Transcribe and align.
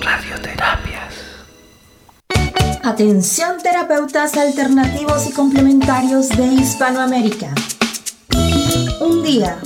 Radioterapias. 0.00 1.14
Atención 2.82 3.58
terapeutas 3.62 4.36
alternativos 4.38 5.26
y 5.28 5.32
complementarios 5.32 6.30
de 6.30 6.46
Hispanoamérica. 6.46 7.54
Un 9.02 9.22
día, 9.22 9.58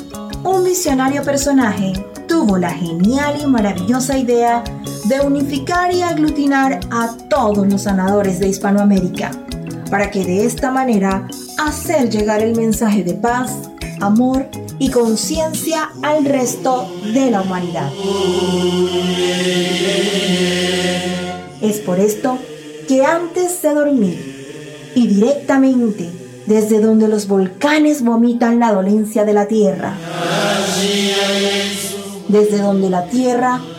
un 0.43 0.65
visionario 0.65 1.23
personaje 1.23 1.93
tuvo 2.27 2.59
la 2.59 2.71
genial 2.71 3.41
y 3.41 3.47
maravillosa 3.47 4.19
idea 4.19 4.65
de 5.05 5.21
unificar 5.21 5.95
y 5.95 6.03
aglutinar 6.03 6.81
a 6.91 7.17
todos 7.29 7.69
los 7.69 7.83
sanadores 7.83 8.41
de 8.41 8.49
Hispanoamérica, 8.49 9.31
para 9.91 10.11
que 10.11 10.25
de 10.25 10.45
esta 10.45 10.73
manera 10.73 11.29
hacer 11.59 12.11
llegar 12.11 12.43
el 12.43 12.57
mensaje 12.57 13.05
de 13.05 13.15
paz, 13.15 13.53
amor 14.01 14.49
y 14.79 14.91
conciencia 14.91 15.91
al 16.03 16.25
resto 16.25 16.89
de 17.13 17.31
la 17.31 17.43
humanidad. 17.43 17.91
Es 21.61 21.79
por 21.79 21.99
esto 21.99 22.39
que 22.89 23.05
antes 23.05 23.63
de 23.63 23.75
dormir 23.75 24.93
y 24.95 25.07
directamente 25.07 26.11
desde 26.47 26.81
donde 26.81 27.09
los 27.09 27.27
volcanes 27.27 28.03
vomitan 28.03 28.59
la 28.59 28.73
dolencia 28.73 29.25
de 29.25 29.33
la 29.33 29.49
tierra, 29.49 29.95
desde 32.29 32.59
donde 32.59 32.91
la 32.91 33.07
tierra 33.07 33.61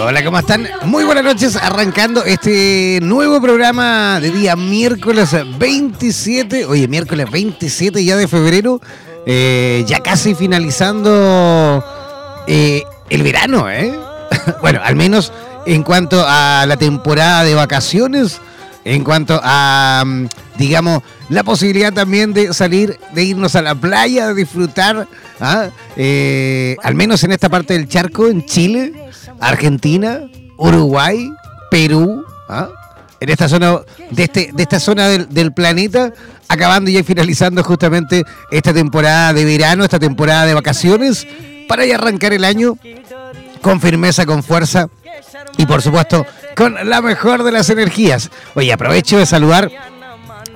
Hola, 0.00 0.24
¿cómo 0.24 0.38
están? 0.38 0.68
Muy 0.84 1.04
buenas 1.04 1.24
noches, 1.24 1.56
arrancando 1.56 2.24
este 2.24 2.98
nuevo 3.02 3.40
programa 3.40 4.20
de 4.20 4.30
día 4.30 4.56
miércoles 4.56 5.36
27, 5.58 6.64
oye, 6.66 6.88
miércoles 6.88 7.30
27 7.30 8.04
ya 8.04 8.16
de 8.16 8.28
febrero, 8.28 8.80
eh, 9.26 9.84
ya 9.86 10.00
casi 10.00 10.34
finalizando 10.34 11.84
eh, 12.46 12.82
el 13.10 13.22
verano, 13.22 13.68
¿eh? 13.70 13.98
bueno, 14.62 14.80
al 14.82 14.96
menos 14.96 15.32
en 15.66 15.82
cuanto 15.82 16.24
a 16.26 16.64
la 16.66 16.76
temporada 16.76 17.44
de 17.44 17.54
vacaciones, 17.54 18.40
en 18.88 19.04
cuanto 19.04 19.38
a, 19.42 20.02
mm, 20.06 20.28
digamos, 20.56 21.02
la 21.28 21.44
posibilidad 21.44 21.92
también 21.92 22.32
de 22.32 22.54
salir, 22.54 22.98
de 23.12 23.22
irnos 23.22 23.54
a 23.54 23.60
la 23.60 23.74
playa, 23.74 24.28
de 24.28 24.34
disfrutar, 24.34 25.06
¿ah? 25.40 25.68
eh, 25.96 26.74
al 26.82 26.94
menos 26.94 27.22
en 27.22 27.32
esta 27.32 27.50
parte 27.50 27.74
del 27.74 27.86
charco, 27.86 28.28
en 28.28 28.46
Chile, 28.46 28.94
Argentina, 29.40 30.20
Uruguay, 30.56 31.30
Perú, 31.70 32.24
¿ah? 32.48 32.68
en 33.20 33.28
esta 33.28 33.46
zona, 33.46 33.78
de, 34.10 34.22
este, 34.22 34.50
de 34.54 34.62
esta 34.62 34.80
zona 34.80 35.08
del, 35.08 35.52
planeta, 35.52 36.10
acabando 36.48 36.90
y 36.90 37.02
finalizando 37.02 37.62
justamente 37.62 38.24
esta 38.50 38.72
temporada 38.72 39.34
de 39.34 39.44
verano, 39.44 39.84
esta 39.84 39.98
temporada 39.98 40.46
de 40.46 40.54
vacaciones, 40.54 41.26
para 41.68 41.84
ya 41.84 41.96
arrancar 41.96 42.32
el 42.32 42.44
año 42.44 42.78
con 43.60 43.82
firmeza, 43.82 44.24
con 44.24 44.42
fuerza 44.42 44.88
y 45.56 45.66
por 45.66 45.82
supuesto 45.82 46.26
con 46.56 46.74
la 46.88 47.00
mejor 47.00 47.42
de 47.42 47.52
las 47.52 47.70
energías. 47.70 48.30
Oye, 48.54 48.72
aprovecho 48.72 49.18
de 49.18 49.26
saludar 49.26 49.70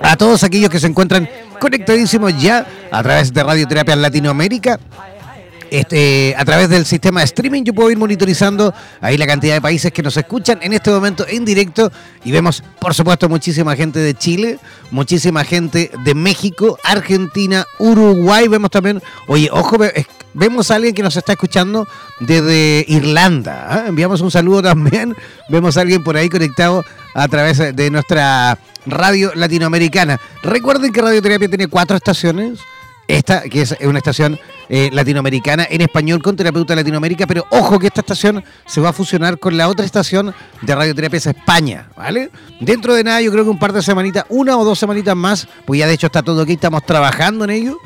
a 0.01 0.17
todos 0.17 0.43
aquellos 0.43 0.69
que 0.69 0.79
se 0.79 0.87
encuentran 0.87 1.29
conectadísimos 1.59 2.41
ya 2.41 2.65
a 2.91 3.03
través 3.03 3.33
de 3.33 3.43
Radioterapia 3.43 3.95
Latinoamérica. 3.95 4.79
Este, 5.73 6.35
a 6.37 6.45
través 6.45 6.69
del 6.69 6.85
sistema 6.85 7.21
de 7.21 7.25
streaming 7.25 7.63
yo 7.63 7.73
puedo 7.73 7.89
ir 7.89 7.97
monitorizando 7.97 8.75
ahí 9.01 9.17
la 9.17 9.25
cantidad 9.25 9.55
de 9.55 9.61
países 9.61 9.91
que 9.91 10.03
nos 10.03 10.15
escuchan 10.15 10.59
en 10.61 10.71
este 10.71 10.91
momento 10.91 11.25
en 11.27 11.43
directo 11.45 11.91
y 12.23 12.31
vemos 12.31 12.63
por 12.77 12.93
supuesto 12.93 13.27
muchísima 13.27 13.75
gente 13.75 13.97
de 13.97 14.13
Chile, 14.13 14.59
muchísima 14.91 15.43
gente 15.43 15.89
de 16.05 16.13
México, 16.13 16.77
Argentina, 16.83 17.65
Uruguay, 17.79 18.47
vemos 18.47 18.69
también, 18.69 19.01
oye, 19.25 19.49
ojo, 19.51 19.77
vemos 20.35 20.69
a 20.69 20.75
alguien 20.75 20.93
que 20.93 21.01
nos 21.01 21.17
está 21.17 21.31
escuchando 21.31 21.87
desde 22.19 22.85
Irlanda, 22.87 23.65
¿ah? 23.67 23.85
enviamos 23.87 24.21
un 24.21 24.29
saludo 24.29 24.61
también, 24.61 25.15
vemos 25.49 25.75
a 25.77 25.81
alguien 25.81 26.03
por 26.03 26.15
ahí 26.15 26.29
conectado 26.29 26.85
a 27.15 27.27
través 27.27 27.75
de 27.75 27.89
nuestra 27.89 28.59
radio 28.85 29.31
latinoamericana. 29.33 30.19
Recuerden 30.43 30.91
que 30.91 31.01
Radioterapia 31.01 31.47
tiene 31.47 31.65
cuatro 31.65 31.97
estaciones. 31.97 32.59
Esta, 33.07 33.41
que 33.41 33.61
es 33.61 33.75
una 33.81 33.97
estación 33.97 34.39
eh, 34.69 34.89
latinoamericana 34.93 35.67
en 35.69 35.81
español 35.81 36.21
con 36.21 36.37
Terapeuta 36.37 36.73
Latinoamérica, 36.73 37.27
pero 37.27 37.45
ojo 37.49 37.77
que 37.77 37.87
esta 37.87 37.99
estación 37.99 38.43
se 38.65 38.79
va 38.79 38.89
a 38.89 38.93
fusionar 38.93 39.37
con 39.39 39.57
la 39.57 39.67
otra 39.67 39.85
estación 39.85 40.33
de 40.61 40.75
Radioterapia 40.75 41.17
España, 41.17 41.89
¿vale? 41.97 42.31
Dentro 42.61 42.93
de 42.93 43.03
nada, 43.03 43.21
yo 43.21 43.31
creo 43.31 43.43
que 43.43 43.49
un 43.49 43.59
par 43.59 43.73
de 43.73 43.81
semanitas, 43.81 44.23
una 44.29 44.57
o 44.57 44.63
dos 44.63 44.79
semanitas 44.79 45.15
más, 45.17 45.47
pues 45.65 45.79
ya 45.79 45.87
de 45.87 45.93
hecho 45.93 46.07
está 46.07 46.23
todo 46.23 46.41
aquí, 46.41 46.53
estamos 46.53 46.85
trabajando 46.85 47.43
en 47.43 47.49
ello. 47.49 47.77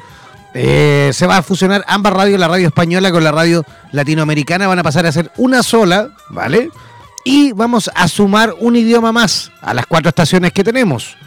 Eh, 0.54 1.12
se 1.14 1.28
va 1.28 1.38
a 1.38 1.42
fusionar 1.42 1.84
ambas 1.88 2.14
radios, 2.14 2.40
la 2.40 2.48
radio 2.48 2.68
española 2.68 3.12
con 3.12 3.24
la 3.24 3.32
radio 3.32 3.66
latinoamericana, 3.92 4.68
van 4.68 4.80
a 4.80 4.84
pasar 4.84 5.06
a 5.08 5.12
ser 5.12 5.32
una 5.38 5.64
sola, 5.64 6.10
¿vale? 6.30 6.70
Y 7.26 7.52
vamos 7.52 7.92
a 7.94 8.08
sumar 8.08 8.54
un 8.60 8.76
idioma 8.76 9.12
más 9.12 9.52
a 9.62 9.74
las 9.74 9.86
cuatro 9.88 10.10
estaciones 10.10 10.54
que 10.54 10.64
tenemos. 10.64 11.18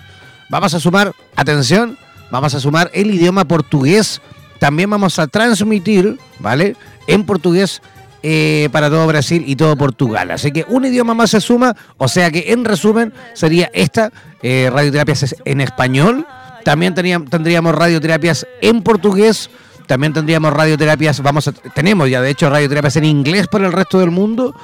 Vamos 0.49 0.75
a 0.75 0.81
sumar, 0.81 1.13
atención, 1.37 1.99
vamos 2.31 2.55
a 2.55 2.61
sumar 2.61 2.91
el 2.95 3.11
idioma 3.11 3.45
portugués. 3.45 4.21
También 4.59 4.91
vamos 4.91 5.19
a 5.19 5.27
transmitir, 5.27 6.19
¿vale? 6.39 6.77
En 7.07 7.25
portugués 7.25 7.81
eh, 8.23 8.69
para 8.73 8.91
todo 8.91 9.07
Brasil 9.07 9.45
y 9.47 9.57
todo 9.57 9.77
Portugal. 9.77 10.31
Así 10.31 10.53
que 10.53 10.67
un 10.69 10.85
idioma 10.85 11.15
más 11.15 11.31
se 11.31 11.41
suma, 11.41 11.75
o 11.97 12.09
sea 12.09 12.31
que 12.31 12.53
en 12.53 12.65
resumen 12.65 13.15
sería 13.35 13.71
esta, 13.73 14.13
eh, 14.43 14.69
radioterapias 14.73 15.37
en 15.45 15.61
español. 15.61 16.27
También 16.65 16.95
teníamos, 16.95 17.31
tendríamos 17.31 17.75
radioterapias 17.75 18.47
en 18.61 18.83
portugués. 18.83 19.49
También 19.87 20.13
tendríamos 20.13 20.53
radioterapias, 20.53 21.21
vamos 21.21 21.49
a, 21.49 21.53
tenemos 21.53 22.09
ya 22.09 22.21
de 22.21 22.31
hecho 22.31 22.49
radioterapias 22.49 22.97
en 22.97 23.07
inglés 23.07 23.49
para 23.49 23.67
el 23.67 23.73
resto 23.73 23.99
del 23.99 24.13
mundo 24.13 24.55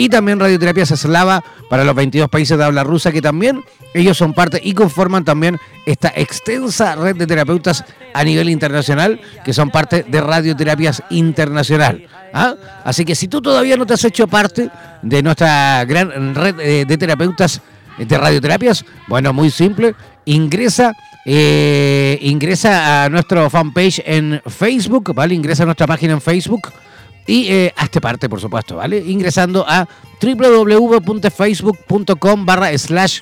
y 0.00 0.08
también 0.08 0.40
Radioterapias 0.40 0.92
Eslava 0.92 1.44
para 1.68 1.84
los 1.84 1.94
22 1.94 2.30
países 2.30 2.56
de 2.56 2.64
habla 2.64 2.82
rusa 2.82 3.12
que 3.12 3.20
también 3.20 3.62
ellos 3.92 4.16
son 4.16 4.32
parte 4.32 4.58
y 4.64 4.72
conforman 4.72 5.26
también 5.26 5.58
esta 5.84 6.10
extensa 6.16 6.96
red 6.96 7.16
de 7.16 7.26
terapeutas 7.26 7.84
a 8.14 8.24
nivel 8.24 8.48
internacional 8.48 9.20
que 9.44 9.52
son 9.52 9.68
parte 9.68 10.04
de 10.04 10.22
Radioterapias 10.22 11.02
Internacional. 11.10 12.08
¿ah? 12.32 12.54
Así 12.82 13.04
que 13.04 13.14
si 13.14 13.28
tú 13.28 13.42
todavía 13.42 13.76
no 13.76 13.84
te 13.84 13.92
has 13.92 14.04
hecho 14.06 14.26
parte 14.26 14.70
de 15.02 15.22
nuestra 15.22 15.84
gran 15.84 16.34
red 16.34 16.58
eh, 16.60 16.86
de 16.86 16.96
terapeutas 16.96 17.60
de 17.98 18.16
radioterapias, 18.16 18.86
bueno, 19.06 19.34
muy 19.34 19.50
simple, 19.50 19.94
ingresa 20.24 20.94
eh, 21.26 22.18
ingresa 22.22 23.04
a 23.04 23.08
nuestro 23.10 23.50
fanpage 23.50 24.02
en 24.06 24.40
Facebook, 24.46 25.14
¿vale? 25.14 25.34
Ingresa 25.34 25.64
a 25.64 25.66
nuestra 25.66 25.86
página 25.86 26.14
en 26.14 26.22
Facebook 26.22 26.72
y 27.26 27.48
eh, 27.48 27.74
hazte 27.76 28.00
parte, 28.00 28.28
por 28.28 28.40
supuesto, 28.40 28.76
¿vale? 28.76 28.98
Ingresando 28.98 29.64
a 29.68 29.88
www.facebook.com 30.20 32.46
barra 32.46 32.76
slash 32.76 33.20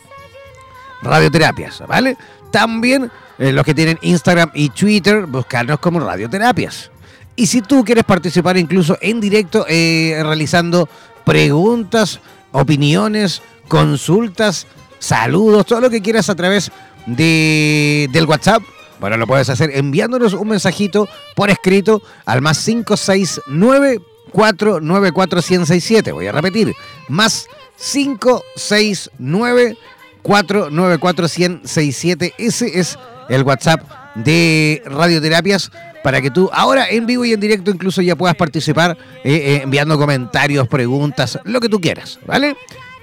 radioterapias, 1.02 1.82
¿vale? 1.86 2.16
También 2.50 3.10
eh, 3.38 3.52
los 3.52 3.64
que 3.64 3.74
tienen 3.74 3.98
Instagram 4.02 4.50
y 4.54 4.70
Twitter, 4.70 5.26
buscarnos 5.26 5.78
como 5.78 6.00
radioterapias. 6.00 6.90
Y 7.36 7.46
si 7.46 7.62
tú 7.62 7.84
quieres 7.84 8.02
participar 8.04 8.56
incluso 8.56 8.98
en 9.00 9.20
directo 9.20 9.64
eh, 9.68 10.18
realizando 10.22 10.88
preguntas, 11.24 12.18
opiniones, 12.52 13.42
consultas, 13.68 14.66
saludos, 14.98 15.66
todo 15.66 15.82
lo 15.82 15.90
que 15.90 16.02
quieras 16.02 16.28
a 16.30 16.34
través 16.34 16.72
de, 17.06 18.08
del 18.12 18.26
WhatsApp. 18.26 18.62
Bueno, 19.00 19.16
lo 19.16 19.26
puedes 19.26 19.48
hacer 19.48 19.70
enviándonos 19.74 20.34
un 20.34 20.48
mensajito 20.48 21.08
por 21.36 21.50
escrito 21.50 22.02
al 22.26 22.42
más 22.42 22.64
569 22.64 24.00
494 24.32 25.38
1067. 25.38 26.12
Voy 26.12 26.26
a 26.26 26.32
repetir, 26.32 26.74
más 27.08 27.46
569 27.76 29.76
494 30.22 31.26
1067. 31.36 32.34
Ese 32.38 32.78
es 32.78 32.98
el 33.28 33.42
WhatsApp 33.44 33.82
de 34.16 34.82
Radioterapias 34.84 35.70
para 36.02 36.20
que 36.20 36.30
tú 36.30 36.50
ahora 36.52 36.88
en 36.88 37.06
vivo 37.06 37.24
y 37.24 37.32
en 37.32 37.40
directo 37.40 37.70
incluso 37.70 38.02
ya 38.02 38.16
puedas 38.16 38.36
participar 38.36 38.96
eh, 39.24 39.34
eh, 39.34 39.60
enviando 39.62 39.98
comentarios, 39.98 40.68
preguntas, 40.68 41.38
lo 41.44 41.60
que 41.60 41.68
tú 41.68 41.80
quieras, 41.80 42.18
¿vale? 42.26 42.56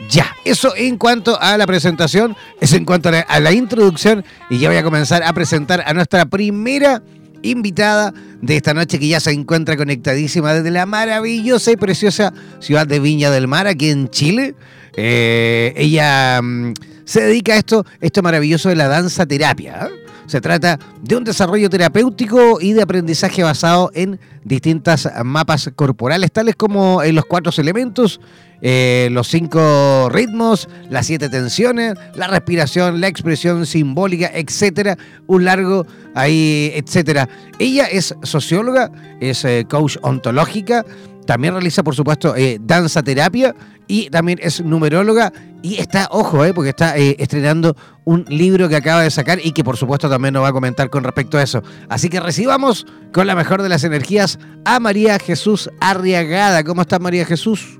Ya, 0.09 0.27
eso 0.44 0.75
en 0.75 0.97
cuanto 0.97 1.39
a 1.39 1.57
la 1.57 1.65
presentación, 1.65 2.36
eso 2.59 2.75
en 2.75 2.86
cuanto 2.86 3.09
a 3.09 3.39
la, 3.39 3.51
introducción 3.51 4.24
y 4.50 4.59
ya 4.59 4.69
voy 4.69 4.77
a 4.77 4.83
comenzar 4.83 5.24
a 5.24 5.33
presentar 5.33 5.83
a 5.86 5.94
nuestra 5.94 6.25
primera 6.25 7.01
invitada 7.42 8.13
de 8.42 8.57
esta 8.57 8.74
noche 8.74 9.00
que 9.00 9.07
ya 9.07 9.19
se 9.19 9.31
encuentra 9.31 9.77
conectadísima 9.77 10.53
desde 10.53 10.71
la 10.71 10.86
maravillosa 10.86 11.71
y 11.71 11.77
preciosa 11.77 12.33
ciudad 12.59 12.88
de 12.88 13.00
Viña 13.00 13.30
del 13.30 13.47
Mar, 13.47 13.68
aquí 13.68 13.89
en 13.89 14.09
Chile. 14.09 14.56
Eh, 14.97 15.74
ella 15.75 16.41
mm, 16.41 16.74
se 17.06 17.21
dedica 17.21 17.53
a 17.53 17.57
esto, 17.57 17.86
esto 18.01 18.21
maravilloso 18.21 18.69
de 18.69 18.75
la 18.75 18.88
danza 18.88 19.25
terapia. 19.25 19.89
¿eh? 19.89 20.06
Se 20.27 20.41
trata 20.41 20.80
de 21.01 21.15
un 21.15 21.24
desarrollo 21.24 21.69
terapéutico 21.69 22.59
y 22.59 22.74
de 22.74 22.81
aprendizaje 22.81 23.44
basado 23.44 23.91
en 23.94 24.19
distintas 24.44 25.07
mapas 25.24 25.69
corporales, 25.75 26.31
tales 26.31 26.56
como 26.56 27.03
en 27.03 27.15
los 27.15 27.25
cuatro 27.25 27.51
elementos, 27.57 28.19
eh, 28.67 29.09
los 29.12 29.27
cinco 29.27 30.09
ritmos, 30.09 30.67
las 30.89 31.06
siete 31.06 31.29
tensiones, 31.29 31.94
la 32.15 32.25
respiración, 32.25 33.00
la 33.00 33.07
expresión 33.07 33.67
simbólica, 33.67 34.31
etcétera, 34.33 34.97
un 35.27 35.45
largo 35.45 35.85
ahí, 36.15 36.71
etcétera. 36.73 37.29
Ella 37.59 37.85
es 37.85 38.15
socióloga, 38.23 38.89
es 39.19 39.45
eh, 39.45 39.67
coach 39.69 39.97
ontológica, 40.01 40.83
también 41.27 41.53
realiza, 41.53 41.83
por 41.83 41.94
supuesto, 41.94 42.35
eh, 42.35 42.57
danza 42.59 43.03
terapia 43.03 43.53
y 43.88 44.09
también 44.09 44.39
es 44.41 44.59
numeróloga 44.62 45.31
y 45.62 45.75
está, 45.75 46.07
ojo, 46.09 46.44
eh, 46.44 46.51
porque 46.51 46.71
está 46.71 46.95
estrenando 46.97 47.77
un 48.03 48.25
libro 48.29 48.67
que 48.67 48.77
acaba 48.77 49.03
de 49.03 49.12
sacar 49.12 49.38
y 49.44 49.51
que 49.51 49.63
por 49.63 49.77
supuesto 49.77 50.09
también 50.09 50.33
nos 50.33 50.41
va 50.41 50.47
a 50.47 50.53
comentar 50.53 50.89
con 50.89 51.03
respecto 51.03 51.38
a 51.38 51.44
eso. 51.44 51.62
Así 51.88 52.09
que 52.09 52.19
recibamos 52.19 52.88
con 53.13 53.27
la 53.27 53.35
mejor 53.35 53.62
de 53.62 53.69
las 53.69 53.83
energías 53.83 54.39
a 54.65 54.79
María 54.79 55.19
Jesús 55.19 55.69
Arriagada. 55.79 56.63
¿Cómo 56.63 56.81
estás 56.81 57.00
María 57.00 57.25
Jesús? 57.25 57.79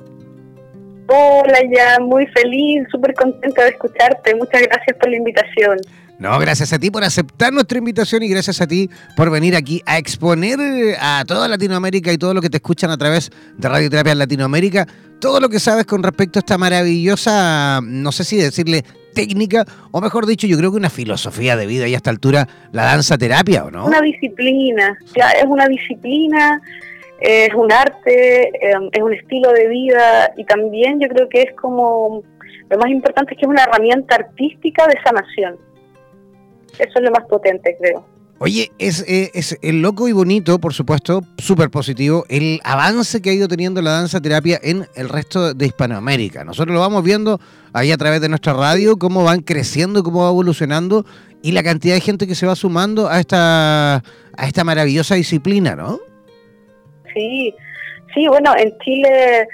Hola, 1.08 1.60
ya 1.72 2.00
muy 2.00 2.26
feliz, 2.28 2.88
súper 2.92 3.14
contenta 3.14 3.64
de 3.64 3.70
escucharte. 3.70 4.36
Muchas 4.36 4.62
gracias 4.64 4.98
por 4.98 5.10
la 5.10 5.18
invitación. 5.18 5.78
No, 6.18 6.40
gracias 6.40 6.72
a 6.72 6.80
ti 6.80 6.90
por 6.90 7.04
aceptar 7.04 7.52
nuestra 7.52 7.78
invitación 7.78 8.24
y 8.24 8.30
gracias 8.30 8.62
a 8.62 8.68
ti 8.68 8.90
por 9.18 9.30
venir 9.30 9.56
aquí 9.56 9.82
a 9.86 9.98
exponer 9.98 10.58
a 11.00 11.26
toda 11.28 11.48
Latinoamérica 11.48 12.14
y 12.14 12.18
todo 12.18 12.34
lo 12.34 12.42
que 12.42 12.50
te 12.50 12.58
escuchan 12.58 12.90
a 12.90 12.98
través 12.98 13.32
de 13.58 13.68
Radioterapia 13.68 14.14
en 14.14 14.20
Latinoamérica, 14.20 14.88
todo 15.20 15.42
lo 15.42 15.50
que 15.50 15.60
sabes 15.60 15.86
con 15.86 16.04
respecto 16.04 16.40
a 16.40 16.42
esta 16.42 16.58
maravillosa, 16.58 17.82
no 17.84 18.12
sé 18.14 18.24
si 18.24 18.38
decirle 18.38 18.86
técnica, 19.14 19.66
o 19.92 20.02
mejor 20.02 20.26
dicho, 20.26 20.48
yo 20.48 20.58
creo 20.58 20.72
que 20.72 20.78
una 20.78 20.90
filosofía 20.90 21.56
de 21.56 21.66
vida 21.66 21.88
y 21.88 21.94
a 21.94 21.98
esta 21.98 22.12
altura, 22.12 22.48
la 22.72 22.86
danza 22.86 23.18
terapia, 23.18 23.66
¿o 23.66 23.72
no? 23.72 23.86
Una 23.86 24.02
disciplina, 24.02 24.98
ya 25.16 25.32
es 25.32 25.46
una 25.46 25.68
disciplina, 25.68 26.62
es 27.20 27.54
un 27.54 27.72
arte, 27.72 28.50
em, 28.62 28.90
es 28.92 29.02
un 29.02 29.14
estilo 29.14 29.52
de 29.52 29.68
vida 29.68 30.34
y 30.38 30.44
también 30.46 31.00
yo 31.00 31.08
creo 31.08 31.30
que 31.30 31.42
es 31.44 31.56
como, 31.56 32.24
lo 32.70 32.78
más 32.78 32.90
importante 32.90 33.34
es 33.34 33.40
que 33.40 33.46
es 33.46 33.50
una 33.50 33.64
herramienta 33.64 34.16
artística 34.16 34.88
de 34.88 34.96
sanación. 35.04 35.58
Eso 36.78 36.92
es 36.96 37.02
lo 37.02 37.12
más 37.12 37.26
potente, 37.30 37.78
creo. 37.80 38.06
Oye, 38.38 38.70
es, 38.80 39.06
eh, 39.08 39.32
es 39.34 39.58
el 39.62 39.82
loco 39.82 40.10
y 40.10 40.12
bonito, 40.12 40.60
por 40.60 40.74
supuesto, 40.74 41.22
súper 41.38 41.70
positivo, 41.70 42.26
el 42.28 42.60
avance 42.66 43.22
que 43.22 43.30
ha 43.30 43.34
ido 43.34 43.48
teniendo 43.48 43.82
la 43.82 43.92
danza 43.92 44.20
terapia 44.20 44.60
en 44.62 44.86
el 44.96 45.08
resto 45.08 45.54
de 45.54 45.66
Hispanoamérica. 45.66 46.44
Nosotros 46.44 46.74
lo 46.74 46.82
vamos 46.82 47.02
viendo 47.02 47.40
ahí 47.72 47.94
a 47.94 47.98
través 47.98 48.20
de 48.20 48.28
nuestra 48.28 48.52
radio, 48.52 48.98
cómo 48.98 49.24
van 49.24 49.40
creciendo, 49.40 50.04
cómo 50.04 50.24
va 50.24 50.30
evolucionando 50.30 51.06
y 51.42 51.54
la 51.54 51.64
cantidad 51.64 51.96
de 51.96 52.02
gente 52.02 52.28
que 52.28 52.36
se 52.36 52.46
va 52.46 52.58
sumando 52.58 53.08
a 53.08 53.22
esta, 53.22 53.96
a 53.96 54.48
esta 54.48 54.66
maravillosa 54.66 55.16
disciplina, 55.16 55.78
¿no? 55.78 56.02
Sí, 57.16 57.56
sí, 58.14 58.28
bueno, 58.28 58.54
en 58.56 58.78
Chile 58.80 59.48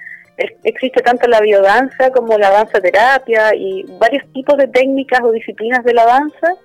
existe 0.63 1.01
tanto 1.01 1.27
la 1.27 1.39
biodanza 1.39 2.11
como 2.11 2.37
la 2.37 2.49
danza 2.49 2.81
terapia 2.81 3.55
y 3.55 3.83
varios 3.99 4.23
tipos 4.33 4.57
de 4.57 4.67
técnicas 4.67 5.21
o 5.23 5.31
disciplinas 5.31 5.83
de 5.83 5.93
la 5.93 6.05
danza 6.05 6.55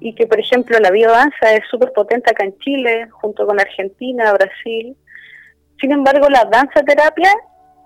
y 0.00 0.14
que, 0.14 0.26
por 0.26 0.38
ejemplo, 0.38 0.78
la 0.78 0.90
biodanza 0.90 1.52
es 1.52 1.62
súper 1.70 1.92
potente 1.92 2.30
acá 2.30 2.44
en 2.44 2.56
Chile, 2.58 3.08
junto 3.10 3.46
con 3.46 3.58
Argentina, 3.58 4.32
Brasil. 4.34 4.96
Sin 5.80 5.92
embargo, 5.92 6.28
la 6.28 6.44
danza 6.44 6.82
terapia, 6.82 7.30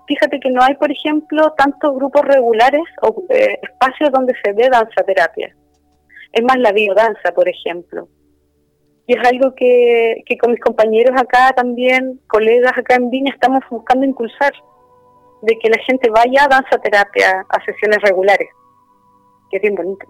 fíjate 0.07 0.39
que 0.39 0.51
no 0.51 0.61
hay, 0.61 0.75
por 0.75 0.91
ejemplo, 0.91 1.53
tantos 1.57 1.95
grupos 1.95 2.23
regulares 2.25 2.83
o 3.01 3.23
eh, 3.29 3.59
espacios 3.63 4.11
donde 4.11 4.33
se 4.43 4.51
ve 4.53 4.69
danza 4.69 5.03
terapia. 5.05 5.55
Es 6.33 6.43
más 6.43 6.57
la 6.59 6.73
biodanza, 6.73 7.31
por 7.33 7.47
ejemplo. 7.47 8.07
Y 9.07 9.17
es 9.17 9.27
algo 9.27 9.53
que, 9.55 10.23
que 10.25 10.37
con 10.37 10.51
mis 10.51 10.59
compañeros 10.59 11.19
acá 11.19 11.53
también, 11.55 12.19
colegas 12.27 12.77
acá 12.77 12.95
en 12.95 13.09
Viña, 13.09 13.31
estamos 13.33 13.61
buscando 13.69 14.05
impulsar, 14.05 14.53
de 15.41 15.57
que 15.59 15.69
la 15.69 15.77
gente 15.85 16.09
vaya 16.09 16.45
a 16.45 16.47
danza 16.47 16.77
terapia 16.77 17.45
a 17.49 17.65
sesiones 17.65 17.99
regulares, 18.01 18.47
que 19.49 19.57
es 19.57 19.61
bien 19.61 19.75
bonito. 19.75 20.05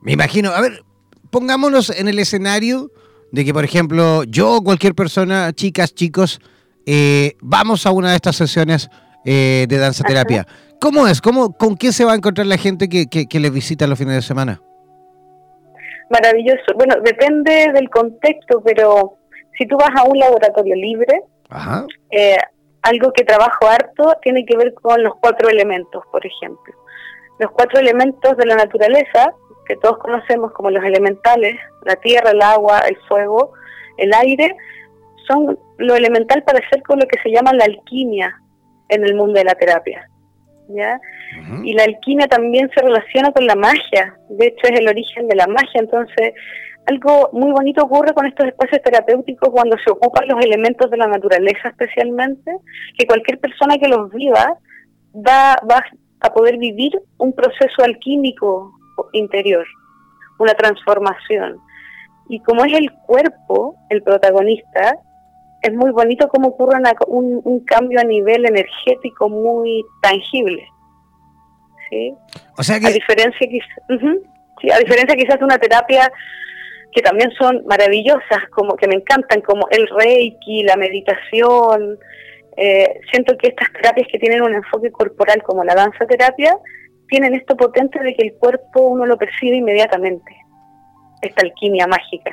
Me 0.00 0.12
imagino, 0.12 0.50
a 0.50 0.60
ver, 0.60 0.84
pongámonos 1.30 1.90
en 1.90 2.08
el 2.08 2.18
escenario 2.18 2.90
de 3.32 3.44
que, 3.44 3.52
por 3.52 3.64
ejemplo, 3.64 4.24
yo 4.24 4.56
o 4.56 4.62
cualquier 4.62 4.94
persona, 4.94 5.52
chicas, 5.52 5.94
chicos, 5.94 6.40
eh, 6.86 7.36
vamos 7.40 7.86
a 7.86 7.90
una 7.90 8.10
de 8.10 8.16
estas 8.16 8.36
sesiones 8.36 8.88
eh, 9.24 9.66
de 9.68 9.78
danza 9.78 10.04
terapia. 10.04 10.46
¿Cómo 10.80 11.06
es? 11.08 11.20
¿Cómo, 11.20 11.52
¿Con 11.52 11.76
qué 11.76 11.92
se 11.92 12.04
va 12.04 12.12
a 12.12 12.16
encontrar 12.16 12.46
la 12.46 12.58
gente 12.58 12.88
que, 12.88 13.06
que, 13.08 13.40
les 13.40 13.52
visita 13.52 13.86
los 13.86 13.98
fines 13.98 14.14
de 14.14 14.22
semana? 14.22 14.62
Maravilloso. 16.10 16.74
Bueno, 16.74 16.96
depende 17.02 17.72
del 17.72 17.90
contexto, 17.90 18.62
pero 18.64 19.16
si 19.58 19.66
tú 19.66 19.76
vas 19.76 19.90
a 19.96 20.04
un 20.04 20.18
laboratorio 20.18 20.74
libre, 20.74 21.22
eh, 22.10 22.36
algo 22.82 23.12
que 23.12 23.24
trabajo 23.24 23.66
harto 23.66 24.16
tiene 24.22 24.44
que 24.44 24.56
ver 24.56 24.74
con 24.74 25.02
los 25.02 25.14
cuatro 25.16 25.48
elementos, 25.48 26.04
por 26.12 26.24
ejemplo. 26.24 26.74
Los 27.38 27.50
cuatro 27.50 27.80
elementos 27.80 28.36
de 28.36 28.46
la 28.46 28.56
naturaleza 28.56 29.34
que 29.66 29.76
todos 29.76 29.98
conocemos 29.98 30.52
como 30.52 30.70
los 30.70 30.84
elementales, 30.84 31.56
la 31.84 31.96
tierra, 31.96 32.30
el 32.30 32.40
agua, 32.40 32.80
el 32.88 32.96
fuego, 33.08 33.52
el 33.98 34.14
aire, 34.14 34.56
son 35.26 35.58
lo 35.78 35.96
elemental 35.96 36.42
para 36.44 36.60
hacer 36.64 36.82
con 36.82 37.00
lo 37.00 37.06
que 37.06 37.20
se 37.20 37.30
llama 37.30 37.52
la 37.52 37.64
alquimia 37.64 38.40
en 38.88 39.04
el 39.04 39.14
mundo 39.14 39.34
de 39.34 39.44
la 39.44 39.54
terapia. 39.54 40.08
¿Ya? 40.68 41.00
Y 41.64 41.72
la 41.74 41.84
alquimia 41.84 42.26
también 42.26 42.70
se 42.74 42.82
relaciona 42.82 43.32
con 43.32 43.46
la 43.46 43.54
magia, 43.54 44.16
de 44.28 44.46
hecho 44.46 44.66
es 44.68 44.80
el 44.80 44.88
origen 44.88 45.28
de 45.28 45.36
la 45.36 45.46
magia, 45.46 45.80
entonces 45.80 46.34
algo 46.86 47.30
muy 47.32 47.50
bonito 47.50 47.82
ocurre 47.82 48.14
con 48.14 48.26
estos 48.26 48.46
espacios 48.46 48.80
terapéuticos 48.82 49.50
cuando 49.50 49.76
se 49.84 49.90
ocupan 49.90 50.28
los 50.28 50.44
elementos 50.44 50.90
de 50.90 50.96
la 50.96 51.08
naturaleza 51.08 51.68
especialmente, 51.68 52.52
que 52.96 53.06
cualquier 53.06 53.40
persona 53.40 53.76
que 53.76 53.88
los 53.88 54.10
viva 54.12 54.56
va, 55.14 55.56
va 55.68 55.84
a 56.20 56.32
poder 56.32 56.58
vivir 56.58 56.92
un 57.18 57.32
proceso 57.32 57.82
alquímico 57.82 58.72
interior, 59.12 59.66
una 60.38 60.54
transformación. 60.54 61.58
Y 62.28 62.40
como 62.40 62.64
es 62.64 62.72
el 62.72 62.92
cuerpo 63.06 63.76
el 63.90 64.02
protagonista, 64.02 64.96
es 65.62 65.72
muy 65.72 65.90
bonito 65.90 66.28
cómo 66.28 66.48
ocurre 66.48 66.78
un, 67.06 67.60
cambio 67.64 68.00
a 68.00 68.04
nivel 68.04 68.46
energético 68.46 69.28
muy 69.28 69.84
tangible. 70.02 70.66
¿sí? 71.90 72.14
O 72.56 72.62
sea 72.62 72.76
A 72.76 72.90
diferencia, 72.90 73.48
sí, 74.60 74.70
a 74.70 74.78
diferencia 74.78 75.16
quizás 75.16 75.38
de 75.38 75.44
una 75.44 75.58
terapia 75.58 76.10
que 76.92 77.02
también 77.02 77.30
son 77.32 77.62
maravillosas, 77.66 78.48
como 78.50 78.76
que 78.76 78.88
me 78.88 78.94
encantan, 78.94 79.42
como 79.42 79.68
el 79.70 79.86
reiki, 79.88 80.62
la 80.62 80.76
meditación. 80.76 81.98
Eh, 82.56 83.00
siento 83.10 83.36
que 83.36 83.48
estas 83.48 83.70
terapias 83.72 84.08
que 84.10 84.18
tienen 84.18 84.42
un 84.42 84.54
enfoque 84.54 84.90
corporal 84.90 85.42
como 85.42 85.62
la 85.62 85.74
danza 85.74 86.06
terapia 86.06 86.56
tienen 87.08 87.34
esto 87.34 87.56
potente 87.56 88.02
de 88.02 88.14
que 88.14 88.26
el 88.26 88.34
cuerpo 88.34 88.80
uno 88.80 89.04
lo 89.04 89.18
percibe 89.18 89.56
inmediatamente, 89.56 90.36
esta 91.20 91.42
alquimia 91.42 91.86
mágica. 91.86 92.32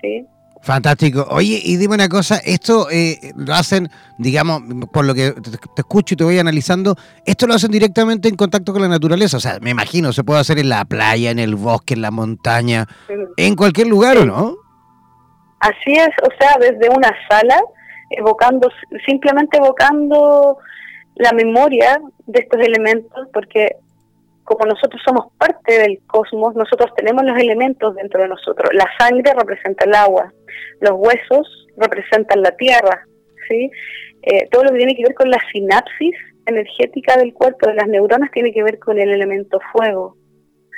¿sí? 0.00 0.26
Fantástico. 0.62 1.26
Oye, 1.30 1.58
y 1.62 1.76
dime 1.76 1.94
una 1.94 2.08
cosa, 2.08 2.36
esto 2.44 2.88
eh, 2.90 3.32
lo 3.34 3.54
hacen, 3.54 3.88
digamos, 4.18 4.62
por 4.92 5.06
lo 5.06 5.14
que 5.14 5.32
te, 5.32 5.50
escucho 5.76 6.14
y 6.14 6.16
te 6.18 6.24
voy 6.24 6.38
analizando, 6.38 6.96
esto 7.24 7.46
lo 7.46 7.54
hacen 7.54 7.70
directamente 7.70 8.28
en 8.28 8.36
contacto 8.36 8.72
con 8.72 8.82
la 8.82 8.88
naturaleza, 8.88 9.38
o 9.38 9.40
sea, 9.40 9.58
me 9.60 9.70
imagino, 9.70 10.12
se 10.12 10.22
puede 10.22 10.40
hacer 10.40 10.58
en 10.58 10.68
la 10.68 10.84
playa, 10.84 11.30
en 11.30 11.38
el 11.38 11.54
bosque, 11.54 11.94
en 11.94 12.02
la 12.02 12.10
montaña, 12.10 12.86
en 13.38 13.56
cualquier 13.56 13.86
lugar, 13.86 14.18
¿o 14.18 14.26
no? 14.26 14.56
Así 15.60 15.92
es, 15.92 16.10
o 16.22 16.28
sea, 16.38 16.56
desde 16.60 16.90
una 16.90 17.10
sala, 17.28 17.58
evocando, 18.10 18.68
simplemente 19.06 19.56
evocando 19.56 20.58
la 21.14 21.32
memoria 21.32 22.00
de 22.26 22.40
estos 22.40 22.60
elementos, 22.60 23.28
porque 23.32 23.76
como 24.50 24.66
nosotros 24.66 25.00
somos 25.06 25.26
parte 25.38 25.78
del 25.78 26.00
cosmos, 26.08 26.56
nosotros 26.56 26.90
tenemos 26.96 27.22
los 27.24 27.38
elementos 27.38 27.94
dentro 27.94 28.20
de 28.20 28.28
nosotros. 28.28 28.68
La 28.74 28.86
sangre 28.98 29.32
representa 29.32 29.84
el 29.84 29.94
agua, 29.94 30.32
los 30.80 30.94
huesos 30.96 31.68
representan 31.76 32.42
la 32.42 32.50
tierra, 32.56 33.06
¿sí? 33.48 33.70
Eh, 34.22 34.48
todo 34.50 34.64
lo 34.64 34.70
que 34.72 34.78
tiene 34.78 34.96
que 34.96 35.04
ver 35.04 35.14
con 35.14 35.30
la 35.30 35.38
sinapsis 35.52 36.16
energética 36.46 37.16
del 37.16 37.32
cuerpo, 37.32 37.68
de 37.68 37.74
las 37.74 37.86
neuronas, 37.86 38.32
tiene 38.32 38.52
que 38.52 38.64
ver 38.64 38.80
con 38.80 38.98
el 38.98 39.12
elemento 39.12 39.60
fuego, 39.72 40.16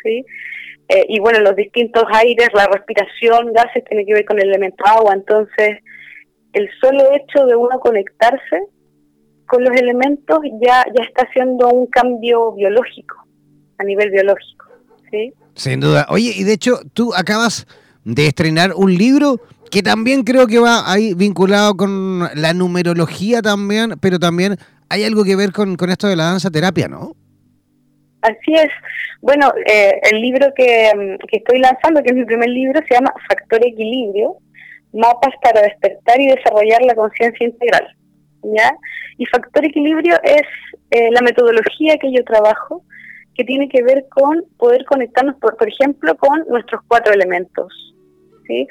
¿sí? 0.02 0.22
Eh, 0.88 1.06
y 1.08 1.18
bueno, 1.20 1.40
los 1.40 1.56
distintos 1.56 2.04
aires, 2.12 2.48
la 2.52 2.66
respiración, 2.66 3.54
gases, 3.54 3.84
tiene 3.84 4.04
que 4.04 4.12
ver 4.12 4.26
con 4.26 4.38
el 4.38 4.50
elemento 4.50 4.84
agua. 4.84 5.14
Entonces, 5.14 5.78
el 6.52 6.68
solo 6.78 7.10
hecho 7.14 7.46
de 7.46 7.56
uno 7.56 7.80
conectarse 7.80 8.66
con 9.46 9.64
los 9.64 9.74
elementos 9.74 10.40
ya, 10.60 10.84
ya 10.94 11.04
está 11.04 11.22
haciendo 11.22 11.70
un 11.70 11.86
cambio 11.86 12.52
biológico, 12.52 13.16
a 13.82 13.84
nivel 13.84 14.10
biológico. 14.10 14.66
¿sí? 15.10 15.32
Sin 15.54 15.80
duda. 15.80 16.06
Oye, 16.08 16.32
y 16.34 16.44
de 16.44 16.52
hecho, 16.52 16.80
tú 16.94 17.14
acabas 17.14 17.66
de 18.04 18.26
estrenar 18.28 18.72
un 18.74 18.94
libro 18.94 19.40
que 19.70 19.82
también 19.82 20.22
creo 20.22 20.46
que 20.46 20.58
va 20.58 20.90
ahí 20.90 21.14
vinculado 21.14 21.76
con 21.76 22.28
la 22.34 22.52
numerología 22.54 23.42
también, 23.42 23.94
pero 24.00 24.18
también 24.18 24.56
hay 24.88 25.04
algo 25.04 25.24
que 25.24 25.36
ver 25.36 25.52
con, 25.52 25.76
con 25.76 25.90
esto 25.90 26.08
de 26.08 26.16
la 26.16 26.24
danza 26.24 26.50
terapia, 26.50 26.88
¿no? 26.88 27.12
Así 28.20 28.54
es. 28.54 28.68
Bueno, 29.20 29.52
eh, 29.66 29.98
el 30.10 30.20
libro 30.20 30.52
que, 30.54 30.92
mm, 30.94 31.26
que, 31.26 31.38
estoy 31.38 31.58
lanzando, 31.58 32.02
que 32.02 32.10
es 32.10 32.16
mi 32.16 32.24
primer 32.24 32.48
libro, 32.48 32.80
se 32.86 32.94
llama 32.94 33.12
Factor 33.28 33.66
Equilibrio, 33.66 34.36
mapas 34.92 35.34
para 35.42 35.62
despertar 35.62 36.20
y 36.20 36.28
desarrollar 36.28 36.82
la 36.82 36.94
conciencia 36.94 37.46
integral. 37.46 37.86
¿ya? 38.42 38.76
Y 39.18 39.26
Factor 39.26 39.64
Equilibrio 39.64 40.16
es 40.22 40.42
eh, 40.90 41.10
la 41.10 41.22
metodología 41.22 41.96
que 41.98 42.12
yo 42.12 42.22
trabajo, 42.24 42.82
que 43.34 43.44
tiene 43.44 43.68
que 43.68 43.82
ver 43.82 44.06
con 44.10 44.44
poder 44.58 44.84
conectarnos, 44.84 45.36
por, 45.36 45.56
por 45.56 45.68
ejemplo, 45.68 46.16
con 46.16 46.44
nuestros 46.48 46.82
cuatro 46.86 47.12
elementos. 47.12 47.94
¿sí? 48.46 48.66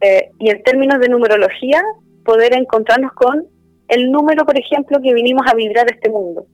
Eh, 0.00 0.30
y 0.38 0.50
en 0.50 0.62
términos 0.62 1.00
de 1.00 1.08
numerología, 1.08 1.82
poder 2.24 2.54
encontrarnos 2.54 3.12
con 3.12 3.46
el 3.88 4.10
número, 4.10 4.44
por 4.44 4.58
ejemplo, 4.58 5.00
que 5.02 5.14
vinimos 5.14 5.42
a 5.46 5.54
vibrar 5.54 5.86
este 5.90 6.10
mundo. 6.10 6.46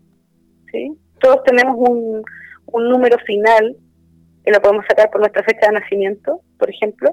¿sí? 0.71 0.93
Todos 1.21 1.43
tenemos 1.45 1.77
un, 1.79 2.23
un 2.67 2.89
número 2.89 3.19
final, 3.27 3.77
que 4.45 4.51
lo 4.51 4.61
podemos 4.61 4.85
sacar 4.89 5.11
por 5.11 5.21
nuestra 5.21 5.43
fecha 5.45 5.67
de 5.67 5.81
nacimiento, 5.81 6.41
por 6.59 6.71
ejemplo, 6.71 7.11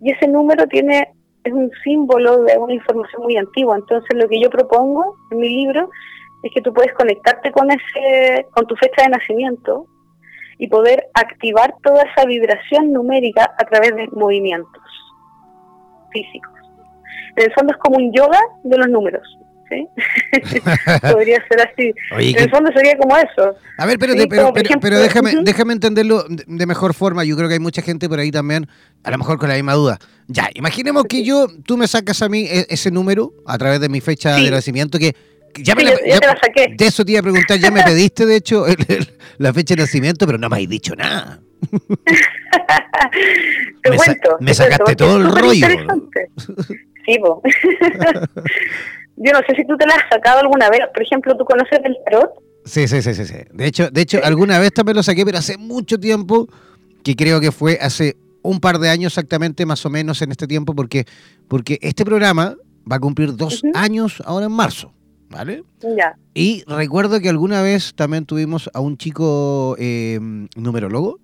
y 0.00 0.12
ese 0.12 0.28
número 0.28 0.66
tiene 0.66 1.08
es 1.44 1.52
un 1.52 1.70
símbolo 1.82 2.44
de 2.44 2.56
una 2.56 2.74
información 2.74 3.22
muy 3.22 3.36
antigua. 3.36 3.76
Entonces, 3.76 4.10
lo 4.14 4.28
que 4.28 4.40
yo 4.40 4.50
propongo 4.50 5.16
en 5.30 5.38
mi 5.38 5.48
libro 5.48 5.90
es 6.42 6.52
que 6.52 6.60
tú 6.60 6.72
puedes 6.72 6.92
conectarte 6.94 7.52
con 7.52 7.68
ese 7.70 8.46
con 8.50 8.66
tu 8.66 8.76
fecha 8.76 9.02
de 9.02 9.10
nacimiento 9.10 9.86
y 10.58 10.68
poder 10.68 11.06
activar 11.14 11.74
toda 11.82 12.02
esa 12.02 12.26
vibración 12.26 12.92
numérica 12.92 13.54
a 13.58 13.64
través 13.64 13.94
de 13.96 14.08
movimientos 14.12 14.82
físicos. 16.12 16.52
En 17.36 17.44
el 17.44 17.52
fondo 17.52 17.72
es 17.72 17.78
como 17.78 17.96
un 17.96 18.12
yoga 18.12 18.38
de 18.62 18.78
los 18.78 18.88
números. 18.88 19.26
Podría 21.12 21.42
ser 21.48 21.60
así. 21.62 21.94
en 22.10 22.42
el 22.42 22.50
fondo 22.50 22.70
sería 22.74 22.96
como 22.98 23.16
eso. 23.16 23.54
A 23.78 23.86
ver, 23.86 23.98
pero, 23.98 24.14
pero, 24.80 25.00
déjame, 25.00 25.32
déjame 25.42 25.72
entenderlo 25.72 26.24
de 26.28 26.66
mejor 26.66 26.94
forma. 26.94 27.24
Yo 27.24 27.36
creo 27.36 27.48
que 27.48 27.54
hay 27.54 27.60
mucha 27.60 27.82
gente 27.82 28.08
por 28.08 28.18
ahí 28.18 28.30
también, 28.30 28.68
a 29.02 29.10
lo 29.10 29.18
mejor 29.18 29.38
con 29.38 29.48
la 29.48 29.54
misma 29.54 29.74
duda. 29.74 29.98
Ya, 30.28 30.48
imaginemos 30.54 31.04
que 31.04 31.24
yo, 31.24 31.48
tú 31.64 31.76
me 31.76 31.86
sacas 31.86 32.22
a 32.22 32.28
mí 32.28 32.46
e, 32.48 32.66
ese 32.68 32.90
número 32.90 33.32
a 33.46 33.58
través 33.58 33.80
de 33.80 33.88
mi 33.88 34.00
fecha 34.00 34.36
de 34.36 34.50
nacimiento 34.50 34.98
que 34.98 35.14
ya 35.58 35.74
me 35.74 35.84
la, 35.84 35.92
saqué. 36.40 36.74
De 36.76 36.86
eso 36.86 37.04
te 37.04 37.12
iba 37.12 37.20
a 37.20 37.22
preguntar, 37.22 37.58
ya 37.58 37.70
me 37.70 37.82
pediste 37.84 38.26
de 38.26 38.36
hecho 38.36 38.64
la 39.38 39.52
fecha 39.52 39.74
de 39.74 39.82
nacimiento, 39.82 40.26
pero 40.26 40.38
no 40.38 40.48
me 40.48 40.62
has 40.62 40.68
dicho 40.68 40.94
nada. 40.96 41.40
te 43.82 43.90
me, 43.90 43.96
cuento. 43.96 44.36
me 44.40 44.54
sacaste 44.54 44.96
todo 44.96 45.16
el 45.18 45.30
rollo. 45.30 45.66
Sí, 47.06 47.18
Yo 49.16 49.32
no 49.32 49.40
sé 49.46 49.54
si 49.54 49.66
tú 49.66 49.76
te 49.76 49.86
la 49.86 49.94
has 49.94 50.08
sacado 50.10 50.40
alguna 50.40 50.70
vez. 50.70 50.80
Por 50.92 51.02
ejemplo, 51.02 51.36
¿tú 51.36 51.44
conoces 51.44 51.78
el 51.84 51.96
tarot? 52.04 52.30
Sí, 52.64 52.88
sí, 52.88 53.02
sí, 53.02 53.14
sí. 53.14 53.26
sí. 53.26 53.36
De 53.52 53.66
hecho, 53.66 53.90
de 53.90 54.00
hecho 54.00 54.20
alguna 54.22 54.58
vez 54.58 54.72
también 54.72 54.96
lo 54.96 55.02
saqué, 55.02 55.24
pero 55.24 55.38
hace 55.38 55.58
mucho 55.58 55.98
tiempo, 55.98 56.48
que 57.04 57.14
creo 57.14 57.40
que 57.40 57.52
fue 57.52 57.78
hace 57.80 58.16
un 58.42 58.60
par 58.60 58.78
de 58.78 58.88
años 58.88 59.12
exactamente, 59.12 59.66
más 59.66 59.84
o 59.86 59.90
menos 59.90 60.22
en 60.22 60.30
este 60.32 60.46
tiempo, 60.46 60.74
porque, 60.74 61.04
porque 61.48 61.78
este 61.82 62.04
programa 62.04 62.56
va 62.90 62.96
a 62.96 63.00
cumplir 63.00 63.36
dos 63.36 63.62
años 63.74 64.22
ahora 64.24 64.46
en 64.46 64.52
marzo. 64.52 64.92
¿Vale? 65.32 65.64
Ya. 65.96 66.14
Y 66.34 66.62
recuerdo 66.66 67.20
que 67.20 67.30
alguna 67.30 67.62
vez 67.62 67.94
también 67.94 68.26
tuvimos 68.26 68.70
a 68.74 68.80
un 68.80 68.98
chico 68.98 69.76
eh, 69.78 70.20
numerólogo, 70.56 71.20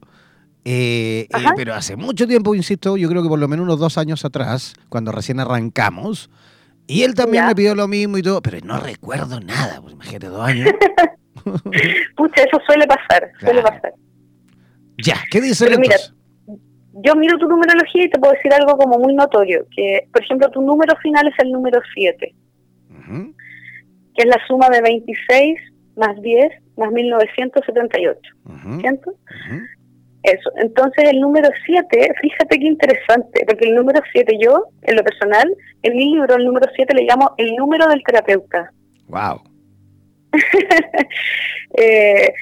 eh, 0.65 1.29
eh, 1.31 1.45
pero 1.57 1.75
hace 1.75 1.95
mucho 1.95 2.27
tiempo, 2.27 2.55
insisto, 2.55 2.97
yo 2.97 3.09
creo 3.09 3.23
que 3.23 3.29
por 3.29 3.39
lo 3.39 3.49
menos 3.49 3.65
unos 3.65 3.79
dos 3.79 3.99
años 3.99 4.25
atrás, 4.25 4.75
cuando 4.89 5.13
recién 5.13 5.41
arrancamos, 5.41 6.31
y 6.87 7.03
él 7.03 7.15
también 7.15 7.47
me 7.47 7.55
pidió 7.55 7.75
lo 7.75 7.87
mismo 7.87 8.17
y 8.17 8.23
todo, 8.23 8.41
pero 8.41 8.59
no 8.65 8.81
recuerdo 8.81 9.41
nada, 9.41 9.81
pues 9.83 9.93
imagínate, 9.93 10.27
dos 10.29 10.41
años. 10.41 10.71
Pucha, 12.17 12.43
eso 12.43 12.59
suele 12.67 12.87
pasar, 12.87 13.31
suele 13.41 13.63
pasar. 13.63 13.93
Ya, 14.99 15.17
¿qué 15.31 15.41
dice 15.41 15.67
pero 15.67 15.79
mira, 15.79 15.97
yo 17.05 17.15
miro 17.15 17.39
tu 17.39 17.47
numerología 17.47 18.05
y 18.05 18.11
te 18.11 18.19
puedo 18.19 18.33
decir 18.33 18.53
algo 18.53 18.77
como 18.77 18.99
muy 18.99 19.15
notorio, 19.15 19.67
que 19.75 20.09
por 20.13 20.23
ejemplo 20.23 20.51
tu 20.51 20.63
número 20.63 20.97
final 20.97 21.29
es 21.29 21.35
el 21.39 21.53
número 21.53 21.81
7, 21.95 22.35
que 24.19 24.25
es 24.25 24.29
la 24.29 24.45
suma 24.49 24.69
de 24.69 24.83
26 24.83 25.59
más 25.95 26.21
10 26.21 26.51
más 26.77 26.91
1978, 26.91 28.21
¿cierto? 28.81 29.13
Eso. 30.25 30.51
Entonces 30.57 31.05
el 31.09 31.21
número 31.21 31.49
7, 31.65 32.13
fíjate 32.21 32.59
qué 32.59 32.67
interesante, 32.67 33.45
porque 33.47 33.69
el 33.69 33.77
número 33.77 34.01
7 34.13 34.37
yo, 34.41 34.65
en 34.83 34.97
lo 34.97 35.05
personal, 35.05 35.55
en 35.83 35.97
mi 35.97 36.15
libro 36.15 36.35
el 36.35 36.45
número 36.45 36.67
7 36.75 36.95
le 36.95 37.05
llamo 37.05 37.33
el 37.39 37.55
número 37.55 37.87
del 37.89 38.03
terapeuta. 38.03 38.73
Wow. 39.07 39.41
Eh, 41.77 42.33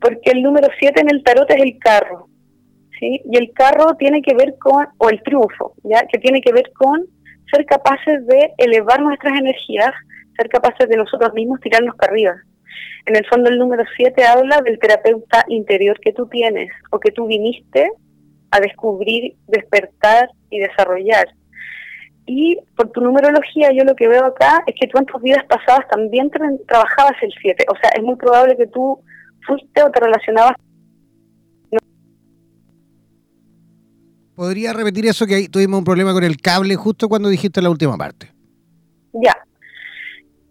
porque 0.00 0.30
el 0.30 0.42
número 0.42 0.66
7 0.80 0.98
en 1.02 1.10
el 1.10 1.22
tarot 1.22 1.48
es 1.50 1.62
el 1.62 1.78
carro, 1.78 2.26
¿sí? 2.98 3.20
Y 3.30 3.36
el 3.36 3.52
carro 3.52 3.94
tiene 3.96 4.22
que 4.22 4.34
ver 4.34 4.54
con, 4.58 4.86
o 4.96 5.10
el 5.10 5.22
triunfo, 5.22 5.74
¿ya? 5.84 6.06
Que 6.10 6.18
tiene 6.18 6.40
que 6.40 6.52
ver 6.52 6.72
con 6.72 7.04
ser 7.52 7.66
capaces 7.66 8.26
de 8.26 8.50
elevar 8.56 9.02
nuestras 9.02 9.38
energías, 9.38 9.92
ser 10.36 10.48
capaces 10.48 10.88
de 10.88 10.96
nosotros 10.96 11.32
mismos 11.34 11.60
tirarnos 11.60 11.96
para 11.96 12.12
arriba. 12.12 12.34
En 13.06 13.16
el 13.16 13.26
fondo 13.26 13.50
el 13.50 13.58
número 13.58 13.84
7 13.96 14.24
habla 14.24 14.60
del 14.62 14.78
terapeuta 14.78 15.44
interior 15.48 15.98
que 16.00 16.12
tú 16.12 16.26
tienes 16.28 16.70
o 16.90 17.00
que 17.00 17.10
tú 17.10 17.26
viniste 17.26 17.90
a 18.50 18.60
descubrir, 18.60 19.34
despertar 19.48 20.30
y 20.50 20.60
desarrollar. 20.60 21.28
Y 22.26 22.58
por 22.76 22.90
tu 22.90 23.00
numerología 23.00 23.72
yo 23.72 23.84
lo 23.84 23.96
que 23.96 24.06
veo 24.06 24.24
acá 24.24 24.62
es 24.66 24.74
que 24.80 24.86
tú 24.86 24.98
en 24.98 25.06
tus 25.06 25.20
vidas 25.20 25.44
pasadas 25.48 25.88
también 25.88 26.30
trabajabas 26.66 27.14
el 27.22 27.32
7. 27.40 27.64
O 27.68 27.76
sea, 27.80 27.90
es 27.96 28.02
muy 28.02 28.16
probable 28.16 28.56
que 28.56 28.66
tú 28.68 29.00
fuiste 29.44 29.82
o 29.82 29.90
te 29.90 30.00
relacionabas. 30.00 30.52
¿Podría 34.34 34.72
repetir 34.72 35.06
eso 35.06 35.26
que 35.26 35.34
ahí 35.34 35.48
tuvimos 35.48 35.78
un 35.78 35.84
problema 35.84 36.12
con 36.12 36.24
el 36.24 36.36
cable 36.36 36.74
justo 36.76 37.08
cuando 37.08 37.28
dijiste 37.28 37.60
la 37.60 37.70
última 37.70 37.96
parte? 37.96 38.30
Ya, 39.12 39.36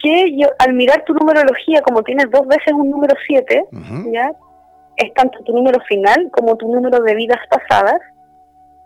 que 0.02 0.36
yo, 0.38 0.48
al 0.60 0.74
mirar 0.74 1.04
tu 1.06 1.14
numerología, 1.14 1.82
como 1.82 2.04
tienes 2.04 2.30
dos 2.32 2.48
veces 2.48 2.74
un 2.74 2.90
número 2.90 3.16
7, 3.28 3.66
¿ya? 4.12 4.32
es 4.98 5.14
tanto 5.14 5.44
tu 5.44 5.54
número 5.54 5.80
final 5.88 6.30
como 6.32 6.58
tu 6.58 6.72
número 6.72 7.00
de 7.02 7.16
vidas 7.16 7.40
pasadas, 7.50 8.00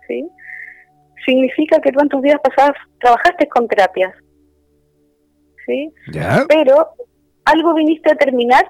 ¿sí? 0.08 0.28
significa 1.26 1.80
que 1.80 1.92
tú 1.92 2.00
en 2.02 2.10
tus 2.10 2.22
vidas 2.22 2.40
pasadas 2.44 2.76
trabajaste 3.00 3.48
con 3.48 3.68
terapias. 3.68 4.14
¿sí? 5.66 5.92
Pero 6.48 6.90
algo 7.46 7.74
viniste 7.74 8.12
a 8.12 8.16
terminar 8.16 8.66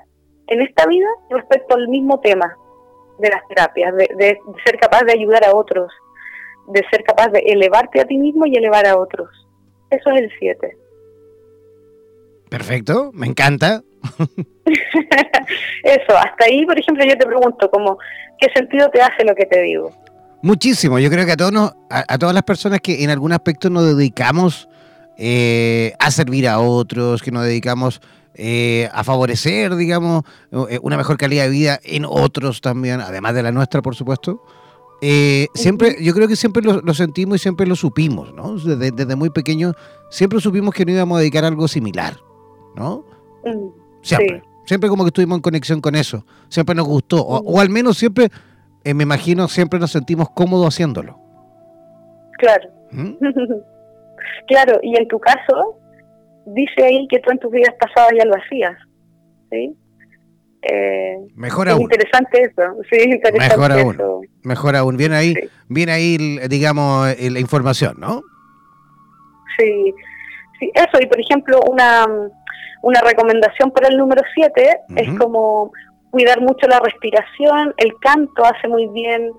en 0.48 0.62
esta 0.62 0.86
vida 0.86 1.08
respecto 1.30 1.76
al 1.76 1.88
mismo 1.88 2.20
tema 2.20 2.56
de 3.20 3.30
las 3.30 3.46
terapias, 3.48 3.96
de, 3.96 4.10
de 4.18 4.40
ser 4.64 4.80
capaz 4.80 5.04
de 5.04 5.14
ayudar 5.14 5.44
a 5.46 5.56
otros, 5.56 5.92
de 6.68 6.84
ser 6.92 7.04
capaz 7.04 7.30
de 7.30 7.40
elevarte 7.40 8.02
a 8.02 8.06
ti 8.06 8.18
mismo 8.18 8.46
y 8.46 8.56
elevar 8.56 8.86
a 8.86 8.98
otros. 8.98 9.30
Eso 9.90 10.10
es 10.12 10.22
el 10.22 10.32
7. 10.40 10.78
Perfecto, 12.50 13.12
me 13.14 13.28
encanta. 13.28 13.82
Eso, 15.84 16.18
hasta 16.18 16.46
ahí, 16.46 16.66
por 16.66 16.80
ejemplo, 16.80 17.04
yo 17.06 17.18
te 17.18 17.26
pregunto, 17.26 17.70
como, 17.70 17.98
¿qué 18.40 18.48
sentido 18.56 18.90
te 18.90 19.02
hace 19.02 19.24
lo 19.24 19.36
que 19.36 19.46
te 19.46 19.62
digo? 19.62 19.92
Muchísimo, 20.42 21.00
yo 21.00 21.10
creo 21.10 21.26
que 21.26 21.32
a, 21.32 21.38
todos 21.38 21.74
a, 21.90 22.18
todas 22.18 22.36
las 22.36 22.44
personas 22.44 22.80
que 22.80 23.04
en 23.04 23.10
algún 23.10 23.32
aspecto 23.32 23.70
nos 23.70 23.84
dedicamos 23.86 24.70
eh, 25.18 25.94
a 25.98 26.12
servir 26.12 26.48
a 26.48 26.60
otros, 26.60 27.24
que 27.24 27.32
nos 27.32 27.46
dedicamos 27.46 28.02
eh, 28.36 28.90
a 28.94 29.04
favorecer, 29.04 29.76
digamos, 29.76 30.24
eh, 30.70 30.78
una 30.84 30.98
mejor 30.98 31.18
calidad 31.18 31.46
de 31.46 31.50
vida 31.50 31.80
en 31.84 32.06
otros 32.06 32.62
también, 32.62 33.02
además 33.02 33.34
de 33.34 33.44
la 33.44 33.52
nuestra, 33.52 33.82
por 33.82 33.96
supuesto. 33.96 34.44
siempre, 35.56 35.98
yo 36.00 36.14
creo 36.14 36.28
que 36.28 36.36
siempre 36.36 36.62
lo, 36.64 36.94
sentimos 36.94 37.38
y 37.38 37.40
siempre 37.40 37.66
lo 37.66 37.76
supimos, 37.76 38.34
¿no? 38.34 38.56
Desde, 38.58 38.92
desde 38.92 39.16
muy 39.16 39.32
pequeños 39.32 39.74
siempre 40.10 40.40
supimos 40.42 40.76
que 40.76 40.86
no 40.86 40.92
íbamos 40.92 41.18
a 41.18 41.20
dedicar 41.22 41.44
a 41.44 41.48
algo 41.48 41.68
similar. 41.68 42.18
¿No? 42.76 43.06
Mm, 43.44 43.70
siempre. 44.02 44.44
Siempre 44.66 44.90
como 44.90 45.04
que 45.04 45.10
estuvimos 45.10 45.38
en 45.38 45.42
conexión 45.42 45.80
con 45.80 45.96
eso. 45.96 46.26
Siempre 46.50 46.76
nos 46.76 46.88
gustó. 46.88 47.22
O, 47.22 47.60
al 47.60 47.70
menos 47.70 47.98
siempre, 47.98 48.30
eh, 48.84 48.94
me 48.94 49.04
imagino, 49.04 49.48
siempre 49.48 49.80
nos 49.80 49.92
sentimos 49.92 50.30
cómodos 50.32 50.74
haciéndolo. 50.74 51.20
Claro. 52.40 52.70
¿Mm? 52.92 53.14
claro, 54.48 54.80
y 54.82 54.98
en 54.98 55.08
tu 55.08 55.20
caso, 55.20 55.78
dice 56.48 56.84
ahí 56.84 57.08
que 57.08 57.20
tú 57.20 57.32
en 57.32 57.40
tus 57.40 57.52
vidas 57.52 57.76
pasadas 57.80 58.12
ya 58.18 58.26
lo 58.26 58.36
hacías. 58.36 58.76
¿Sí? 59.52 59.76
Eh, 60.64 61.18
Mejor 61.36 61.70
aún. 61.70 61.84
Interesante 61.84 62.42
eso, 62.42 62.64
sí, 62.90 62.98
interesante 63.04 63.56
Mejor 63.56 63.72
aún. 63.72 64.28
Mejor 64.42 64.76
aún. 64.76 64.98
Viene 64.98 65.16
ahí, 65.16 65.36
viene 65.70 65.92
ahí, 65.92 66.18
digamos, 66.50 67.08
la 67.20 67.40
información, 67.40 67.98
¿no? 68.00 68.24
Sí, 69.60 69.94
sí, 70.60 70.72
eso. 70.74 71.02
Y 71.02 71.06
por 71.08 71.20
ejemplo, 71.20 71.60
una, 71.70 72.06
una 72.82 73.02
recomendación 73.02 73.72
para 73.72 73.88
el 73.88 73.98
número 73.98 74.22
7 74.34 74.80
es 74.96 75.18
como 75.18 75.72
cuidar 76.12 76.40
mucho 76.40 76.66
la 76.68 76.80
respiración, 76.80 77.74
el 77.78 77.94
canto 78.00 78.46
hace 78.46 78.68
muy 78.68 78.88
bien. 78.88 79.32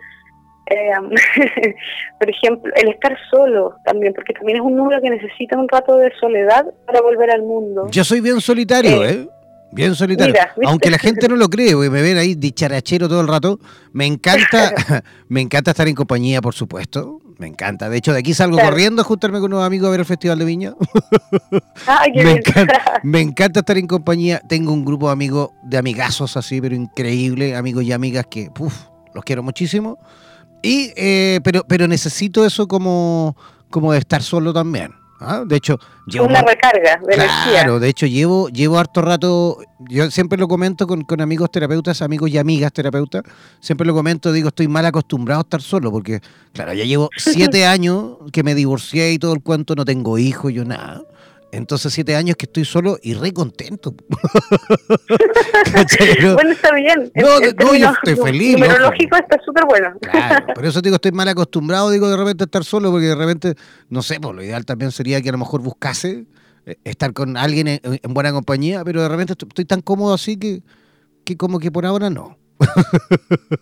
Eh, 0.67 0.91
por 2.19 2.29
ejemplo, 2.29 2.73
el 2.75 2.89
estar 2.89 3.17
solo 3.31 3.77
también, 3.85 4.13
porque 4.13 4.35
también 4.35 4.59
es 4.59 4.65
un 4.65 4.77
número 4.77 5.01
que 5.01 5.09
necesita 5.09 5.57
un 5.57 5.69
rato 5.69 5.97
de 5.97 6.13
soledad 6.21 6.67
para 6.87 7.01
volver 7.01 7.31
al 7.31 7.43
mundo. 7.43 7.87
Yo 7.91 8.05
soy 8.05 8.21
bien 8.21 8.41
solitario, 8.41 9.05
¿eh? 9.05 9.13
¿eh? 9.13 9.29
Bien 9.73 9.95
solitario. 9.95 10.35
Aunque 10.67 10.91
la 10.91 10.99
gente 10.99 11.29
no 11.29 11.37
lo 11.37 11.49
cree, 11.49 11.73
porque 11.73 11.91
me 11.91 12.03
ven 12.03 12.19
ahí 12.19 12.35
dicharachero 12.35 13.09
todo 13.09 13.21
el 13.21 13.29
rato. 13.29 13.59
Me 13.93 14.07
encanta, 14.07 14.75
me 15.29 15.41
encanta 15.41 15.71
estar 15.71 15.89
en 15.89 15.95
compañía, 15.95 16.41
por 16.41 16.55
supuesto. 16.55 17.21
Me 17.39 17.47
encanta. 17.47 17.91
De 17.91 17.99
hecho, 17.99 18.13
de 18.13 18.21
aquí 18.21 18.33
salgo 18.33 18.59
corriendo 18.59 19.03
a 19.03 19.05
juntarme 19.05 19.41
con 19.41 19.53
unos 19.53 19.65
amigos 19.65 19.89
a 19.89 19.91
ver 19.91 20.01
el 20.01 20.07
Festival 20.07 20.39
de 20.39 20.45
Viña. 20.45 20.75
me, 22.15 22.33
encanta, 22.33 23.01
me, 23.03 23.21
encanta, 23.21 23.61
estar 23.61 23.77
en 23.77 23.87
compañía. 23.87 24.41
Tengo 24.49 24.73
un 24.73 24.85
grupo 24.85 25.07
de 25.07 25.13
amigos, 25.13 25.51
de 25.63 25.77
amigazos 25.77 26.37
así, 26.37 26.61
pero 26.61 26.75
increíble, 26.75 27.55
amigos 27.55 27.85
y 27.85 27.93
amigas 27.93 28.27
que, 28.31 28.51
los 29.15 29.25
quiero 29.25 29.43
muchísimo. 29.43 29.99
Y, 30.63 30.93
eh, 30.97 31.41
pero, 31.45 31.65
pero 31.69 31.87
necesito 31.87 32.47
eso 32.47 32.67
como, 32.67 33.37
como 33.71 33.93
de 33.93 33.99
estar 33.99 34.23
solo 34.23 34.55
también. 34.55 34.93
¿Ah? 35.19 35.45
De 35.47 35.57
hecho, 35.57 35.79
llevo 36.07 36.27
una 36.27 36.43
recarga 36.43 37.01
de 37.07 37.17
claro, 37.17 37.81
de 37.81 37.89
hecho 37.89 38.07
llevo 38.07 38.49
llevo 38.49 38.79
harto 38.79 39.01
rato, 39.01 39.59
yo 39.89 40.11
siempre 40.11 40.39
lo 40.39 40.47
comento 40.47 40.87
con, 40.87 41.05
amigos 41.21 41.51
terapeutas, 41.51 42.03
amigos 42.03 42.31
y 42.31 42.39
amigas 42.39 42.73
terapeutas, 42.73 43.23
siempre 43.61 43.87
lo 43.87 43.95
comento, 43.95 44.31
digo, 44.31 44.49
estoy 44.49 44.69
mal 44.69 44.85
acostumbrado 44.85 45.41
a 45.41 45.43
estar 45.43 45.63
solo, 45.63 45.91
porque 45.91 46.21
claro, 46.53 46.75
ya 46.75 46.85
llevo 46.85 47.09
siete 47.17 47.67
años 47.67 48.19
que 48.31 48.43
me 48.43 48.55
divorcié 48.55 49.13
y 49.13 49.19
todo 49.19 49.33
el 49.33 49.43
cuento, 49.43 49.75
no 49.75 49.85
tengo 49.85 50.19
hijos, 50.19 50.53
yo 50.53 50.65
nada. 50.65 51.03
Entonces, 51.57 51.93
siete 51.93 52.15
años 52.15 52.37
que 52.37 52.45
estoy 52.45 52.65
solo 52.65 52.99
y 53.03 53.15
re 53.15 53.33
contento. 53.33 53.93
bueno, 56.35 56.51
está 56.51 56.75
bien. 56.75 57.11
No, 57.15 57.41
no 57.41 57.75
yo 57.75 57.91
estoy 57.91 58.17
feliz. 58.17 58.53
Numerológico 58.53 59.17
está 59.17 59.39
súper 59.45 59.65
bueno. 59.65 59.95
Claro, 60.01 60.47
por 60.55 60.67
eso 60.67 60.81
digo, 60.83 60.97
estoy 60.97 61.13
mal 61.13 61.29
acostumbrado, 61.29 61.91
digo, 61.91 62.11
de 62.11 62.17
repente 62.17 62.45
estar 62.45 62.63
solo, 62.63 62.91
porque 62.91 63.07
de 63.07 63.15
repente, 63.15 63.55
no 63.89 64.03
sé, 64.03 64.21
pues 64.21 64.35
lo 64.35 64.43
ideal 64.43 64.67
también 64.67 64.93
sería 64.93 65.21
que 65.23 65.31
a 65.31 65.33
lo 65.33 65.39
mejor 65.39 65.63
buscase 65.63 66.27
eh, 66.67 66.77
estar 66.85 67.15
con 67.15 67.39
alguien 67.39 67.69
en, 67.69 67.81
buena 68.09 68.33
compañía, 68.33 68.85
pero 68.85 69.03
de 69.03 69.09
repente 69.09 69.33
estoy, 69.33 69.65
tan 69.65 69.81
cómodo 69.81 70.13
así 70.13 70.37
que, 70.37 70.61
que 71.25 71.39
como 71.39 71.59
que 71.59 71.73
por 71.73 71.87
ahora 71.87 72.11
no. 72.11 72.37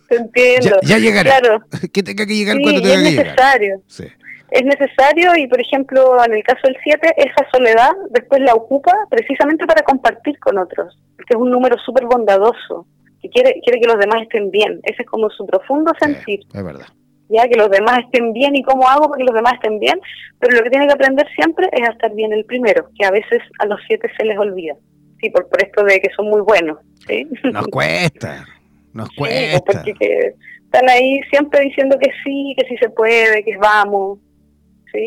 Te 0.09 0.15
entiendo. 0.15 0.79
Ya, 0.83 0.97
llegará. 0.97 1.39
Claro. 1.39 1.63
Que 1.93 2.03
tenga 2.03 2.25
que 2.25 2.35
llegar 2.35 2.57
cuando 2.61 2.81
tenga 2.81 3.03
que 3.03 3.11
llegar. 3.11 3.25
Es 3.25 3.35
necesario. 3.35 3.81
Sí 3.87 4.05
es 4.51 4.63
necesario 4.63 5.35
y, 5.35 5.47
por 5.47 5.59
ejemplo, 5.59 6.23
en 6.23 6.33
el 6.33 6.43
caso 6.43 6.61
del 6.63 6.77
7, 6.83 7.13
esa 7.17 7.49
soledad 7.51 7.91
después 8.11 8.41
la 8.41 8.53
ocupa 8.53 8.93
precisamente 9.09 9.65
para 9.65 9.81
compartir 9.83 10.37
con 10.39 10.57
otros, 10.57 10.97
porque 11.15 11.33
es 11.33 11.39
un 11.39 11.49
número 11.49 11.77
súper 11.79 12.05
bondadoso, 12.05 12.85
que 13.21 13.29
quiere, 13.29 13.59
quiere 13.63 13.79
que 13.79 13.87
los 13.87 13.99
demás 13.99 14.21
estén 14.21 14.51
bien. 14.51 14.79
Ese 14.83 15.01
es 15.01 15.07
como 15.07 15.29
su 15.29 15.45
profundo 15.45 15.91
sentir. 15.99 16.41
es 16.53 16.63
verdad. 16.63 16.87
Ya 17.27 17.47
que 17.47 17.57
los 17.57 17.71
demás 17.71 17.99
estén 18.05 18.33
bien 18.33 18.55
y 18.55 18.61
cómo 18.61 18.87
hago 18.87 19.09
para 19.09 19.17
que 19.17 19.23
los 19.23 19.33
demás 19.33 19.53
estén 19.55 19.79
bien, 19.79 19.99
pero 20.39 20.57
lo 20.57 20.63
que 20.63 20.69
tiene 20.69 20.85
que 20.85 20.93
aprender 20.93 21.27
siempre 21.33 21.67
es 21.71 21.87
a 21.87 21.91
estar 21.91 22.13
bien 22.13 22.31
el 22.31 22.45
primero, 22.45 22.87
que 22.97 23.05
a 23.05 23.11
veces 23.11 23.41
a 23.59 23.65
los 23.65 23.79
siete 23.87 24.11
se 24.15 24.25
les 24.25 24.37
olvida. 24.37 24.75
Sí, 25.19 25.31
por, 25.31 25.49
por 25.49 25.63
esto 25.63 25.83
de 25.83 25.99
que 26.01 26.09
son 26.15 26.29
muy 26.29 26.41
buenos. 26.41 26.77
¿sí? 27.07 27.27
Nos 27.51 27.65
cuesta, 27.67 28.45
nos 28.93 29.09
cuesta. 29.17 29.81
porque 29.83 30.35
están 30.65 30.87
ahí 30.87 31.19
siempre 31.31 31.61
diciendo 31.61 31.97
que 31.99 32.11
sí, 32.23 32.53
que 32.59 32.67
sí 32.67 32.77
se 32.77 32.89
puede, 32.89 33.43
que 33.43 33.57
vamos 33.57 34.19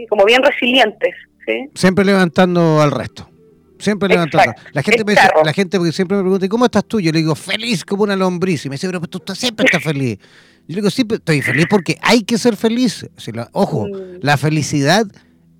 como 0.08 0.24
bien 0.24 0.42
resilientes. 0.42 1.14
¿sí? 1.46 1.68
Siempre 1.74 2.04
levantando 2.04 2.80
al 2.80 2.90
resto. 2.90 3.28
Siempre 3.78 4.08
levantando. 4.08 4.54
La 4.72 4.82
gente, 4.82 5.04
me 5.04 5.14
la 5.14 5.52
gente 5.52 5.92
siempre 5.92 6.16
me 6.16 6.22
pregunta, 6.22 6.48
¿cómo 6.48 6.64
estás 6.64 6.84
tú? 6.84 7.00
Yo 7.00 7.12
le 7.12 7.18
digo, 7.18 7.34
feliz 7.34 7.84
como 7.84 8.02
una 8.02 8.16
lombriz. 8.16 8.66
Y 8.66 8.68
me 8.68 8.74
dice, 8.74 8.88
pero 8.88 9.00
tú 9.00 9.22
siempre 9.34 9.66
estás 9.66 9.82
feliz. 9.82 10.18
Yo 10.66 10.74
le 10.74 10.76
digo, 10.76 10.90
sí, 10.90 11.06
estoy 11.08 11.40
feliz 11.42 11.66
porque 11.70 11.96
hay 12.02 12.22
que 12.22 12.38
ser 12.38 12.56
feliz. 12.56 13.06
ojo, 13.52 13.86
mm. 13.86 14.18
la 14.20 14.36
felicidad 14.36 15.06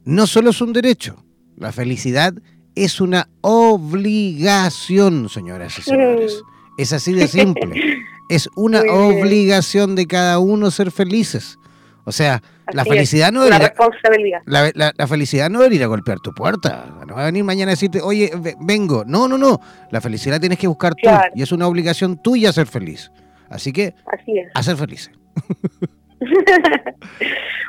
no 0.05 0.27
solo 0.27 0.51
es 0.51 0.61
un 0.61 0.73
derecho, 0.73 1.25
la 1.57 1.73
felicidad 1.73 2.35
es 2.75 3.01
una 3.01 3.29
obligación, 3.41 5.29
señoras 5.29 5.79
y 5.79 5.83
señores. 5.83 6.43
Mm. 6.43 6.81
Es 6.81 6.93
así 6.93 7.12
de 7.12 7.29
simple. 7.29 8.05
es 8.29 8.49
una 8.57 8.81
obligación 8.81 9.95
de 9.95 10.07
cada 10.07 10.38
uno 10.38 10.71
ser 10.71 10.91
felices. 10.91 11.59
O 12.05 12.12
sea, 12.12 12.43
la 12.73 12.85
felicidad 12.85 13.33
no 13.33 13.45
es 13.45 13.51
la 13.51 13.59
responsabilidad. 13.59 14.41
La, 14.45 15.07
felicidad 15.07 15.51
no 15.51 15.63
es 15.63 15.73
ir 15.73 15.83
a 15.83 15.87
golpear 15.87 16.19
tu 16.21 16.33
puerta. 16.33 16.87
No 17.07 17.15
va 17.15 17.23
a 17.23 17.27
venir 17.27 17.45
mañana 17.45 17.71
a 17.71 17.75
decirte, 17.75 18.01
oye, 18.01 18.31
vengo. 18.61 19.05
No, 19.07 19.29
no, 19.29 19.39
no. 19.39 19.61
La 19.91 20.01
felicidad 20.01 20.41
tienes 20.41 20.59
que 20.59 20.67
buscar 20.67 20.95
tú. 20.95 21.09
Y 21.35 21.43
es 21.43 21.53
una 21.53 21.67
obligación 21.67 22.21
tuya 22.23 22.53
ser 22.53 22.67
feliz. 22.67 23.11
Así 23.49 23.73
que, 23.73 23.95
Así 24.07 24.39
es. 24.39 24.51
a 24.55 24.63
ser 24.63 24.77
feliz. 24.77 25.11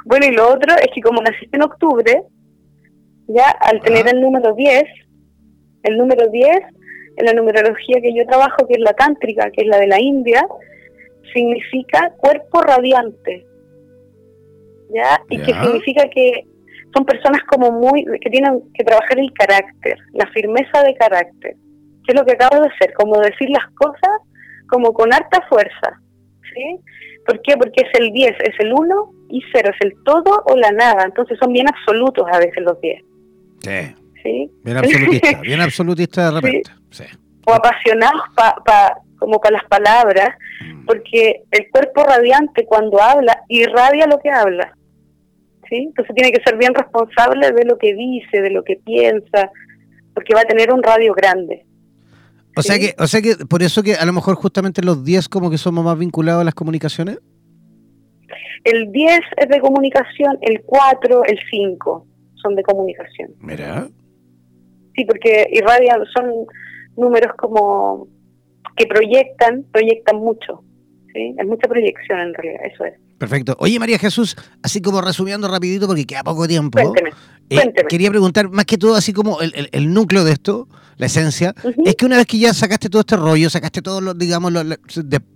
bueno, 0.06 0.26
y 0.26 0.32
lo 0.32 0.50
otro 0.50 0.76
es 0.76 0.88
que 0.94 1.02
como 1.02 1.22
naciste 1.22 1.56
en 1.56 1.64
octubre, 1.64 2.24
ya 3.28 3.50
al 3.62 3.80
tener 3.82 4.08
el 4.08 4.20
número 4.20 4.54
10, 4.56 4.84
el 5.84 5.98
número 5.98 6.28
10, 6.30 6.60
en 7.18 7.26
la 7.26 7.34
numerología 7.34 8.02
que 8.02 8.14
yo 8.14 8.26
trabajo, 8.26 8.68
que 8.68 8.74
es 8.74 8.80
la 8.80 8.94
tántrica, 8.94 9.52
que 9.52 9.62
es 9.62 9.68
la 9.68 9.78
de 9.78 9.88
la 9.88 10.00
India, 10.00 10.46
significa 11.34 12.14
cuerpo 12.18 12.62
radiante. 12.62 13.46
¿Ya? 14.90 15.22
Y 15.30 15.38
que 15.40 15.54
significa 15.54 16.10
que 16.10 16.46
son 16.94 17.06
personas 17.06 17.44
como 17.44 17.72
muy, 17.72 18.06
que 18.22 18.30
tienen 18.30 18.62
que 18.74 18.84
trabajar 18.84 19.20
el 19.20 19.32
carácter, 19.34 19.98
la 20.14 20.28
firmeza 20.28 20.84
de 20.84 20.96
carácter, 20.96 21.56
que 22.06 22.14
es 22.14 22.16
lo 22.16 22.26
que 22.26 22.34
acabo 22.34 22.62
de 22.62 22.70
hacer, 22.70 22.94
como 22.94 23.20
decir 23.20 23.50
las 23.50 23.68
cosas 23.76 24.22
como 24.70 24.94
con 24.94 25.14
harta 25.14 25.42
fuerza, 25.50 26.00
¿sí? 26.54 26.80
¿Por 27.26 27.42
qué? 27.42 27.58
Porque 27.58 27.86
es 27.86 28.00
el 28.00 28.12
10, 28.12 28.36
es 28.40 28.60
el 28.60 28.74
1 28.74 29.12
y 29.30 29.42
0, 29.52 29.72
es 29.74 29.86
el 29.86 30.04
todo 30.04 30.44
o 30.46 30.56
la 30.56 30.72
nada, 30.72 31.06
entonces 31.06 31.38
son 31.40 31.54
bien 31.54 31.68
absolutos 31.68 32.26
a 32.32 32.40
veces 32.40 32.64
los 32.64 32.80
10. 32.82 33.04
Sí. 33.60 33.96
¿Sí? 34.24 34.52
Bien 34.64 34.78
absolutista, 34.78 35.42
bien 35.42 35.62
absolutista 35.62 36.26
de 36.26 36.42
repente. 36.42 36.72
Sí. 36.92 37.06
O 37.46 37.54
apasionados 37.54 38.22
pa, 38.36 38.98
como 39.18 39.40
para 39.40 39.58
las 39.58 39.66
palabras, 39.66 40.30
mm. 40.66 40.86
porque 40.86 41.44
el 41.52 41.70
cuerpo 41.70 42.04
radiante 42.04 42.66
cuando 42.66 43.02
habla 43.02 43.44
irradia 43.48 44.08
lo 44.08 44.20
que 44.20 44.30
habla. 44.30 44.76
Entonces 45.78 46.16
tiene 46.16 46.32
que 46.32 46.42
ser 46.44 46.58
bien 46.58 46.74
responsable 46.74 47.52
de 47.52 47.66
lo 47.66 47.78
que 47.78 47.94
dice, 47.94 48.42
de 48.42 48.50
lo 48.50 48.64
que 48.64 48.78
piensa, 48.78 49.52
porque 50.14 50.34
va 50.34 50.42
a 50.42 50.46
tener 50.46 50.74
un 50.74 50.84
radio 50.84 51.14
grande. 51.14 51.66
O 52.56 52.62
sea 52.62 52.78
que, 52.78 52.94
o 52.98 53.08
sea 53.08 53.22
que 53.22 53.46
por 53.46 53.64
eso 53.64 53.84
que 53.84 53.94
a 53.94 54.06
lo 54.06 54.14
mejor 54.14 54.36
justamente 54.36 54.82
los 54.82 55.04
10 55.04 55.30
como 55.30 55.50
que 55.50 55.58
somos 55.58 55.84
más 55.86 55.98
vinculados 55.98 56.42
a 56.42 56.44
las 56.44 56.54
comunicaciones. 56.54 57.20
El 58.64 58.92
10 58.92 59.20
es 59.38 59.50
de 59.50 59.60
comunicación, 59.62 60.38
el 60.42 60.62
4, 60.66 61.24
el 61.26 61.40
5 61.50 62.06
son 62.36 62.56
de 62.56 62.64
comunicación. 62.64 63.32
Mira. 63.40 63.88
Sí, 64.96 65.06
porque 65.06 65.48
irradian, 65.52 66.04
son 66.14 66.46
números 66.98 67.34
como 67.38 68.08
que 68.76 68.86
proyectan, 68.88 69.64
proyectan 69.72 70.18
mucho. 70.18 70.64
¿Sí? 71.14 71.36
Es 71.38 71.48
mucha 71.48 71.68
proyección 71.68 72.20
en 72.20 72.34
realidad, 72.34 72.62
eso 72.74 72.86
es. 72.86 72.94
Perfecto. 73.18 73.56
Oye, 73.60 73.80
María 73.80 74.00
Jesús, 74.00 74.36
así 74.64 74.82
como 74.82 75.02
resumiendo 75.02 75.48
rapidito 75.48 75.88
porque 75.88 76.06
queda 76.06 76.24
poco 76.24 76.48
tiempo. 76.48 76.80
Cuénteme, 76.82 77.12
eh, 77.50 77.74
quería 77.90 78.10
preguntar, 78.10 78.50
más 78.50 78.66
que 78.66 78.78
todo, 78.78 78.96
así 78.96 79.12
como 79.12 79.40
el, 79.42 79.94
núcleo 79.94 80.24
de 80.24 80.32
esto, 80.32 80.68
la 80.98 81.08
esencia, 81.08 81.54
es 81.84 81.96
que 81.96 82.06
una 82.06 82.18
vez 82.18 82.28
que 82.28 82.38
ya 82.38 82.54
sacaste 82.54 82.90
todo 82.90 83.02
este 83.02 83.16
rollo, 83.16 83.50
sacaste 83.50 83.82
todo, 83.82 84.02
lo, 84.02 84.14
digamos, 84.14 84.54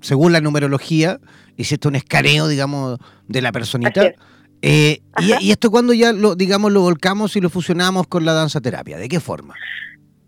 según 0.02 0.32
la 0.32 0.40
numerología, 0.40 1.20
hiciste 1.58 1.88
un 1.88 1.96
escaneo, 1.96 2.48
digamos, 2.48 3.00
de 3.28 3.42
la 3.42 3.52
personita. 3.52 4.14
Eh, 4.62 5.02
y, 5.42 5.52
esto 5.52 5.72
cuando 5.72 5.92
ya 5.92 6.14
lo, 6.14 6.36
digamos, 6.36 6.72
lo 6.72 6.82
volcamos 6.82 7.36
y 7.36 7.42
lo 7.42 7.50
fusionamos 7.50 8.08
con 8.08 8.24
la 8.24 8.34
danza 8.34 8.62
terapia? 8.62 8.98
¿De 8.98 9.10
qué 9.10 9.20
forma? 9.20 9.56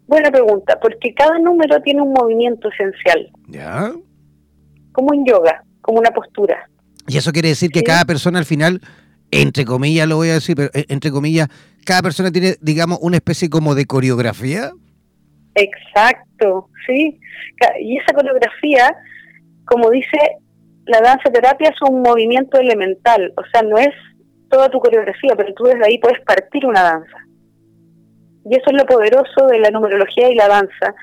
Buena 0.08 0.30
pregunta, 0.30 0.78
porque 0.82 1.14
cada 1.14 1.40
número 1.40 1.82
tiene 1.82 2.02
un 2.02 2.14
movimiento 2.14 2.70
esencial. 2.70 3.32
¿Ya? 3.48 3.94
Como 4.96 5.14
en 5.14 5.26
yoga, 5.26 5.64
como 5.82 6.00
una 6.00 6.12
postura. 6.12 6.70
Y 7.08 7.18
eso 7.18 7.32
quiere 7.32 7.50
decir 7.50 7.70
que 7.70 7.84
cada 7.84 8.06
persona 8.06 8.40
al 8.40 8.46
final, 8.46 8.82
entre 9.30 9.66
comillas 9.66 10.08
lo 10.08 10.16
voy 10.16 10.30
a 10.30 10.36
decir, 10.36 10.56
pero 10.56 10.70
eh, 10.74 10.86
entre 10.90 11.12
comillas, 11.12 11.50
cada 11.86 12.02
persona 12.02 12.32
tiene, 12.32 12.56
digamos, 12.62 12.98
una 13.02 13.18
especie 13.18 13.50
como 13.50 13.76
de 13.76 13.86
coreografía. 13.86 14.72
Exacto, 15.54 16.70
sí. 16.88 17.20
Y 17.80 17.98
esa 17.98 18.14
coreografía, 18.14 18.96
como 19.66 19.92
dice, 19.92 20.18
la 20.86 21.02
danza 21.02 21.30
terapia 21.32 21.70
es 21.70 21.90
un 21.90 22.02
movimiento 22.02 22.60
elemental, 22.60 23.34
o 23.38 23.44
sea, 23.52 23.62
no 23.62 23.78
es 23.78 23.94
toda 24.50 24.70
tu 24.70 24.80
coreografía, 24.80 25.36
pero 25.36 25.54
tú 25.54 25.66
desde 25.66 25.86
ahí 25.86 25.98
puedes 25.98 26.22
partir 26.22 26.66
una 26.66 26.82
danza. 26.82 27.18
Y 28.46 28.56
eso 28.56 28.66
es 28.68 28.74
lo 28.74 28.86
poderoso 28.86 29.48
de 29.48 29.60
la 29.60 29.72
numerología 29.72 30.30
y 30.30 30.36
la 30.36 30.48
danza, 30.48 30.94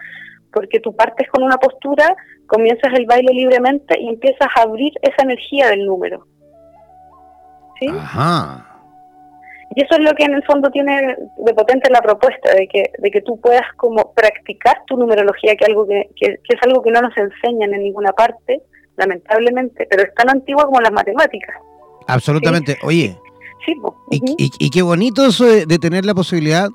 porque 0.52 0.81
tú 0.81 0.94
partes 0.94 1.28
con 1.31 1.42
una 1.42 1.57
postura, 1.57 2.14
comienzas 2.46 2.92
el 2.94 3.07
baile 3.07 3.33
libremente 3.33 3.98
y 4.00 4.09
empiezas 4.09 4.48
a 4.57 4.62
abrir 4.62 4.92
esa 5.02 5.22
energía 5.22 5.68
del 5.68 5.87
número. 5.87 6.26
¿Sí? 7.81 7.88
Ajá. 7.88 8.68
Y 9.74 9.83
eso 9.83 9.94
es 9.94 10.00
lo 10.00 10.12
que 10.14 10.24
en 10.24 10.35
el 10.35 10.44
fondo 10.44 10.70
tiene 10.70 11.16
de 11.38 11.55
potente 11.55 11.90
la 11.90 12.02
propuesta, 12.02 12.52
de 12.55 12.68
que, 12.68 12.90
de 12.98 13.11
que 13.11 13.22
tú 13.22 13.40
puedas 13.40 13.64
como 13.76 14.12
practicar 14.12 14.83
tu 14.87 14.96
numerología, 14.96 15.57
que, 15.57 15.64
algo 15.64 15.87
que, 15.87 16.11
que, 16.16 16.38
es 16.46 16.62
algo 16.62 16.83
que 16.83 16.90
no 16.90 17.00
nos 17.00 17.16
enseñan 17.16 17.72
en 17.72 17.83
ninguna 17.83 18.12
parte, 18.12 18.62
lamentablemente, 18.96 19.87
pero 19.88 20.02
es 20.02 20.14
tan 20.14 20.28
antigua 20.28 20.66
como 20.66 20.81
las 20.81 20.92
matemáticas. 20.92 21.57
Absolutamente. 22.07 22.76
Oye, 22.83 23.16
sí, 23.64 23.74
y, 24.11 24.50
y, 24.59 24.70
qué 24.70 24.83
bonito 24.83 25.26
eso 25.26 25.46
de, 25.46 25.78
tener 25.78 26.05
la 26.05 26.14
posibilidad 26.14 26.68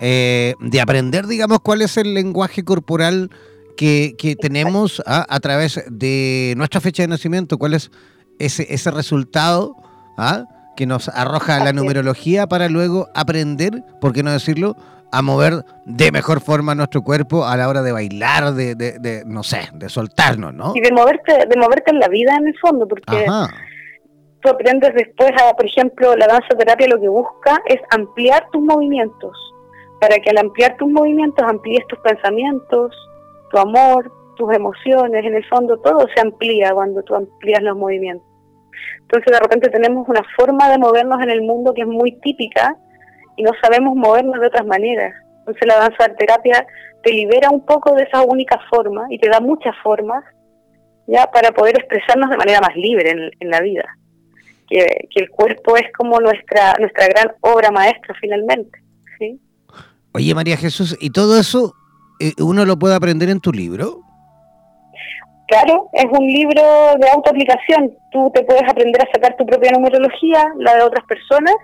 eh, 0.00 0.54
de 0.58 0.80
aprender, 0.80 1.26
digamos, 1.26 1.58
cuál 1.60 1.82
es 1.82 1.98
el 1.98 2.14
lenguaje 2.14 2.64
corporal 2.64 3.30
que, 3.78 4.16
que 4.18 4.34
tenemos 4.34 5.00
a, 5.06 5.24
a, 5.32 5.38
través 5.38 5.84
de 5.88 6.52
nuestra 6.56 6.80
fecha 6.80 7.04
de 7.04 7.08
nacimiento, 7.08 7.58
cuál 7.58 7.74
es 7.74 7.90
ese, 8.38 8.66
ese 8.68 8.90
resultado. 8.90 9.76
¿ah? 10.18 10.44
que 10.76 10.86
nos 10.86 11.08
arroja 11.08 11.58
la 11.58 11.72
numerología 11.72 12.46
para 12.46 12.68
luego 12.68 13.08
aprender, 13.12 13.82
por 14.00 14.12
qué 14.12 14.22
no 14.22 14.30
decirlo, 14.30 14.76
a 15.10 15.22
mover 15.22 15.64
de 15.86 16.12
mejor 16.12 16.40
forma 16.40 16.76
nuestro 16.76 17.02
cuerpo 17.02 17.44
a 17.44 17.56
la 17.56 17.68
hora 17.68 17.82
de 17.82 17.90
bailar, 17.90 18.52
de, 18.52 18.76
de, 18.76 19.24
no 19.26 19.42
sé, 19.42 19.70
de 19.74 19.88
soltarnos, 19.88 20.54
¿no? 20.54 20.74
Y 20.76 20.80
de 20.80 20.92
moverte, 20.92 21.32
de 21.32 21.56
moverte 21.56 21.90
en 21.90 21.98
la 21.98 22.06
vida 22.06 22.36
en 22.36 22.46
el 22.46 22.58
fondo, 22.60 22.86
porque 22.86 23.26
tú 24.40 24.48
aprendes 24.48 24.94
después, 24.94 25.32
a, 25.42 25.52
por 25.56 25.66
ejemplo, 25.66 26.14
la 26.14 26.28
danza 26.28 26.48
terapia 26.56 26.86
lo 26.86 27.00
que 27.00 27.08
busca 27.08 27.60
es 27.66 27.80
ampliar 27.90 28.46
tus 28.52 28.62
movimientos, 28.62 29.36
para 30.00 30.16
que 30.18 30.30
al 30.30 30.38
ampliar 30.38 30.76
tus 30.76 30.88
movimientos 30.88 31.44
amplíes 31.44 31.84
tus 31.88 31.98
pensamientos, 31.98 32.94
tu 33.50 33.58
amor, 33.58 34.12
tus 34.36 34.52
emociones, 34.54 35.24
en 35.24 35.34
el 35.34 35.44
fondo 35.46 35.78
todo 35.78 36.06
se 36.14 36.20
amplía 36.20 36.72
cuando 36.72 37.02
tú 37.02 37.14
amplías 37.14 37.62
los 37.62 37.76
movimientos. 37.76 38.26
Entonces 39.00 39.32
de 39.32 39.40
repente 39.40 39.70
tenemos 39.70 40.08
una 40.08 40.22
forma 40.36 40.70
de 40.70 40.78
movernos 40.78 41.20
en 41.22 41.30
el 41.30 41.42
mundo 41.42 41.74
que 41.74 41.82
es 41.82 41.88
muy 41.88 42.12
típica 42.20 42.76
y 43.36 43.42
no 43.42 43.52
sabemos 43.62 43.96
movernos 43.96 44.40
de 44.40 44.46
otras 44.46 44.66
maneras. 44.66 45.14
Entonces 45.40 45.66
la 45.66 45.78
danza 45.78 46.14
terapia 46.16 46.66
te 47.02 47.12
libera 47.12 47.50
un 47.50 47.64
poco 47.64 47.94
de 47.94 48.04
esa 48.04 48.22
única 48.22 48.60
forma 48.70 49.06
y 49.10 49.18
te 49.18 49.28
da 49.28 49.40
muchas 49.40 49.74
formas 49.82 50.24
ya 51.06 51.26
para 51.32 51.52
poder 51.52 51.76
expresarnos 51.78 52.28
de 52.28 52.36
manera 52.36 52.60
más 52.60 52.76
libre 52.76 53.32
en, 53.40 53.50
la 53.50 53.60
vida. 53.60 53.84
Que, 54.68 55.08
el 55.14 55.30
cuerpo 55.30 55.76
es 55.76 55.90
como 55.96 56.20
nuestra 56.20 56.74
nuestra 56.78 57.06
gran 57.08 57.32
obra 57.40 57.70
maestra 57.70 58.14
finalmente. 58.20 58.78
¿sí? 59.18 59.40
Oye 60.12 60.34
María 60.34 60.56
Jesús, 60.56 60.98
¿y 61.00 61.10
todo 61.10 61.40
eso 61.40 61.74
eh, 62.20 62.32
uno 62.42 62.64
lo 62.64 62.78
puede 62.78 62.94
aprender 62.94 63.28
en 63.28 63.40
tu 63.40 63.52
libro? 63.52 64.00
Claro, 65.48 65.88
es 65.94 66.04
un 66.04 66.26
libro 66.26 66.62
de 67.00 67.08
autoaplicación. 67.10 67.96
Tú 68.10 68.30
te 68.34 68.42
puedes 68.44 68.68
aprender 68.68 69.00
a 69.02 69.10
sacar 69.10 69.34
tu 69.36 69.46
propia 69.46 69.72
numerología, 69.72 70.52
la 70.58 70.76
de 70.76 70.82
otras 70.82 71.04
personas, 71.06 71.54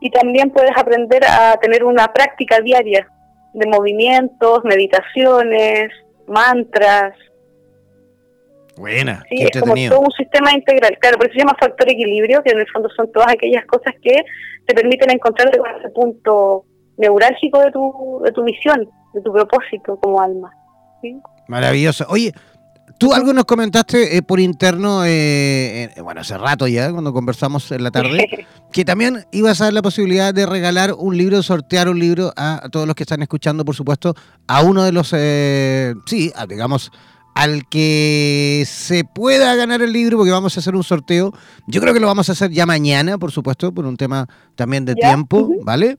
y 0.00 0.10
también 0.10 0.50
puedes 0.50 0.70
aprender 0.76 1.24
a 1.24 1.56
tener 1.60 1.84
una 1.84 2.12
práctica 2.12 2.60
diaria 2.60 3.08
de 3.52 3.66
movimientos, 3.66 4.60
meditaciones, 4.62 5.90
mantras. 6.28 7.14
Buena. 8.76 9.24
Sí, 9.28 9.42
es 9.42 9.60
como 9.60 9.74
todo 9.74 10.00
un 10.00 10.12
sistema 10.12 10.52
integral. 10.52 10.96
Claro, 11.00 11.18
por 11.18 11.26
eso 11.26 11.34
se 11.34 11.40
llama 11.40 11.56
factor 11.58 11.90
equilibrio, 11.90 12.42
que 12.44 12.52
en 12.52 12.60
el 12.60 12.68
fondo 12.68 12.88
son 12.90 13.10
todas 13.10 13.32
aquellas 13.32 13.66
cosas 13.66 13.92
que 14.00 14.22
te 14.66 14.74
permiten 14.74 15.10
encontrarte 15.10 15.58
con 15.58 15.68
ese 15.76 15.90
punto 15.90 16.64
neurálgico 17.00 17.60
de 17.60 17.72
tu, 17.72 18.20
de 18.24 18.32
tu 18.32 18.42
misión, 18.42 18.88
de 19.14 19.20
tu 19.22 19.32
propósito 19.32 19.98
como 20.00 20.20
alma. 20.20 20.50
Maravilloso. 21.48 22.04
Oye, 22.08 22.32
Tú 23.00 23.14
algo 23.14 23.32
nos 23.32 23.46
comentaste 23.46 24.18
eh, 24.18 24.20
por 24.20 24.40
interno, 24.40 25.06
eh, 25.06 25.88
bueno, 26.02 26.20
hace 26.20 26.36
rato 26.36 26.68
ya, 26.68 26.92
cuando 26.92 27.14
conversamos 27.14 27.72
en 27.72 27.82
la 27.82 27.90
tarde, 27.90 28.46
que 28.72 28.84
también 28.84 29.24
ibas 29.32 29.62
a 29.62 29.64
dar 29.64 29.72
la 29.72 29.80
posibilidad 29.80 30.34
de 30.34 30.44
regalar 30.44 30.92
un 30.92 31.16
libro, 31.16 31.42
sortear 31.42 31.88
un 31.88 31.98
libro 31.98 32.30
a, 32.36 32.68
todos 32.70 32.86
los 32.86 32.94
que 32.94 33.04
están 33.04 33.22
escuchando, 33.22 33.64
por 33.64 33.74
supuesto, 33.74 34.14
a 34.46 34.60
uno 34.60 34.82
de 34.84 34.92
los, 34.92 35.14
eh, 35.16 35.94
sí, 36.04 36.30
digamos, 36.46 36.92
al 37.34 37.66
que 37.70 38.64
se 38.66 39.04
pueda 39.04 39.54
ganar 39.54 39.80
el 39.80 39.94
libro, 39.94 40.18
porque 40.18 40.32
vamos 40.32 40.54
a 40.58 40.60
hacer 40.60 40.76
un 40.76 40.84
sorteo. 40.84 41.32
Yo 41.66 41.80
creo 41.80 41.94
que 41.94 42.00
lo 42.00 42.06
vamos 42.06 42.28
a 42.28 42.32
hacer 42.32 42.50
ya 42.50 42.66
mañana, 42.66 43.16
por 43.16 43.32
supuesto, 43.32 43.72
por 43.72 43.86
un 43.86 43.96
tema 43.96 44.26
también 44.56 44.84
de 44.84 44.94
tiempo, 44.94 45.48
¿vale? 45.62 45.96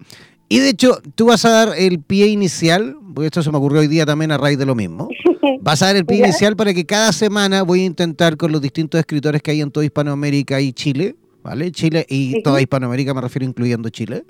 Y 0.52 0.60
de 0.60 0.68
hecho, 0.68 1.02
tú 1.16 1.28
vas 1.28 1.46
a 1.46 1.50
dar 1.50 1.70
el 1.78 2.02
pie 2.02 2.28
inicial, 2.28 2.98
porque 3.16 3.28
esto 3.28 3.42
se 3.42 3.50
me 3.52 3.58
ocurrió 3.58 3.80
hoy 3.80 3.88
día 3.88 4.06
también 4.06 4.34
a 4.34 4.38
raíz 4.38 4.58
de 4.58 4.66
lo 4.66 4.76
mismo. 4.76 5.08
Vas 5.62 5.82
a 5.82 5.86
dar 5.86 5.96
el 5.96 6.06
pie 6.06 6.18
inicial 6.18 6.58
para 6.58 6.74
que 6.74 6.86
cada 6.86 7.14
semana 7.14 7.64
voy 7.64 7.84
a 7.84 7.86
intentar 7.86 8.36
con 8.36 8.52
los 8.52 8.62
distintos 8.62 9.00
escritores 9.00 9.42
que 9.42 9.52
hay 9.52 9.62
en 9.62 9.72
toda 9.72 9.86
Hispanoamérica 9.86 10.60
y 10.60 10.74
Chile, 10.74 11.16
¿vale? 11.42 11.72
Chile 11.72 12.06
y 12.10 12.44
toda 12.44 12.60
Hispanoamérica, 12.60 13.14
me 13.14 13.22
refiero 13.22 13.46
incluyendo 13.46 13.88
Chile, 13.88 14.26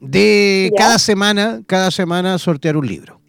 de 0.00 0.72
cada 0.78 0.98
semana, 0.98 1.60
cada 1.66 1.90
semana 1.90 2.38
sortear 2.38 2.78
un 2.78 2.86
libro. 2.86 3.20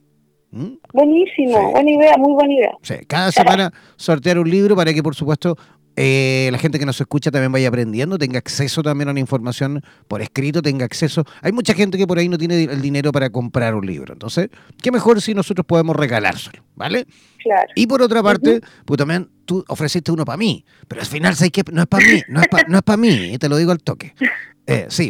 ¿Mm? 0.52 0.76
Buenísimo, 0.94 1.72
buena 1.72 1.92
idea, 1.92 2.16
muy 2.18 2.32
buena 2.32 2.54
idea. 2.54 2.72
Sí, 2.82 2.96
cada 3.08 3.34
semana 3.34 3.74
sortear 3.98 4.40
un 4.40 4.50
libro 4.50 4.78
para 4.78 4.94
que, 4.94 5.04
por 5.04 5.16
supuesto, 5.16 5.58
eh, 5.96 6.50
la 6.52 6.58
gente 6.58 6.80
que 6.80 6.86
nos 6.86 7.00
escucha 7.00 7.32
también 7.32 7.52
vaya 7.52 7.68
aprendiendo, 7.68 8.18
tenga 8.18 8.38
acceso 8.38 8.82
también 8.82 9.10
a 9.10 9.14
la 9.14 9.20
información 9.20 9.84
por 10.08 10.22
escrito, 10.22 10.62
tenga 10.62 10.86
acceso. 10.86 11.26
Hay 11.42 11.52
mucha 11.52 11.74
gente 11.74 11.98
que 11.98 12.08
por 12.08 12.18
ahí 12.18 12.30
no 12.30 12.38
tiene 12.38 12.64
el 12.64 12.82
dinero 12.82 13.12
para 13.12 13.30
comprar 13.30 13.76
un 13.76 13.86
libro. 13.86 14.14
Entonces, 14.14 14.50
qué 14.82 14.92
mejor 14.92 15.22
si 15.22 15.34
nosotros 15.34 15.66
podemos 15.66 15.96
regalárselo, 15.96 16.64
¿vale? 16.76 17.06
Claro. 17.44 17.68
Y 17.76 17.88
por 17.88 18.02
otra 18.02 18.24
parte, 18.24 18.62
pues 18.86 18.98
también 18.98 19.30
tú 19.46 19.64
ofreciste 19.68 20.12
uno 20.12 20.24
para 20.24 20.38
mí, 20.38 20.64
pero 20.88 21.02
al 21.02 21.08
final 21.08 21.36
sabes 21.36 21.52
que 21.52 21.64
no 21.72 21.82
es 21.82 21.88
para 21.88 22.06
mí, 22.06 22.22
no 22.30 22.42
es 22.42 22.48
para 22.48 22.68
no 22.68 22.78
es 22.78 22.98
mí, 22.98 23.38
te 23.38 23.50
lo 23.50 23.58
digo 23.58 23.72
al 23.72 23.82
toque. 23.84 24.14
Eh, 24.72 24.86
sí, 24.90 25.10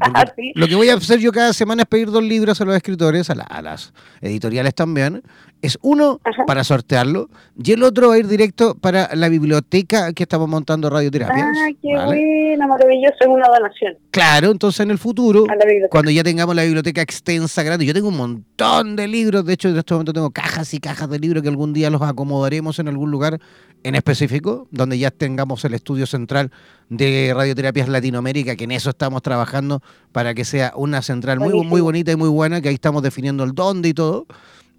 lo 0.56 0.68
que 0.68 0.76
voy 0.76 0.90
a 0.90 0.96
hacer 0.96 1.20
yo 1.20 1.32
cada 1.32 1.54
semana 1.54 1.84
es 1.84 1.88
pedir 1.88 2.10
dos 2.10 2.24
libros 2.24 2.60
a 2.62 2.66
los 2.66 2.76
escritores, 2.76 3.30
a, 3.30 3.62
las 3.62 3.94
editoriales 4.22 4.74
también. 4.74 5.22
Es 5.62 5.78
uno 5.84 6.20
para 6.48 6.64
sortearlo 6.64 7.30
y 7.64 7.74
el 7.74 7.84
otro 7.84 8.08
va 8.10 8.16
a 8.16 8.18
ir 8.18 8.28
directo 8.28 8.74
para 8.74 9.14
la 9.14 9.30
biblioteca 9.30 10.12
que 10.12 10.24
estamos 10.24 10.50
montando 10.50 10.90
Radioterapia. 10.90 11.52
Ah, 11.54 11.70
qué 11.80 11.94
buena, 12.04 12.66
maravilloso, 12.66 13.16
es 13.20 13.28
una 13.28 13.48
donación. 13.48 13.96
Claro, 14.10 14.50
entonces 14.50 14.80
en 14.80 14.90
el 14.90 14.98
futuro, 14.98 15.46
cuando 15.92 16.10
ya 16.10 16.24
tengamos 16.24 16.56
la 16.56 16.64
biblioteca 16.64 17.04
extensa, 17.04 17.62
grande, 17.62 17.86
yo 17.86 17.94
tengo 17.94 18.08
un 18.08 18.18
montón 18.18 18.96
de 18.96 19.08
libros, 19.08 19.46
de 19.46 19.54
hecho 19.54 19.70
en 19.70 19.78
este 19.78 19.94
momento 19.94 20.14
tengo 20.14 20.32
cajas 20.32 20.74
y 20.74 20.80
cajas 20.80 21.08
de 21.12 21.20
libros 21.20 21.44
que 21.44 21.50
algún 21.50 21.74
día 21.74 21.92
los 21.92 22.02
acomodaremos 22.02 22.80
en 22.80 22.88
algún 22.88 23.12
lugar 23.12 23.40
en 23.84 23.96
específico, 23.96 24.68
donde 24.72 24.98
ya 24.98 25.12
tengamos 25.12 25.64
el 25.66 25.74
estudio 25.74 26.06
central 26.06 26.52
de 26.90 27.34
Radioterapias 27.36 27.88
Latinoamérica, 27.88 28.56
que 28.56 28.66
en 28.66 28.72
eso 28.72 28.90
estamos 28.90 29.22
trabajando 29.22 29.51
para 30.12 30.34
que 30.34 30.46
sea 30.46 30.74
una 30.76 31.02
central 31.02 31.40
muy, 31.40 31.54
muy 31.66 31.82
bonita 31.82 32.12
y 32.12 32.16
muy 32.16 32.30
buena, 32.30 32.62
que 32.62 32.70
ahí 32.70 32.76
estamos 32.76 33.04
definiendo 33.04 33.44
el 33.44 33.52
dónde 33.52 33.90
y 33.90 33.94
todo. 33.94 34.26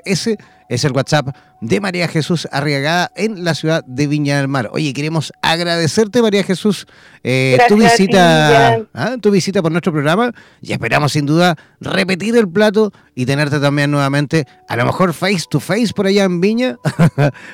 Ese 0.04 0.36
es 0.68 0.84
el 0.84 0.92
WhatsApp 0.92 1.28
de 1.60 1.80
María 1.80 2.08
Jesús 2.08 2.48
Arriagada 2.50 3.10
en 3.14 3.44
la 3.44 3.54
ciudad 3.54 3.84
de 3.86 4.06
Viña 4.06 4.38
del 4.38 4.48
Mar. 4.48 4.68
Oye, 4.72 4.92
queremos 4.92 5.32
agradecerte, 5.42 6.22
María 6.22 6.42
Jesús, 6.42 6.86
eh, 7.22 7.58
tu 7.68 7.76
visita, 7.76 8.80
¿ah? 8.94 9.16
tu 9.20 9.30
visita 9.30 9.62
por 9.62 9.70
nuestro 9.70 9.92
programa 9.92 10.32
y 10.60 10.72
esperamos 10.72 11.12
sin 11.12 11.26
duda 11.26 11.56
repetir 11.80 12.36
el 12.36 12.50
plato 12.50 12.90
y 13.14 13.26
tenerte 13.26 13.60
también 13.60 13.90
nuevamente, 13.90 14.44
a 14.68 14.76
lo 14.76 14.86
mejor 14.86 15.12
face 15.12 15.44
to 15.48 15.60
face 15.60 15.92
por 15.94 16.06
allá 16.06 16.24
en 16.24 16.40
Viña. 16.40 16.76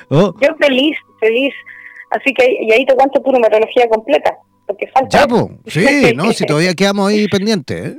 Oh. 0.09 0.33
Yo 0.41 0.55
feliz, 0.59 0.97
feliz. 1.19 1.53
Así 2.09 2.33
que 2.33 2.45
y 2.61 2.71
ahí 2.71 2.85
te 2.85 2.95
cuento 2.95 3.21
tu 3.21 3.31
numerología 3.31 3.87
completa, 3.87 4.33
porque 4.65 4.87
falta. 4.87 5.27
sí, 5.67 6.13
no, 6.15 6.31
si 6.31 6.45
todavía 6.45 6.73
quedamos 6.73 7.09
ahí 7.09 7.27
pendientes. 7.27 7.93
¿eh? 7.93 7.97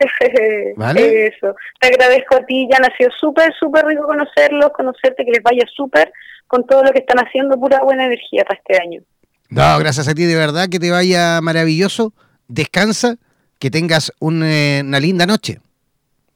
Eso. 0.96 1.54
Te 1.80 1.88
agradezco 1.88 2.36
a 2.36 2.46
ti, 2.46 2.68
Jan. 2.70 2.84
Ha 2.84 2.96
sido 2.96 3.10
súper, 3.18 3.52
súper 3.58 3.84
rico 3.86 4.04
conocerlos, 4.06 4.70
conocerte, 4.70 5.24
que 5.24 5.32
les 5.32 5.42
vaya 5.42 5.64
súper 5.74 6.12
con 6.46 6.66
todo 6.66 6.82
lo 6.82 6.90
que 6.90 7.00
están 7.00 7.18
haciendo, 7.18 7.58
pura 7.58 7.80
buena 7.82 8.06
energía 8.06 8.44
para 8.44 8.58
este 8.58 8.82
año. 8.82 9.02
No, 9.50 9.78
gracias 9.78 10.08
a 10.08 10.14
ti, 10.14 10.24
de 10.24 10.36
verdad, 10.36 10.68
que 10.68 10.78
te 10.78 10.90
vaya 10.90 11.40
maravilloso. 11.40 12.12
Descansa, 12.48 13.16
que 13.58 13.70
tengas 13.70 14.10
eh, 14.10 14.82
una 14.84 15.00
linda 15.00 15.26
noche. 15.26 15.60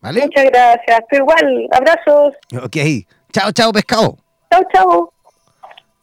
¿Vale? 0.00 0.22
Muchas 0.22 0.44
gracias. 0.44 1.00
Tú 1.10 1.16
igual. 1.16 1.68
Abrazos. 1.72 2.34
Ok. 2.62 2.76
Chao, 3.32 3.52
chao, 3.52 3.72
pescado. 3.72 4.18
Chao, 4.50 4.62
chao. 4.72 5.12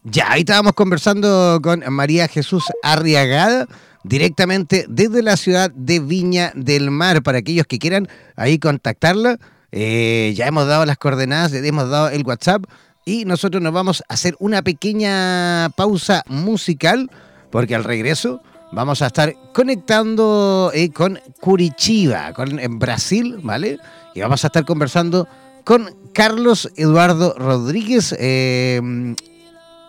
Ya, 0.04 0.32
ahí 0.32 0.40
estábamos 0.40 0.72
conversando 0.72 1.60
con 1.62 1.84
María 1.90 2.26
Jesús 2.26 2.64
Arriagada 2.82 3.68
directamente 4.04 4.86
desde 4.88 5.22
la 5.22 5.36
ciudad 5.36 5.70
de 5.70 6.00
Viña 6.00 6.52
del 6.54 6.90
Mar. 6.90 7.22
Para 7.22 7.38
aquellos 7.38 7.66
que 7.66 7.78
quieran 7.78 8.08
ahí 8.36 8.58
contactarla, 8.58 9.38
eh, 9.70 10.32
ya 10.36 10.46
hemos 10.46 10.66
dado 10.66 10.84
las 10.84 10.98
coordenadas, 10.98 11.52
le 11.52 11.66
hemos 11.66 11.88
dado 11.88 12.08
el 12.08 12.24
WhatsApp 12.24 12.64
y 13.04 13.24
nosotros 13.24 13.62
nos 13.62 13.72
vamos 13.72 14.02
a 14.08 14.14
hacer 14.14 14.36
una 14.38 14.62
pequeña 14.62 15.70
pausa 15.76 16.22
musical 16.28 17.10
porque 17.50 17.74
al 17.74 17.84
regreso 17.84 18.42
vamos 18.72 19.02
a 19.02 19.06
estar 19.06 19.34
conectando 19.52 20.70
eh, 20.74 20.90
con 20.90 21.18
Curitiba, 21.40 22.32
con, 22.32 22.58
en 22.58 22.78
Brasil, 22.78 23.38
¿vale? 23.42 23.78
Y 24.14 24.20
vamos 24.20 24.44
a 24.44 24.48
estar 24.48 24.64
conversando 24.64 25.28
con 25.64 25.94
Carlos 26.12 26.70
Eduardo 26.76 27.34
Rodríguez. 27.36 28.14
Eh, 28.18 28.80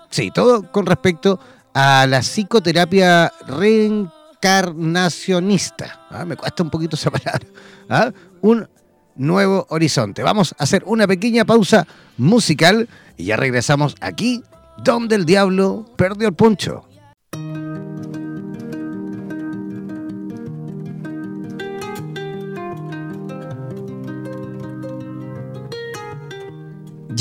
sí, 0.10 0.32
todo 0.34 0.72
con 0.72 0.86
respecto 0.86 1.40
a 1.40 1.53
la 1.74 2.20
psicoterapia 2.22 3.34
reencarnacionista. 3.48 6.06
¿ah? 6.10 6.26
Me 6.26 6.36
cuesta 6.36 6.64
un 6.64 6.70
poquito 6.70 6.96
esa 6.96 7.12
palabra. 7.12 7.48
¿ah? 7.90 8.12
Un 8.42 8.68
nuevo 9.16 9.66
horizonte. 9.70 10.24
Vamos 10.24 10.56
a 10.58 10.64
hacer 10.64 10.84
una 10.86 11.08
pequeña 11.08 11.46
pausa 11.46 11.88
musical 12.18 12.90
y 13.18 13.26
ya 13.26 13.38
regresamos 13.38 13.96
aquí 14.02 14.44
donde 14.84 15.16
el 15.16 15.26
diablo 15.26 15.86
perdió 15.96 16.28
el 16.28 16.36
poncho. 16.36 16.86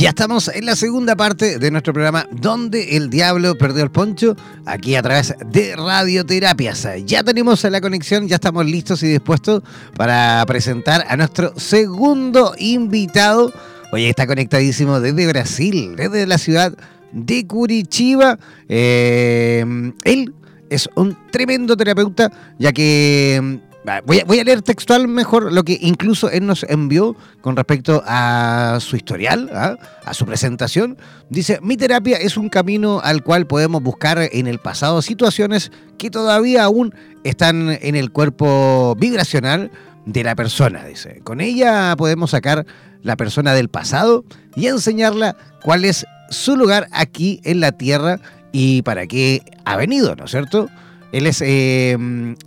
Ya 0.03 0.09
estamos 0.09 0.49
en 0.49 0.67
la 0.67 0.75
segunda 0.75 1.15
parte 1.15 1.61
de 1.61 1.71
nuestro 1.71 1.93
programa 1.93 2.27
Donde 2.33 2.97
el 2.97 3.09
Diablo 3.09 3.57
Perdió 3.57 3.85
el 3.85 3.93
Poncho, 3.93 4.35
aquí 4.67 4.97
a 4.97 5.03
través 5.03 5.33
de 5.47 5.77
Radioterapias. 5.77 6.89
Ya 7.07 7.23
tenemos 7.23 7.63
la 7.63 7.81
conexión, 7.81 8.27
ya 8.27 8.35
estamos 8.35 8.67
listos 8.67 9.05
y 9.05 9.07
dispuestos 9.07 9.63
para 9.97 10.45
presentar 10.45 11.07
a 11.09 11.17
nuestro 11.17 11.57
segundo 11.57 12.53
invitado. 12.59 13.53
Hoy 13.93 14.07
está 14.07 14.27
conectadísimo 14.27 14.99
desde 14.99 15.25
Brasil, 15.29 15.95
desde 15.95 16.27
la 16.27 16.39
ciudad 16.39 16.77
de 17.13 17.47
Curitiba. 17.47 18.41
Eh, 18.69 19.65
él 20.03 20.35
es 20.69 20.91
un 20.97 21.17
tremendo 21.31 21.77
terapeuta, 21.77 22.29
ya 22.59 22.73
que 22.73 23.61
Voy 24.05 24.39
a, 24.39 24.45
leer 24.45 24.63
textual 24.63 25.09
mejor 25.09 25.53
lo 25.53 25.65
que 25.65 25.77
incluso 25.81 26.31
él 26.31 26.47
nos 26.47 26.63
envió 26.65 27.17
con 27.41 27.57
respecto 27.57 28.03
a 28.07 28.79
su 28.81 28.95
historial, 28.95 29.51
¿ah? 29.53 29.77
a 30.05 30.15
su 30.15 30.25
presentación. 30.25 30.97
Dice, 31.31 31.59
mi 31.63 31.77
terapia 31.77 32.17
es 32.17 32.37
un 32.37 32.49
camino 32.49 33.01
al 33.03 33.25
cual 33.25 33.47
podemos 33.47 33.83
buscar 33.83 34.21
en 34.21 34.47
el 34.47 34.61
pasado 34.61 35.03
situaciones 35.03 35.73
que 35.99 36.11
todavía 36.11 36.63
aún 36.63 36.95
están 37.25 37.77
en 37.81 37.97
el 37.97 38.13
cuerpo 38.13 38.95
vibracional 38.99 39.73
de 40.07 40.23
la 40.23 40.37
persona. 40.37 40.85
Dice, 40.85 41.21
con 41.25 41.41
ella 41.41 41.97
podemos 41.97 42.31
sacar 42.31 42.65
la 43.03 43.17
persona 43.17 43.53
del 43.53 43.69
pasado 43.69 44.25
y 44.55 44.67
enseñarla 44.67 45.37
cuál 45.61 45.85
es 45.85 46.07
su 46.31 46.57
lugar 46.57 46.87
aquí 46.93 47.41
en 47.43 47.59
la 47.59 47.73
tierra 47.73 48.21
y 48.53 48.83
para 48.83 49.09
qué 49.09 49.43
ha 49.65 49.77
venido, 49.77 50.15
¿no 50.15 50.27
es 50.27 50.31
cierto? 50.31 50.69
Él 51.13 51.27
es 51.27 51.43
eh, 51.45 51.97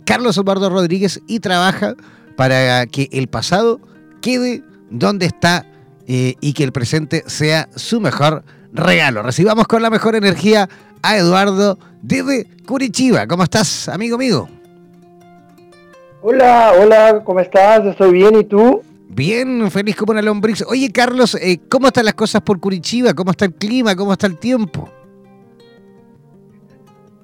Carlos 0.04 0.36
Eduardo 0.36 0.68
Rodríguez 0.68 1.20
y 1.26 1.40
trabaja 1.40 1.94
para 2.36 2.86
que 2.86 3.08
el 3.12 3.28
pasado 3.28 3.80
quede 4.20 4.62
donde 4.90 5.26
está 5.26 5.64
eh, 6.08 6.34
y 6.40 6.52
que 6.52 6.64
el 6.64 6.72
presente 6.72 7.22
sea 7.26 7.68
su 7.74 8.00
mejor 8.00 8.44
regalo. 8.72 9.22
Recibamos 9.22 9.66
con 9.66 9.82
la 9.82 9.90
mejor 9.90 10.16
energía 10.16 10.68
a 11.02 11.16
Eduardo 11.16 11.78
desde 12.02 12.46
Curitiba. 12.66 13.26
¿Cómo 13.26 13.44
estás, 13.44 13.88
amigo 13.88 14.18
mío? 14.18 14.48
Hola, 16.22 16.72
hola, 16.78 17.22
¿cómo 17.24 17.38
estás? 17.38 17.84
Estoy 17.86 18.12
bien, 18.12 18.36
¿y 18.36 18.44
tú? 18.44 18.82
Bien, 19.08 19.70
feliz 19.70 19.94
como 19.94 20.10
una 20.10 20.22
lombriz. 20.22 20.64
Oye, 20.66 20.90
Carlos, 20.90 21.36
eh, 21.40 21.60
¿cómo 21.68 21.86
están 21.86 22.04
las 22.04 22.14
cosas 22.14 22.42
por 22.42 22.58
Curitiba? 22.58 23.14
¿Cómo 23.14 23.30
está 23.30 23.44
el 23.44 23.54
clima? 23.54 23.94
¿Cómo 23.94 24.12
está 24.12 24.26
el 24.26 24.36
tiempo? 24.36 24.90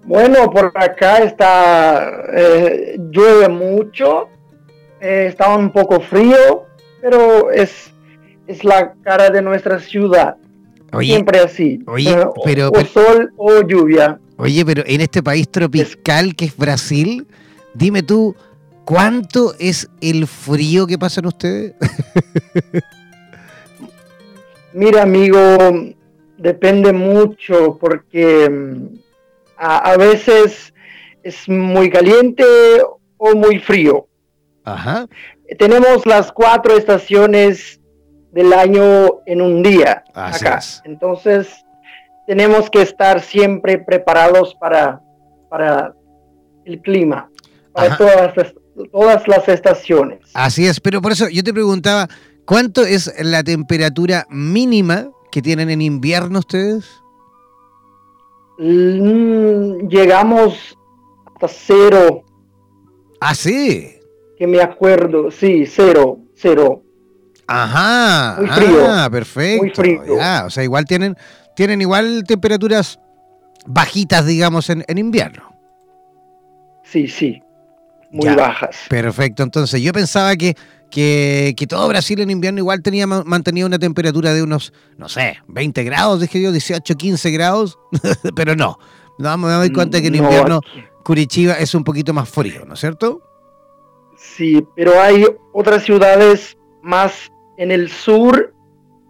Bueno, 0.05 0.51
por 0.51 0.73
acá 0.75 1.19
está, 1.19 2.25
eh, 2.35 2.99
llueve 3.11 3.49
mucho, 3.49 4.29
eh, 5.01 5.27
está 5.29 5.57
un 5.57 5.71
poco 5.71 6.01
frío, 6.01 6.67
pero 7.01 7.51
es, 7.51 7.93
es 8.47 8.65
la 8.65 8.95
cara 9.03 9.31
de 9.31 9.43
nuestra 9.43 9.79
ciudad. 9.79 10.37
Siempre 11.01 11.39
así. 11.41 11.83
Oye, 11.87 12.11
eh, 12.11 12.27
pero, 12.45 12.71
o, 12.71 12.85
sol 12.85 13.33
o 13.37 13.63
lluvia. 13.63 14.19
Oye, 14.37 14.65
pero 14.67 14.83
en 14.87 15.01
este 15.01 15.23
país 15.23 15.49
tropical 15.49 16.35
que 16.35 16.47
es 16.47 16.57
Brasil, 16.57 17.27
dime 17.73 18.03
tú, 18.03 18.35
¿cuánto 18.85 19.55
es 19.59 19.89
el 20.01 20.27
frío 20.27 20.87
que 20.87 20.99
pasan 20.99 21.27
ustedes? 21.27 21.75
Mira, 24.75 25.03
amigo, 25.03 25.39
depende 26.37 26.93
mucho 26.93 27.79
porque 27.81 28.51
a, 29.63 29.97
veces 29.97 30.75
es 31.23 31.49
muy 31.49 31.89
caliente 31.89 32.45
o 33.17 33.35
muy 33.37 33.61
frío. 33.61 34.09
Ajá. 34.65 35.07
Tenemos 35.59 36.05
las 36.05 36.33
cuatro 36.33 36.77
estaciones 36.77 37.81
del 38.33 38.53
año 38.53 39.21
en 39.27 39.41
un 39.41 39.63
día 39.63 40.03
acá. 40.15 40.61
Entonces, 40.85 41.65
tenemos 42.27 42.71
que 42.71 42.83
estar 42.83 43.21
siempre 43.21 43.79
preparados 43.79 44.55
para, 44.57 45.01
para 45.49 45.95
el 46.65 46.81
clima, 46.81 47.31
para 47.73 47.97
todas 47.97 48.37
las, 48.37 48.55
todas 48.91 49.29
las 49.29 49.49
estaciones. 49.49 50.21
Así 50.35 50.67
es, 50.67 50.81
pero 50.81 51.01
por 51.01 51.13
eso 51.13 51.29
yo 51.29 51.45
te 51.45 51.53
preguntaba, 51.53 52.09
¿cuánto 52.47 52.85
es 52.85 53.13
la 53.23 53.45
temperatura 53.45 54.27
mínima 54.29 55.09
que 55.31 55.41
tienen 55.41 55.71
en 55.71 55.83
invierno 55.83 56.41
ustedes? 56.41 57.02
Mm, 58.63 59.89
llegamos 59.89 60.79
hasta 61.27 61.49
cero. 61.49 62.23
Ah, 63.21 63.35
sí. 63.35 63.99
Que 64.39 64.47
me 64.47 64.61
acuerdo, 64.61 65.31
sí, 65.33 65.67
cero, 65.67 66.19
cero. 66.35 66.83
Ajá. 67.49 68.37
Muy 68.41 68.49
frío. 68.51 68.87
Ah, 68.89 69.09
perfecto. 69.11 69.65
Muy 69.65 69.71
frío. 69.75 70.03
o 70.47 70.51
sea, 70.51 70.63
igual 70.63 70.85
tienen, 70.85 71.17
tienen 71.57 71.81
igual 71.81 72.23
temperaturas 72.27 73.01
bajitas, 73.67 74.27
digamos, 74.27 74.71
en, 74.71 74.85
invierno. 74.97 75.53
Sí, 76.85 77.09
sí. 77.09 77.43
Muy 78.13 78.33
bajas. 78.35 78.77
Perfecto. 78.89 79.43
Entonces, 79.43 79.81
yo 79.81 79.93
pensaba 79.93 80.37
que, 80.37 80.55
que, 80.93 81.67
todo 81.69 81.89
Brasil 81.89 82.21
en 82.21 82.31
invierno 82.31 82.61
igual 82.61 82.83
tenía 82.83 83.07
mantenía 83.07 83.67
una 83.67 83.79
temperatura 83.79 84.35
de 84.35 84.43
unos, 84.43 84.73
no 84.99 85.09
sé, 85.09 85.39
20 85.49 85.83
grados, 85.85 86.21
dije 86.21 86.41
yo, 86.41 86.53
18, 86.53 86.95
15 86.95 87.31
grados, 87.31 87.79
pero 88.37 88.55
no. 88.55 88.79
No 89.19 89.39
me 89.39 89.51
doy 89.51 89.73
cuenta 89.73 90.01
que 90.01 90.09
en 90.09 90.17
invierno 90.17 90.61
Curitiba 91.05 91.55
es 91.55 91.75
un 91.75 91.85
poquito 91.85 92.13
más 92.13 92.29
frío, 92.29 92.65
¿no 92.67 92.75
es 92.75 92.81
cierto? 92.81 93.23
Sí, 94.17 94.65
pero 94.77 95.01
hay 95.01 95.27
otras 95.53 95.83
ciudades 95.83 96.57
más 96.83 97.31
en 97.57 97.71
el 97.71 97.91
sur 97.91 98.55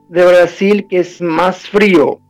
de 0.09 0.25
Brasil 0.25 0.87
que 0.88 1.01
es 1.01 1.21
más 1.21 1.68
frío. 1.68 2.21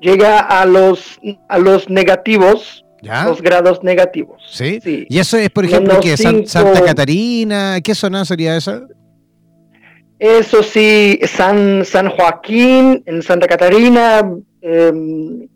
Llega 0.00 0.40
a 0.40 0.64
los, 0.66 1.18
a 1.48 1.58
los 1.58 1.88
negativos, 1.88 2.84
los 3.24 3.42
grados 3.42 3.82
negativos. 3.82 4.42
¿Sí? 4.50 4.80
y 4.84 5.18
eso 5.18 5.36
es, 5.36 5.50
por 5.50 5.64
ejemplo, 5.64 6.00
que 6.00 6.16
Santa 6.16 6.84
Catarina, 6.84 7.80
¿qué 7.82 7.94
zona 7.94 8.24
sería 8.24 8.56
esa? 8.56 8.82
Eso 10.18 10.62
sí, 10.62 11.20
San, 11.26 11.84
San 11.84 12.08
Joaquín, 12.10 13.02
en 13.04 13.22
Santa 13.22 13.46
Catarina, 13.46 14.22
em, 14.62 15.46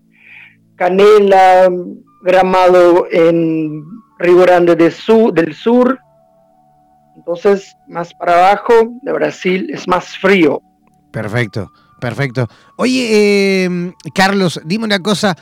Canela, 0.77 1.71
Gramado 2.23 3.07
en 3.11 3.83
Río 4.19 4.39
Grande 4.39 4.77
del 4.77 4.93
Sur, 4.93 5.33
del 5.33 5.55
Sur, 5.55 5.99
entonces, 7.21 7.77
más 7.87 8.15
para 8.15 8.49
abajo 8.49 8.73
de 9.03 9.13
Brasil 9.13 9.71
es 9.71 9.87
más 9.87 10.17
frío. 10.17 10.63
Perfecto, 11.13 11.71
perfecto. 12.01 12.49
Oye, 12.77 13.65
em, 13.65 13.93
Carlos, 14.15 14.59
dime 14.65 14.85
una 14.85 15.01
cosa. 15.01 15.37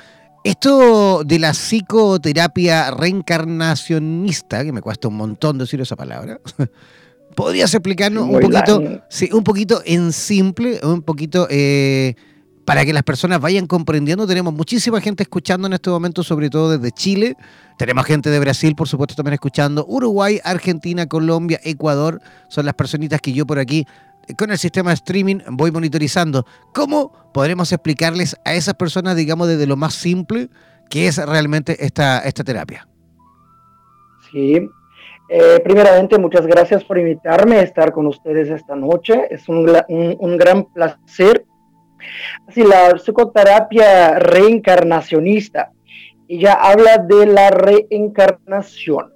Esto 0.44 1.24
de 1.24 1.38
la 1.38 1.52
psicoterapia 1.52 2.90
reencarnacionista, 2.90 4.64
que 4.64 4.72
me 4.72 4.80
cuesta 4.80 5.08
un 5.08 5.16
montón 5.16 5.58
decir 5.58 5.80
esa 5.80 5.96
palabra, 5.96 6.40
¿podrías 7.36 7.74
explicarnos 7.74 8.24
un 8.24 8.40
poquito, 8.40 9.02
sí, 9.08 9.28
un 9.32 9.44
poquito 9.44 9.82
en 9.84 10.12
simple, 10.12 10.80
un 10.82 11.02
poquito 11.02 11.46
eh, 11.50 12.14
para 12.68 12.84
que 12.84 12.92
las 12.92 13.02
personas 13.02 13.40
vayan 13.40 13.66
comprendiendo. 13.66 14.26
Tenemos 14.26 14.52
muchísima 14.52 15.00
gente 15.00 15.22
escuchando 15.22 15.66
en 15.66 15.72
este 15.72 15.88
momento, 15.88 16.22
sobre 16.22 16.50
todo 16.50 16.76
desde 16.76 16.92
Chile. 16.92 17.34
Tenemos 17.78 18.04
gente 18.04 18.28
de 18.28 18.38
Brasil, 18.38 18.74
por 18.76 18.86
supuesto, 18.86 19.14
también 19.14 19.32
escuchando. 19.32 19.86
Uruguay, 19.88 20.38
Argentina, 20.44 21.06
Colombia, 21.06 21.58
Ecuador. 21.64 22.20
Son 22.48 22.66
las 22.66 22.74
personitas 22.74 23.22
que 23.22 23.32
yo 23.32 23.46
por 23.46 23.58
aquí, 23.58 23.86
con 24.36 24.50
el 24.50 24.58
sistema 24.58 24.90
de 24.90 24.94
streaming, 24.94 25.38
voy 25.50 25.70
monitorizando. 25.70 26.44
¿Cómo 26.74 27.12
podremos 27.32 27.72
explicarles 27.72 28.36
a 28.44 28.54
esas 28.54 28.74
personas, 28.74 29.16
digamos, 29.16 29.48
desde 29.48 29.66
lo 29.66 29.76
más 29.76 29.94
simple, 29.94 30.48
qué 30.90 31.06
es 31.06 31.24
realmente 31.24 31.84
esta, 31.84 32.20
esta 32.20 32.44
terapia? 32.44 32.88
Sí. 34.30 34.68
Eh, 35.30 35.60
primeramente, 35.62 36.18
muchas 36.18 36.46
gracias 36.46 36.84
por 36.84 36.98
invitarme 36.98 37.56
a 37.56 37.62
estar 37.62 37.92
con 37.92 38.06
ustedes 38.06 38.48
esta 38.48 38.74
noche. 38.74 39.26
Es 39.30 39.48
un, 39.48 39.70
un 39.88 40.36
gran 40.36 40.64
placer 40.64 41.44
Así, 42.46 42.62
la 42.62 42.94
psicoterapia 42.96 44.18
reencarnacionista, 44.18 45.72
ella 46.28 46.54
habla 46.54 46.98
de 46.98 47.26
la 47.26 47.50
reencarnación. 47.50 49.12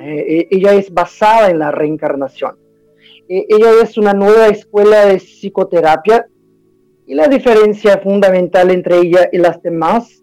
Eh, 0.00 0.26
eh, 0.28 0.48
ella 0.50 0.72
es 0.74 0.92
basada 0.92 1.50
en 1.50 1.58
la 1.58 1.70
reencarnación. 1.70 2.56
Eh, 3.32 3.46
ella 3.48 3.82
es 3.82 3.96
una 3.96 4.12
nueva 4.12 4.48
escuela 4.48 5.06
de 5.06 5.16
psicoterapia 5.16 6.26
y 7.06 7.14
la 7.14 7.28
diferencia 7.28 7.96
fundamental 7.96 8.70
entre 8.70 8.98
ella 8.98 9.30
y 9.32 9.38
las 9.38 9.62
demás 9.62 10.22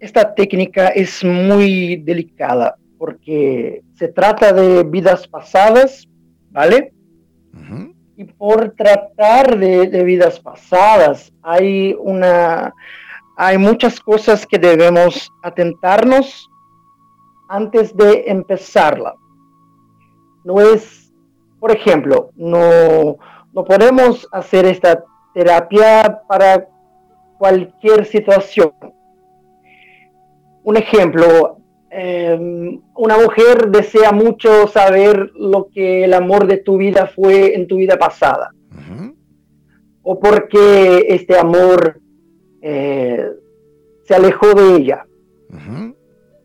esta 0.00 0.34
técnica 0.34 0.88
es 0.88 1.24
muy 1.24 1.96
delicada 1.96 2.76
porque 2.98 3.82
se 3.94 4.08
trata 4.08 4.52
de 4.52 4.84
vidas 4.84 5.26
pasadas, 5.26 6.08
¿vale? 6.50 6.92
Y 8.16 8.24
por 8.24 8.74
tratar 8.76 9.58
de 9.58 10.04
vidas 10.04 10.38
pasadas 10.38 11.32
hay 11.42 11.96
una 11.98 12.72
hay 13.36 13.58
muchas 13.58 13.98
cosas 13.98 14.46
que 14.46 14.58
debemos 14.58 15.30
atentarnos 15.42 16.50
antes 17.48 17.96
de 17.96 18.24
empezarla. 18.26 19.14
No 20.44 20.60
es, 20.60 21.12
por 21.58 21.70
ejemplo, 21.70 22.30
no, 22.36 23.18
no 23.52 23.64
podemos 23.64 24.26
hacer 24.32 24.64
esta 24.64 25.04
terapia 25.34 26.22
para 26.28 26.68
cualquier 27.38 28.04
situación. 28.06 28.72
Un 30.64 30.76
ejemplo, 30.76 31.58
em, 31.90 32.80
una 32.94 33.18
mujer 33.18 33.68
desea 33.68 34.12
mucho 34.12 34.66
saber 34.68 35.30
lo 35.34 35.68
que 35.68 36.04
el 36.04 36.14
amor 36.14 36.46
de 36.46 36.58
tu 36.58 36.76
vida 36.76 37.06
fue 37.06 37.54
en 37.54 37.66
tu 37.66 37.76
vida 37.76 37.98
pasada. 37.98 38.50
O 40.04 40.18
porque 40.18 41.06
este 41.08 41.38
amor 41.38 42.00
eh, 42.60 43.24
se 44.04 44.14
alejó 44.14 44.52
de 44.54 44.76
ella. 44.76 45.06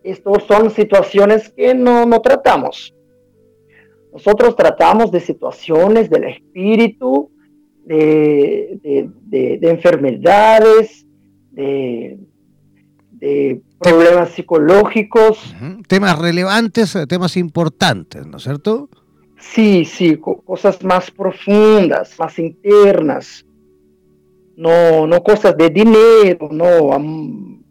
Estas 0.03 0.43
son 0.43 0.69
situaciones 0.69 1.49
que 1.49 1.73
no, 1.73 2.05
no 2.05 2.21
tratamos. 2.21 2.93
Nosotros 4.17 4.55
tratamos 4.55 5.11
de 5.11 5.19
situaciones 5.19 6.09
del 6.09 6.23
espíritu, 6.23 7.29
de, 7.85 8.79
de, 8.81 9.59
de, 9.59 9.69
enfermedades, 9.69 11.05
de, 11.51 12.17
problemas 13.77 14.31
psicológicos. 14.31 15.55
Temas 15.87 16.17
relevantes, 16.17 16.95
eh, 16.95 17.05
temas 17.05 17.37
importantes, 17.37 18.25
¿no 18.25 18.37
es 18.37 18.43
cierto? 18.43 18.89
Sí, 19.39 19.85
sí, 19.85 20.17
cosas 20.17 20.83
más 20.83 21.11
profundas, 21.11 22.17
más 22.17 22.39
internas. 22.39 23.45
No, 24.55 25.05
no 25.05 25.21
cosas 25.21 25.55
de 25.55 25.69
dinero, 25.69 26.49
no 26.49 27.61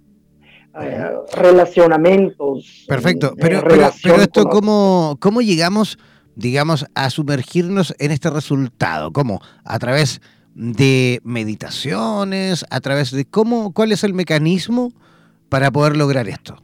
eh, 0.81 1.11
relacionamientos. 1.35 2.85
Perfecto, 2.87 3.35
pero, 3.37 3.65
pero, 3.67 4.21
esto, 4.21 4.45
¿cómo, 4.45 5.17
¿cómo 5.19 5.41
llegamos, 5.41 5.99
digamos, 6.37 6.87
a 6.95 7.11
sumergirnos 7.11 7.95
en 7.99 8.13
este 8.13 8.31
resultado? 8.31 9.13
¿Cómo? 9.13 9.41
A 9.65 9.79
través 9.79 10.21
de 10.55 11.21
meditaciones, 11.23 12.65
a 12.71 12.81
través 12.81 13.11
de 13.11 13.27
cómo, 13.27 13.75
cuál 13.75 13.93
es 13.93 14.05
el 14.05 14.15
mecanismo 14.15 14.93
para 15.51 15.71
poder 15.71 15.97
lograr 15.97 16.29
esto? 16.29 16.57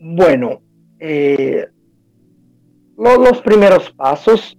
Bueno, 0.00 0.60
eh, 0.98 1.66
los 2.96 3.40
primeros 3.42 3.90
pasos 3.92 4.58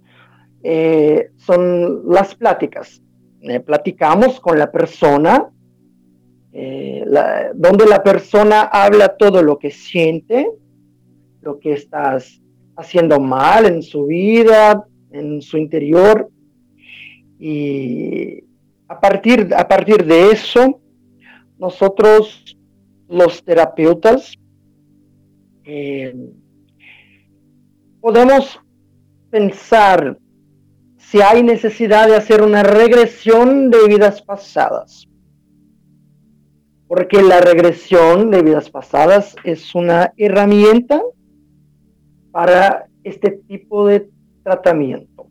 eh, 0.62 1.30
son 1.36 2.10
las 2.10 2.34
pláticas. 2.34 3.02
Eh, 3.42 3.60
platicamos 3.60 4.40
con 4.40 4.58
la 4.58 4.70
persona, 4.70 5.50
donde 7.54 7.84
la 7.86 8.02
persona 8.02 8.62
habla 8.62 9.16
todo 9.18 9.42
lo 9.42 9.58
que 9.58 9.70
siente, 9.70 10.50
lo 11.42 11.60
que 11.60 11.74
estás 11.74 12.40
haciendo 12.76 13.18
mal 13.18 13.66
en 13.66 13.82
su 13.82 14.06
vida, 14.06 14.86
en 15.10 15.40
su 15.42 15.56
interior. 15.56 16.30
Y 17.38 18.44
a 18.88 19.00
partir, 19.00 19.48
a 19.54 19.66
partir 19.66 20.04
de 20.04 20.30
eso, 20.30 20.80
nosotros 21.58 22.56
los 23.08 23.42
terapeutas 23.44 24.34
eh, 25.64 26.14
podemos 28.00 28.60
pensar 29.30 30.18
si 30.96 31.20
hay 31.20 31.42
necesidad 31.42 32.08
de 32.08 32.16
hacer 32.16 32.42
una 32.42 32.62
regresión 32.62 33.70
de 33.70 33.86
vidas 33.88 34.22
pasadas. 34.22 35.08
Porque 36.88 37.20
la 37.22 37.40
regresión 37.40 38.30
de 38.30 38.42
vidas 38.42 38.70
pasadas 38.70 39.34
es 39.44 39.74
una 39.74 40.12
herramienta 40.16 41.02
para 42.36 42.86
este 43.02 43.30
tipo 43.48 43.88
de 43.88 44.10
tratamiento. 44.44 45.26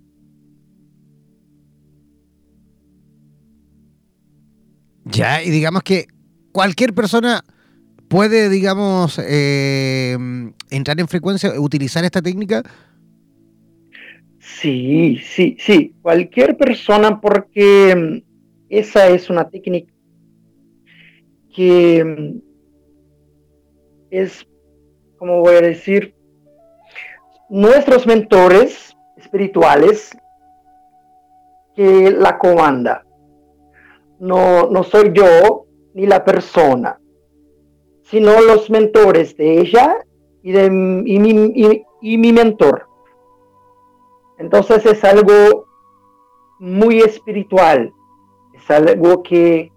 Ya, 5.04 5.44
y 5.44 5.52
digamos 5.52 5.84
que 5.84 6.08
cualquier 6.52 6.96
persona 6.96 7.44
puede, 8.08 8.50
digamos, 8.50 9.22
eh, 9.24 10.18
entrar 10.72 11.00
en 11.00 11.08
frecuencia, 11.08 11.52
utilizar 11.60 12.04
esta 12.04 12.24
técnica. 12.24 12.64
Sí, 14.40 15.20
sí, 15.24 15.58
sí, 15.60 15.94
cualquier 16.02 16.58
persona 16.58 17.22
porque 17.22 17.96
mm, 17.96 18.68
esa 18.70 19.10
es 19.10 19.30
una 19.30 19.48
técnica 19.48 19.94
que 21.56 22.04
mm, 22.04 22.40
es, 24.10 24.48
como 25.20 25.42
voy 25.42 25.54
a 25.54 25.62
decir, 25.62 26.15
nuestros 27.50 28.08
mentores 28.08 28.96
espirituales 29.18 30.18
que 31.76 32.12
la 32.12 32.38
comanda. 32.38 33.06
No, 34.20 34.70
no 34.70 34.84
soy 34.84 35.12
yo 35.14 35.66
ni 35.94 36.08
la 36.08 36.24
persona, 36.24 37.00
sino 38.04 38.42
los 38.42 38.70
mentores 38.70 39.36
de 39.36 39.60
ella 39.60 39.98
y, 40.42 40.52
de, 40.52 40.66
y, 40.66 42.18
mi, 42.18 42.34
mentor. 42.34 42.88
Entonces 44.38 44.86
es 44.86 45.04
algo 45.04 45.66
muy 46.60 47.00
espiritual, 47.00 47.92
es 48.54 48.72
algo 48.72 49.22
que, 49.24 49.72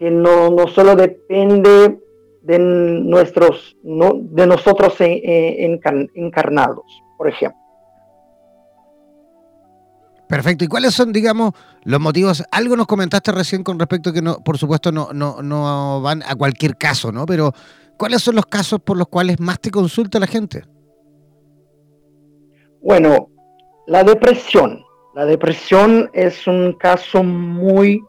no, 0.00 0.50
no, 0.50 0.66
solo 0.68 0.96
depende 0.96 1.98
de 2.42 2.58
nuestros, 2.58 3.76
no, 3.82 4.12
de 4.14 4.46
nosotros 4.46 4.96
encarnados, 4.98 7.01
por 7.16 7.28
ejemplo. 7.28 7.58
Perfecto. 10.32 10.64
¿Y 10.64 10.68
cuáles 10.68 10.94
son, 10.94 11.12
digamos, 11.12 11.52
los 11.84 12.00
motivos? 12.00 12.42
Algo 12.50 12.74
nos 12.74 12.86
comentaste 12.86 13.32
recién 13.32 13.62
con 13.62 13.78
respecto 13.78 14.14
que, 14.14 14.22
no, 14.22 14.36
por 14.42 14.56
supuesto, 14.56 14.90
no, 14.90 15.10
no, 15.12 15.42
no 15.42 16.00
van 16.00 16.22
a 16.22 16.34
cualquier 16.34 16.78
caso, 16.78 17.12
¿no? 17.12 17.26
Pero, 17.26 17.52
¿cuáles 17.98 18.22
son 18.22 18.36
los 18.36 18.46
casos 18.46 18.80
por 18.80 18.96
los 18.96 19.08
cuales 19.08 19.38
más 19.40 19.60
te 19.60 19.70
consulta 19.70 20.18
la 20.18 20.26
gente? 20.26 20.64
Bueno, 22.80 23.28
la 23.86 24.04
depresión. 24.04 24.82
La 25.14 25.26
depresión 25.26 26.08
es 26.14 26.46
un 26.46 26.72
caso 26.78 27.22
muy, 27.22 28.02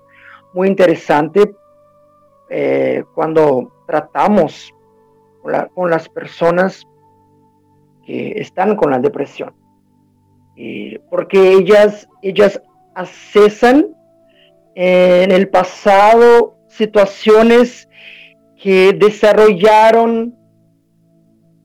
muy 0.53 0.69
interesante 0.69 1.53
eh, 2.49 3.03
cuando 3.13 3.69
tratamos 3.85 4.73
con 5.75 5.89
las 5.89 6.07
personas 6.07 6.87
que 8.05 8.39
están 8.39 8.75
con 8.75 8.91
la 8.91 8.99
depresión. 8.99 9.53
Eh, 10.55 11.01
porque 11.09 11.53
ellas, 11.53 12.07
ellas 12.21 12.61
accesan 12.95 13.87
en 14.75 15.31
el 15.31 15.49
pasado 15.49 16.57
situaciones 16.67 17.87
que 18.61 18.93
desarrollaron 18.93 20.35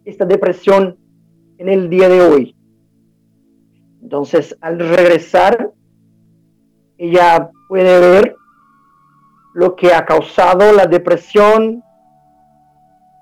esta 0.05 0.25
depresión 0.25 0.99
en 1.59 1.69
el 1.69 1.89
día 1.91 2.09
de 2.09 2.21
hoy. 2.21 2.57
Entonces, 4.03 4.57
al 4.61 4.79
regresar, 4.79 5.73
ella 6.97 7.51
puede 7.69 8.01
ver 8.01 8.37
lo 9.55 9.77
que 9.77 9.93
ha 9.93 10.05
causado 10.05 10.73
la 10.73 10.87
depresión. 10.87 11.83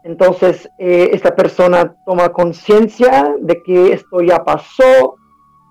Entonces, 0.07 0.71
eh, 0.79 1.11
esta 1.13 1.35
persona 1.35 1.97
toma 2.07 2.29
conciencia 2.29 3.35
de 3.41 3.61
que 3.65 3.93
esto 3.93 4.21
ya 4.21 4.45
pasó, 4.45 5.17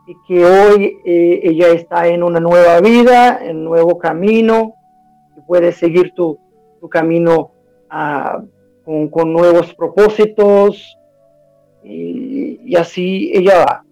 y 0.08 0.14
que 0.28 0.46
hoy 0.46 0.98
eh, 1.06 1.40
ella 1.42 1.70
está 1.70 2.08
en 2.08 2.22
una 2.22 2.42
nueva 2.42 2.82
vida, 2.82 3.40
en 3.42 3.60
un 3.60 3.64
nuevo 3.64 3.98
camino, 3.98 4.76
y 5.38 5.42
puede 5.48 5.72
seguir 5.72 6.12
tu, 6.14 6.38
camino 6.92 7.52
ah, 7.90 8.42
con, 8.84 9.32
nuevos 9.32 9.74
propósitos, 9.74 10.98
y, 11.82 12.76
así 12.76 13.32
ella 13.34 13.60
va. 13.60 13.86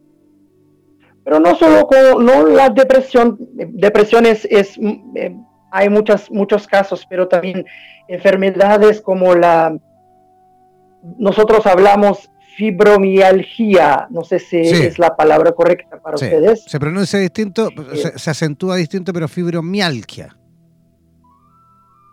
Pero 1.24 1.39
no 1.39 1.56
solo 1.56 1.88
con 1.88 2.26
no 2.26 2.48
la 2.48 2.70
depresión, 2.70 3.38
depresión 3.39 4.26
es, 4.26 4.44
eh, 4.46 5.38
hay 5.72 5.88
muchas, 5.88 6.30
muchos 6.30 6.68
casos, 6.68 7.08
pero 7.10 7.30
también 7.30 7.66
enfermedades 8.10 9.02
como 9.02 9.34
la, 9.34 9.80
nosotros 11.18 11.66
hablamos 11.66 12.30
fibromialgia, 12.56 14.08
no 14.10 14.24
sé 14.24 14.39
si 14.39 14.58
es 14.58 14.99
la 14.99 15.16
palabra 15.16 15.51
correcta 15.54 16.01
para 16.01 16.16
ustedes. 16.16 16.64
Se 16.68 16.80
pronuncia 16.80 17.20
distinto, 17.20 17.70
se, 17.95 18.30
acentúa 18.30 18.76
distinto, 18.76 19.12
pero 19.12 19.28
fibromialgia. 19.28 20.36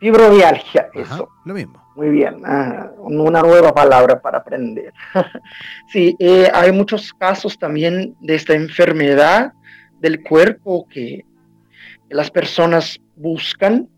Fibromialgia, 0.00 0.88
eso. 0.94 1.28
Lo 1.44 1.52
mismo. 1.52 1.80
Muy 1.94 2.08
bien, 2.08 2.40
ah, 2.46 2.90
una 2.98 3.42
nueva 3.42 3.74
palabra 3.74 4.20
para 4.20 4.38
aprender. 4.38 4.94
sí, 5.92 6.16
eh, 6.18 6.48
hay 6.54 6.72
muchos 6.72 7.12
casos 7.12 7.58
también 7.58 8.16
de 8.20 8.36
esta 8.36 8.54
enfermedad 8.54 9.52
del 10.00 10.22
cuerpo 10.22 10.86
que, 10.88 11.24
las 12.10 12.30
personas 12.30 13.00
buscan, 13.14 13.88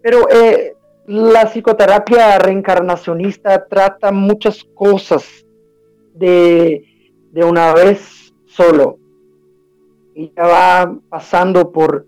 pero 0.00 0.28
eh, 0.30 0.74
la 1.06 1.46
psicoterapia 1.46 2.38
reencarnacionista 2.38 3.66
trata 3.66 4.10
muchas 4.10 4.64
cosas 4.74 5.46
de, 6.14 6.84
una 7.34 7.72
vez 7.74 8.32
solo. 8.46 8.98
Y 10.14 10.32
ya 10.34 10.46
va 10.46 10.98
pasando 11.08 11.70
por, 11.70 12.06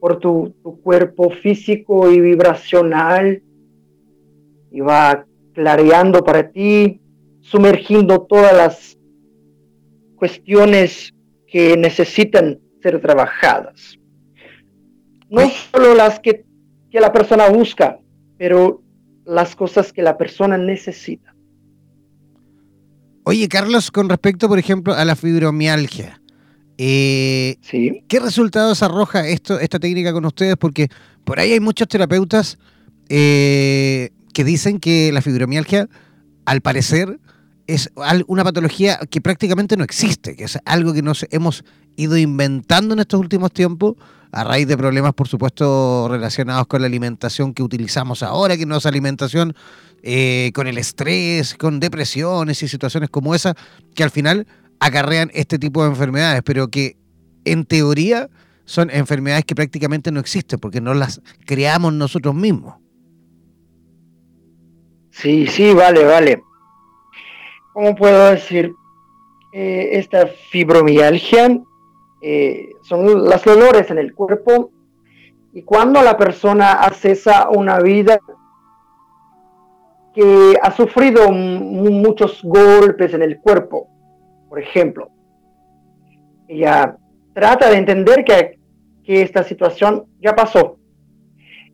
por 0.00 0.18
tu, 0.18 0.54
cuerpo 0.82 1.30
físico 1.30 2.10
y 2.10 2.20
vibracional 2.20 3.42
y 4.70 4.80
va 4.80 5.26
clareando 5.52 6.24
para 6.24 6.50
ti, 6.50 7.00
sumergiendo 7.40 8.22
todas 8.22 8.54
las 8.54 8.98
cuestiones 10.16 11.14
que 11.46 11.76
necesitan 11.76 12.58
ser 12.82 13.00
trabajadas. 13.00 13.98
No 15.28 15.48
solo 15.48 15.94
las 15.94 16.18
que, 16.18 16.44
que 16.90 17.00
la 17.00 17.12
persona 17.12 17.48
busca, 17.48 18.00
pero 18.40 18.82
las 19.26 19.54
cosas 19.54 19.92
que 19.92 20.00
la 20.00 20.16
persona 20.16 20.56
necesita. 20.56 21.34
Oye, 23.24 23.46
Carlos, 23.48 23.90
con 23.90 24.08
respecto, 24.08 24.48
por 24.48 24.58
ejemplo, 24.58 24.94
a 24.94 25.04
la 25.04 25.14
fibromialgia, 25.14 26.22
eh, 26.78 27.58
¿qué 28.08 28.18
resultados 28.18 28.82
arroja 28.82 29.28
esto, 29.28 29.60
esta 29.60 29.78
técnica 29.78 30.14
con 30.14 30.24
ustedes? 30.24 30.56
Porque 30.56 30.88
por 31.22 31.38
ahí 31.38 31.52
hay 31.52 31.60
muchos 31.60 31.86
terapeutas 31.86 32.58
eh, 33.10 34.08
que 34.32 34.42
dicen 34.42 34.80
que 34.80 35.12
la 35.12 35.20
fibromialgia, 35.20 35.90
al 36.46 36.62
parecer, 36.62 37.20
es 37.66 37.90
una 38.26 38.42
patología 38.42 39.00
que 39.10 39.20
prácticamente 39.20 39.76
no 39.76 39.84
existe, 39.84 40.34
que 40.34 40.44
es 40.44 40.58
algo 40.64 40.94
que 40.94 41.02
nos 41.02 41.26
hemos 41.30 41.62
ido 41.96 42.16
inventando 42.16 42.94
en 42.94 43.00
estos 43.00 43.20
últimos 43.20 43.52
tiempos 43.52 43.96
a 44.32 44.44
raíz 44.44 44.66
de 44.68 44.76
problemas, 44.76 45.12
por 45.14 45.28
supuesto, 45.28 46.08
relacionados 46.08 46.66
con 46.66 46.80
la 46.80 46.86
alimentación 46.86 47.52
que 47.52 47.62
utilizamos 47.62 48.22
ahora, 48.22 48.56
que 48.56 48.66
no 48.66 48.76
es 48.76 48.86
alimentación, 48.86 49.54
eh, 50.02 50.50
con 50.54 50.66
el 50.66 50.78
estrés, 50.78 51.54
con 51.54 51.80
depresiones 51.80 52.62
y 52.62 52.68
situaciones 52.68 53.10
como 53.10 53.34
esa, 53.34 53.54
que 53.94 54.02
al 54.02 54.10
final 54.10 54.46
acarrean 54.78 55.30
este 55.34 55.58
tipo 55.58 55.82
de 55.82 55.90
enfermedades, 55.90 56.42
pero 56.44 56.68
que 56.68 56.96
en 57.44 57.64
teoría 57.64 58.30
son 58.64 58.88
enfermedades 58.90 59.44
que 59.44 59.54
prácticamente 59.54 60.12
no 60.12 60.20
existen 60.20 60.58
porque 60.58 60.80
no 60.80 60.94
las 60.94 61.20
creamos 61.44 61.92
nosotros 61.92 62.34
mismos. 62.34 62.76
Sí, 65.10 65.46
sí, 65.48 65.74
vale, 65.74 66.04
vale. 66.04 66.42
¿Cómo 67.72 67.94
puedo 67.94 68.30
decir? 68.30 68.72
Eh, 69.52 69.98
esta 69.98 70.28
fibromialgia 70.50 71.58
eh, 72.22 72.69
son 72.82 73.24
los 73.24 73.44
dolores 73.44 73.90
en 73.90 73.98
el 73.98 74.14
cuerpo 74.14 74.70
y 75.52 75.62
cuando 75.62 76.02
la 76.02 76.16
persona 76.16 76.72
accesa 76.72 77.48
una 77.50 77.80
vida 77.80 78.20
que 80.14 80.58
ha 80.60 80.70
sufrido 80.72 81.30
muchos 81.30 82.40
golpes 82.42 83.14
en 83.14 83.22
el 83.22 83.40
cuerpo, 83.40 83.88
por 84.48 84.58
ejemplo, 84.58 85.10
ella 86.48 86.96
trata 87.32 87.70
de 87.70 87.76
entender 87.76 88.24
que 88.24 88.60
que 89.04 89.22
esta 89.22 89.42
situación 89.42 90.06
ya 90.20 90.34
pasó. 90.34 90.78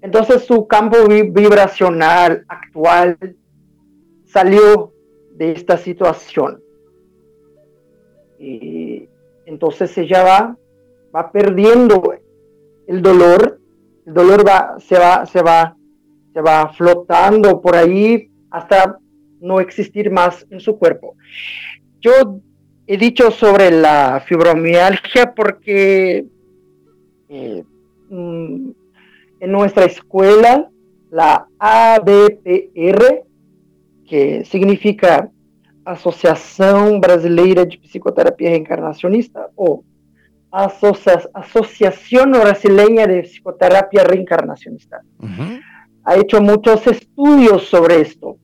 Entonces 0.02 0.44
su 0.44 0.66
campo 0.66 0.96
vibracional 1.08 2.44
actual 2.48 3.18
salió 4.24 4.92
de 5.34 5.52
esta 5.52 5.76
situación. 5.76 6.62
Y 8.38 9.08
entonces 9.46 9.96
ella 9.98 10.22
va, 10.22 10.56
va 11.16 11.32
perdiendo 11.32 12.14
el 12.86 13.00
dolor, 13.00 13.60
el 14.04 14.14
dolor 14.14 14.46
va, 14.46 14.76
se 14.78 14.98
va, 14.98 15.24
se 15.24 15.42
va, 15.42 15.74
se 16.32 16.40
va 16.40 16.68
flotando 16.74 17.60
por 17.60 17.74
ahí 17.74 18.30
hasta 18.50 18.98
no 19.40 19.60
existir 19.60 20.10
más 20.10 20.46
en 20.50 20.60
su 20.60 20.78
cuerpo. 20.78 21.16
Yo 22.00 22.40
he 22.86 22.96
dicho 22.98 23.30
sobre 23.30 23.70
la 23.70 24.22
fibromialgia 24.26 25.34
porque 25.34 26.26
eh, 27.28 27.64
mm, 28.10 28.70
en 29.40 29.52
nuestra 29.52 29.86
escuela, 29.86 30.70
la 31.10 31.48
ABPR, 31.58 33.24
que 34.06 34.44
significa 34.44 35.30
Asociación 35.84 37.00
Brasileira 37.00 37.64
de 37.64 37.78
Psicoterapia 37.78 38.50
Reencarnacionista, 38.50 39.50
o 39.54 39.82
Asociación 40.64 42.32
Brasileña 42.32 43.06
de 43.06 43.22
Psicoterapia 43.22 44.04
Reencarnacionista. 44.04 45.02
Ha 46.04 46.16
hecho 46.16 46.40
muchos 46.40 46.86
estudios 46.86 47.64
sobre 47.64 48.00
esto. 48.00 48.38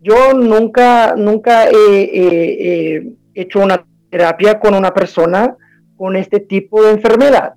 Yo 0.00 0.34
nunca, 0.34 1.14
nunca 1.16 1.68
he 1.70 3.16
hecho 3.34 3.60
una 3.60 3.84
terapia 4.10 4.60
con 4.60 4.74
una 4.74 4.92
persona 4.92 5.56
con 5.96 6.16
este 6.16 6.40
tipo 6.40 6.82
de 6.82 6.92
enfermedad 6.92 7.54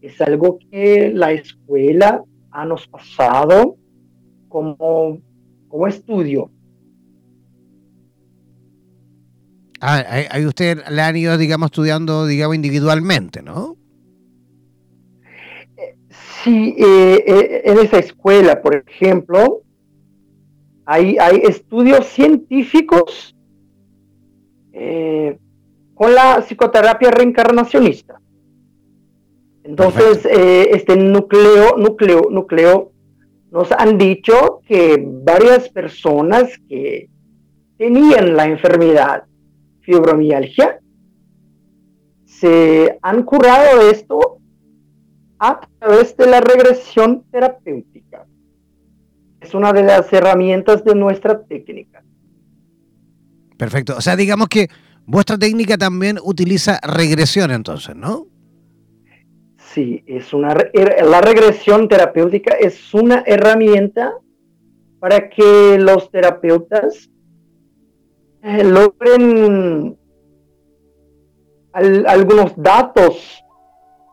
es 0.00 0.20
algo 0.20 0.58
que 0.70 1.10
la 1.12 1.32
escuela 1.32 2.22
ha 2.50 2.64
nos 2.64 2.86
pasado 2.88 3.76
como, 4.48 5.18
como 5.68 5.86
estudio. 5.86 6.50
Ah, 9.80 10.04
ahí 10.30 10.44
usted 10.44 10.82
le 10.90 11.02
han 11.02 11.16
ido, 11.16 11.38
digamos, 11.38 11.66
estudiando, 11.66 12.26
digamos, 12.26 12.56
individualmente, 12.56 13.42
¿no? 13.42 13.76
Sí, 16.42 16.74
eh, 16.78 17.24
eh, 17.26 17.62
en 17.64 17.78
esa 17.78 17.98
escuela, 17.98 18.62
por 18.62 18.84
ejemplo, 18.86 19.62
hay, 20.84 21.18
hay 21.18 21.42
estudios 21.44 22.06
científicos 22.06 23.36
eh, 24.72 25.36
con 25.94 26.14
la 26.14 26.40
psicoterapia 26.42 27.10
reencarnacionista. 27.10 28.20
Entonces, 29.64 30.24
este 30.24 30.96
núcleo, 30.96 31.76
núcleo, 31.76 32.28
núcleo, 32.30 32.92
nos 33.50 33.70
han 33.72 33.98
dicho 33.98 34.60
que 34.66 35.04
varias 35.06 35.68
personas 35.68 36.58
que 36.68 37.10
tenían 37.76 38.34
la 38.34 38.46
enfermedad 38.46 39.24
fibromialgia 39.88 40.80
se 42.26 42.98
han 43.00 43.22
curado 43.22 43.90
esto 43.90 44.38
a 45.38 45.60
través 45.78 46.14
de 46.14 46.26
la 46.26 46.40
regresión 46.42 47.24
terapéutica. 47.30 48.26
Es 49.40 49.54
una 49.54 49.72
de 49.72 49.82
las 49.84 50.12
herramientas 50.12 50.84
de 50.84 50.94
nuestra 50.94 51.42
técnica. 51.42 52.02
Perfecto. 53.56 53.96
O 53.96 54.02
sea, 54.02 54.14
digamos 54.14 54.48
que 54.48 54.68
vuestra 55.06 55.38
técnica 55.38 55.78
también 55.78 56.18
utiliza 56.22 56.78
regresión 56.82 57.50
entonces, 57.50 57.96
¿no? 57.96 58.26
Sí, 59.56 60.04
es 60.06 60.34
una, 60.34 60.54
la 60.54 61.20
regresión 61.22 61.88
terapéutica 61.88 62.54
es 62.54 62.92
una 62.92 63.22
herramienta 63.26 64.12
para 65.00 65.30
que 65.30 65.78
los 65.78 66.10
terapeutas 66.10 67.10
eh, 68.42 68.64
logren 68.64 69.98
algunos 71.72 72.52
datos 72.56 73.44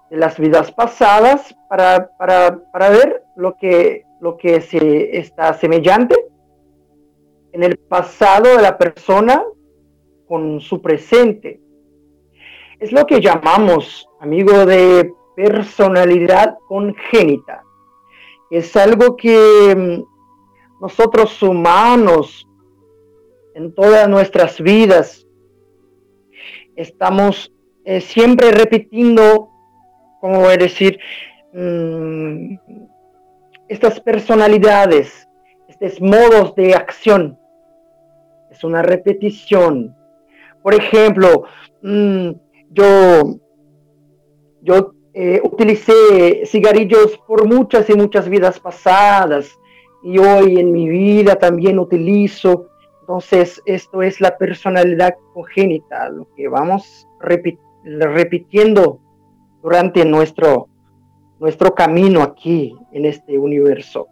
de 0.09 0.17
las 0.17 0.37
vidas 0.39 0.71
pasadas 0.71 1.55
para, 1.69 2.09
para, 2.17 2.89
ver 2.89 3.23
lo 3.35 3.55
que, 3.55 4.05
lo 4.19 4.37
que 4.37 4.61
se 4.61 5.17
está 5.17 5.53
semejante 5.53 6.15
en 7.53 7.63
el 7.63 7.77
pasado 7.77 8.55
de 8.55 8.61
la 8.61 8.77
persona 8.77 9.43
con 10.27 10.59
su 10.59 10.81
presente. 10.81 11.61
Es 12.79 12.91
lo 12.91 13.05
que 13.05 13.21
llamamos, 13.21 14.07
amigo, 14.19 14.65
de 14.65 15.11
personalidad 15.35 16.57
congénita. 16.67 17.63
Es 18.49 18.75
algo 18.75 19.15
que 19.15 19.75
mm, 19.75 20.81
nosotros 20.81 21.41
humanos, 21.41 22.44
en 23.55 23.73
todas 23.73 24.07
nuestras 24.09 24.59
vidas, 24.61 25.25
estamos 26.75 27.51
eh, 27.85 28.01
siempre 28.01 28.51
repitiendo, 28.51 29.49
como 30.19 30.41
voy 30.41 30.53
a 30.53 30.57
decir, 30.57 30.99
mm, 31.53 32.55
estas 33.69 33.99
personalidades, 34.01 35.27
estos 35.69 36.01
modos 36.01 36.53
de 36.55 36.75
acción. 36.75 37.39
Es 38.51 38.63
una 38.63 38.81
repetición. 38.81 39.95
Por 40.61 40.73
ejemplo, 40.73 41.45
mm, 41.81 42.31
yo, 42.71 43.39
yo 44.61 44.93
eh, 45.13 45.39
utilicé 45.41 46.45
cigarrillos 46.45 47.17
por 47.25 47.47
muchas 47.47 47.89
y 47.89 47.93
muchas 47.93 48.27
vidas 48.27 48.59
pasadas 48.59 49.49
y 50.03 50.17
hoy 50.17 50.59
en 50.59 50.73
mi 50.73 50.89
vida 50.89 51.37
también 51.37 51.79
utilizo. 51.79 52.67
Entonces, 53.07 53.61
esto 53.67 54.01
es 54.01 54.19
la 54.19 54.35
personalidad 54.35 55.13
congénita, 55.35 56.09
lo 56.09 56.27
que 56.33 56.47
vamos 56.47 57.07
repitiendo 57.19 58.99
durante 59.61 60.03
nuestro, 60.05 60.69
nuestro 61.39 61.75
camino 61.75 62.23
aquí 62.23 62.75
en 62.93 63.05
este 63.05 63.37
universo. 63.37 64.07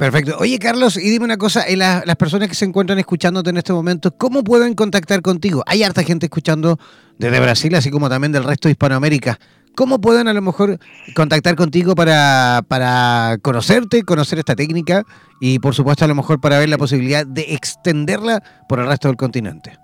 Perfecto. 0.00 0.36
Oye, 0.38 0.58
Carlos, 0.58 0.96
y 0.96 1.10
dime 1.10 1.26
una 1.26 1.36
cosa, 1.36 1.66
las 1.76 2.16
personas 2.16 2.48
que 2.48 2.54
se 2.54 2.64
encuentran 2.64 2.98
escuchándote 2.98 3.50
en 3.50 3.58
este 3.58 3.74
momento, 3.74 4.10
¿cómo 4.16 4.42
pueden 4.42 4.74
contactar 4.74 5.20
contigo? 5.20 5.62
Hay 5.66 5.82
harta 5.82 6.02
gente 6.02 6.24
escuchando 6.24 6.78
desde 7.18 7.38
Brasil, 7.38 7.74
así 7.74 7.90
como 7.90 8.08
también 8.08 8.32
del 8.32 8.44
resto 8.44 8.68
de 8.68 8.72
Hispanoamérica. 8.72 9.38
¿Cómo 9.76 10.00
pueden 10.00 10.26
a 10.26 10.32
lo 10.32 10.40
mejor 10.40 10.78
contactar 11.14 11.54
contigo 11.54 11.94
para, 11.94 12.62
para 12.66 13.36
conocerte, 13.42 14.02
conocer 14.02 14.38
esta 14.38 14.56
técnica 14.56 15.02
y 15.38 15.58
por 15.58 15.74
supuesto 15.74 16.06
a 16.06 16.08
lo 16.08 16.14
mejor 16.14 16.40
para 16.40 16.58
ver 16.58 16.70
la 16.70 16.78
posibilidad 16.78 17.26
de 17.26 17.52
extenderla 17.52 18.42
por 18.70 18.80
el 18.80 18.86
resto 18.86 19.08
del 19.08 19.18
continente? 19.18 19.76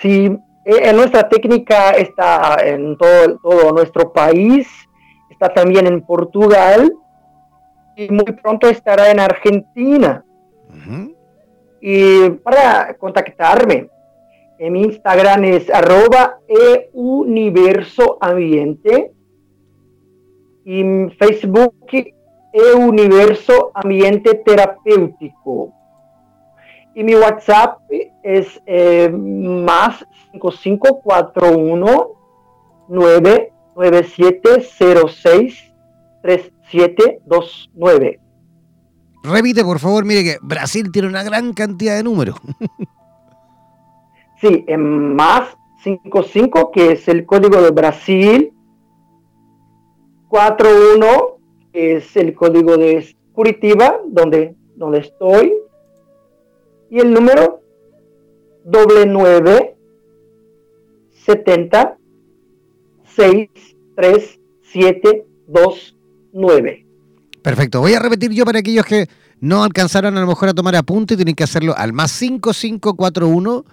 Sí, 0.00 0.30
eh, 0.64 0.92
nuestra 0.92 1.28
técnica 1.28 1.90
está 1.90 2.58
en 2.64 2.96
todo, 2.96 3.36
todo 3.42 3.72
nuestro 3.72 4.12
país, 4.12 4.68
está 5.28 5.52
también 5.52 5.88
en 5.88 6.02
Portugal, 6.02 6.88
y 7.96 8.08
muy 8.10 8.32
pronto 8.42 8.68
estará 8.68 9.10
en 9.10 9.20
Argentina. 9.20 10.22
Y 11.80 12.28
para 12.30 12.94
contactarme, 12.98 13.88
en 14.58 14.72
mi 14.72 14.82
Instagram 14.82 15.44
es 15.44 15.70
arroba 15.70 16.40
euniversoambiente 16.46 19.12
y 20.64 20.80
en 20.80 21.10
Facebook 21.18 21.74
E-Universo 22.52 23.70
Ambiente 23.74 24.34
Terapéutico. 24.34 25.72
Y 26.94 27.02
mi 27.04 27.14
WhatsApp 27.14 27.78
es 28.22 28.60
eh, 28.66 29.08
más 29.10 30.06
5541 30.32 32.10
99706 32.88 35.74
3729. 36.70 38.20
Repite, 39.22 39.64
por 39.64 39.78
favor, 39.78 40.04
mire 40.04 40.22
que 40.22 40.36
Brasil 40.40 40.90
tiene 40.92 41.08
una 41.08 41.24
gran 41.24 41.52
cantidad 41.52 41.96
de 41.96 42.02
números. 42.02 42.36
sí, 44.40 44.64
en 44.68 45.16
más 45.16 45.56
55, 45.82 46.70
que 46.70 46.92
es 46.92 47.08
el 47.08 47.26
código 47.26 47.60
de 47.60 47.70
Brasil, 47.70 48.52
41, 50.28 51.06
que 51.72 51.96
es 51.96 52.16
el 52.16 52.34
código 52.34 52.76
de 52.76 53.16
Curitiba, 53.32 54.00
donde, 54.06 54.54
donde 54.76 55.00
estoy, 55.00 55.54
y 56.90 57.00
el 57.00 57.12
número 57.12 57.60
doble 58.64 59.06
9 59.06 59.76
70 61.24 61.98
6 63.04 63.50
3 63.96 64.40
7 64.62 65.26
2 65.46 65.95
9. 66.36 66.86
Perfecto. 67.42 67.80
Voy 67.80 67.94
a 67.94 68.00
repetir 68.00 68.30
yo 68.32 68.44
para 68.44 68.60
aquellos 68.60 68.84
que 68.84 69.08
no 69.40 69.62
alcanzaron 69.62 70.16
a 70.16 70.20
lo 70.20 70.26
mejor 70.26 70.48
a 70.48 70.54
tomar 70.54 70.76
apunte, 70.76 71.16
tienen 71.16 71.34
que 71.34 71.44
hacerlo 71.44 71.74
al 71.76 71.92
más 71.92 72.10
5541 72.12 73.64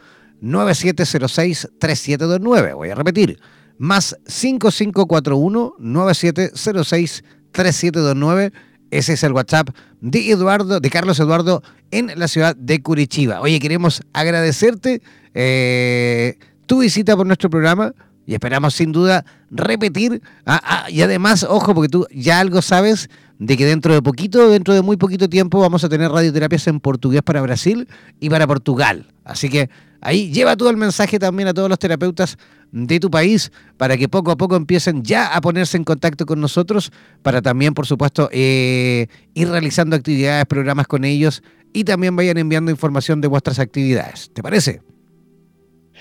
9706 0.42 1.70
3729. 1.80 2.74
Voy 2.74 2.90
a 2.90 2.96
repetir. 2.96 3.40
Más 3.78 4.18
5541 4.28 5.76
9706 5.80 7.24
3729 7.52 8.52
ese 8.94 9.14
es 9.14 9.24
el 9.24 9.34
WhatsApp 9.34 9.70
de 10.02 10.30
Eduardo, 10.30 10.80
de 10.80 10.90
Carlos 10.92 11.20
Eduardo, 11.20 11.64
en 11.90 12.12
la 12.16 12.28
ciudad 12.28 12.56
de 12.56 12.82
Curitiba. 12.84 13.42
Oye, 13.42 13.60
queremos 13.60 14.04
agradecerte 14.14 15.02
eh, 15.34 16.38
tu 16.68 16.82
visita 16.82 17.18
por 17.18 17.26
nuestro 17.26 17.50
programa 17.50 17.96
y 18.26 18.34
esperamos 18.34 18.74
sin 18.74 18.92
duda 18.92 19.26
repetir. 19.52 20.22
Ah, 20.46 20.62
ah, 20.64 20.90
y 20.90 21.02
además, 21.02 21.46
ojo, 21.48 21.74
porque 21.74 21.90
tú 21.90 22.08
ya 22.12 22.40
algo 22.40 22.62
sabes 22.62 23.10
de 23.40 23.58
que 23.58 23.66
dentro 23.66 23.94
de 23.94 24.02
poquito, 24.02 24.50
dentro 24.50 24.74
de 24.74 24.82
muy 24.82 24.98
poquito 24.98 25.28
tiempo, 25.28 25.60
vamos 25.60 25.84
a 25.84 25.90
tener 25.90 26.12
radioterapias 26.12 26.68
en 26.68 26.80
portugués 26.80 27.22
para 27.22 27.42
Brasil 27.42 27.88
y 28.20 28.30
para 28.30 28.48
Portugal. 28.48 29.08
Así 29.26 29.50
que 29.50 29.70
ahí 30.02 30.32
lleva 30.32 30.56
tú 30.56 30.70
el 30.70 30.78
mensaje 30.78 31.20
también 31.20 31.48
a 31.50 31.54
todos 31.54 31.70
los 31.70 31.80
terapeutas 31.80 32.38
de 32.72 33.00
tu 33.00 33.12
país 33.12 33.52
para 33.78 33.98
que 33.98 34.10
poco 34.10 34.32
a 34.32 34.38
poco 34.38 34.56
empiecen 34.56 35.04
ya 35.04 35.28
a 35.28 35.42
ponerse 35.42 35.78
en 35.78 35.84
contacto 35.84 36.26
con 36.26 36.42
nosotros 36.42 36.92
para 37.22 37.42
también, 37.42 37.74
por 37.74 37.86
supuesto, 37.86 38.30
eh, 38.32 39.08
ir 39.34 39.50
realizando 39.50 39.96
actividades, 39.96 40.46
programas 40.46 40.88
con 40.88 41.04
ellos 41.04 41.44
y 41.72 41.84
también 41.84 42.16
vayan 42.16 42.38
enviando 42.38 42.72
información 42.72 43.22
de 43.22 43.28
vuestras 43.28 43.60
actividades. 43.60 44.30
¿Te 44.34 44.42
parece? 44.42 44.82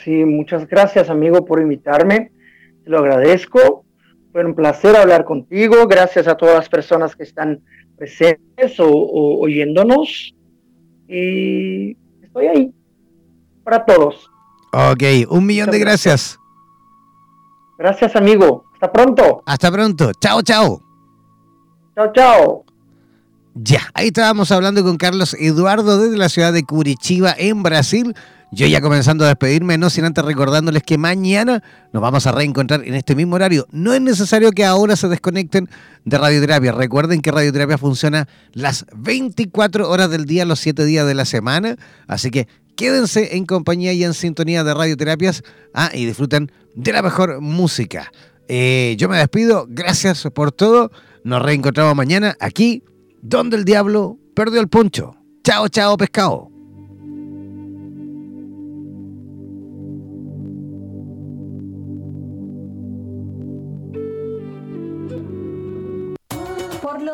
Sí, 0.04 0.24
muchas 0.24 0.66
gracias 0.68 1.10
amigo 1.10 1.44
por 1.44 1.60
invitarme. 1.60 2.32
Te 2.84 2.90
lo 2.90 2.98
agradezco. 2.98 3.84
Fue 4.32 4.44
un 4.44 4.54
placer 4.54 4.96
hablar 4.96 5.24
contigo. 5.24 5.86
Gracias 5.86 6.26
a 6.26 6.36
todas 6.36 6.56
las 6.56 6.68
personas 6.68 7.14
que 7.14 7.22
están 7.22 7.60
presentes 7.96 8.80
o 8.80 9.40
oyéndonos. 9.40 10.34
Y 11.08 11.96
estoy 12.22 12.46
ahí 12.46 12.72
para 13.62 13.84
todos. 13.84 14.30
Ok, 14.72 15.02
un 15.28 15.46
millón 15.46 15.70
de 15.70 15.78
gracias. 15.78 16.38
Gracias, 17.78 18.16
amigo. 18.16 18.64
Hasta 18.74 18.90
pronto. 18.90 19.42
Hasta 19.44 19.70
pronto. 19.70 20.12
Chao, 20.20 20.42
chao. 20.42 20.80
Chao, 21.94 22.12
chao. 22.14 22.64
Ya, 23.54 23.80
ahí 23.92 24.06
estábamos 24.06 24.50
hablando 24.50 24.82
con 24.82 24.96
Carlos 24.96 25.34
Eduardo 25.34 25.98
desde 26.00 26.16
la 26.16 26.30
ciudad 26.30 26.54
de 26.54 26.62
Curitiba, 26.62 27.34
en 27.36 27.62
Brasil. 27.62 28.14
Yo 28.54 28.66
ya 28.66 28.82
comenzando 28.82 29.24
a 29.24 29.28
despedirme, 29.28 29.78
no 29.78 29.88
sin 29.88 30.04
antes 30.04 30.22
recordándoles 30.22 30.82
que 30.82 30.98
mañana 30.98 31.62
nos 31.90 32.02
vamos 32.02 32.26
a 32.26 32.32
reencontrar 32.32 32.84
en 32.84 32.92
este 32.92 33.14
mismo 33.14 33.36
horario. 33.36 33.66
No 33.70 33.94
es 33.94 34.00
necesario 34.02 34.52
que 34.52 34.66
ahora 34.66 34.94
se 34.94 35.08
desconecten 35.08 35.70
de 36.04 36.18
radioterapia. 36.18 36.72
Recuerden 36.72 37.22
que 37.22 37.30
radioterapia 37.30 37.78
funciona 37.78 38.28
las 38.52 38.84
24 38.94 39.88
horas 39.88 40.10
del 40.10 40.26
día, 40.26 40.44
los 40.44 40.60
7 40.60 40.84
días 40.84 41.06
de 41.06 41.14
la 41.14 41.24
semana. 41.24 41.76
Así 42.06 42.30
que 42.30 42.46
quédense 42.76 43.38
en 43.38 43.46
compañía 43.46 43.94
y 43.94 44.04
en 44.04 44.12
sintonía 44.12 44.64
de 44.64 44.74
radioterapias 44.74 45.42
ah, 45.72 45.90
y 45.94 46.04
disfruten 46.04 46.52
de 46.74 46.92
la 46.92 47.00
mejor 47.00 47.40
música. 47.40 48.12
Eh, 48.48 48.96
yo 48.98 49.08
me 49.08 49.16
despido, 49.16 49.64
gracias 49.66 50.28
por 50.34 50.52
todo. 50.52 50.90
Nos 51.24 51.40
reencontramos 51.40 51.96
mañana 51.96 52.36
aquí, 52.38 52.84
donde 53.22 53.56
el 53.56 53.64
diablo 53.64 54.18
perdió 54.34 54.60
el 54.60 54.68
poncho. 54.68 55.16
Chao, 55.42 55.68
chao, 55.68 55.96
pescado. 55.96 56.51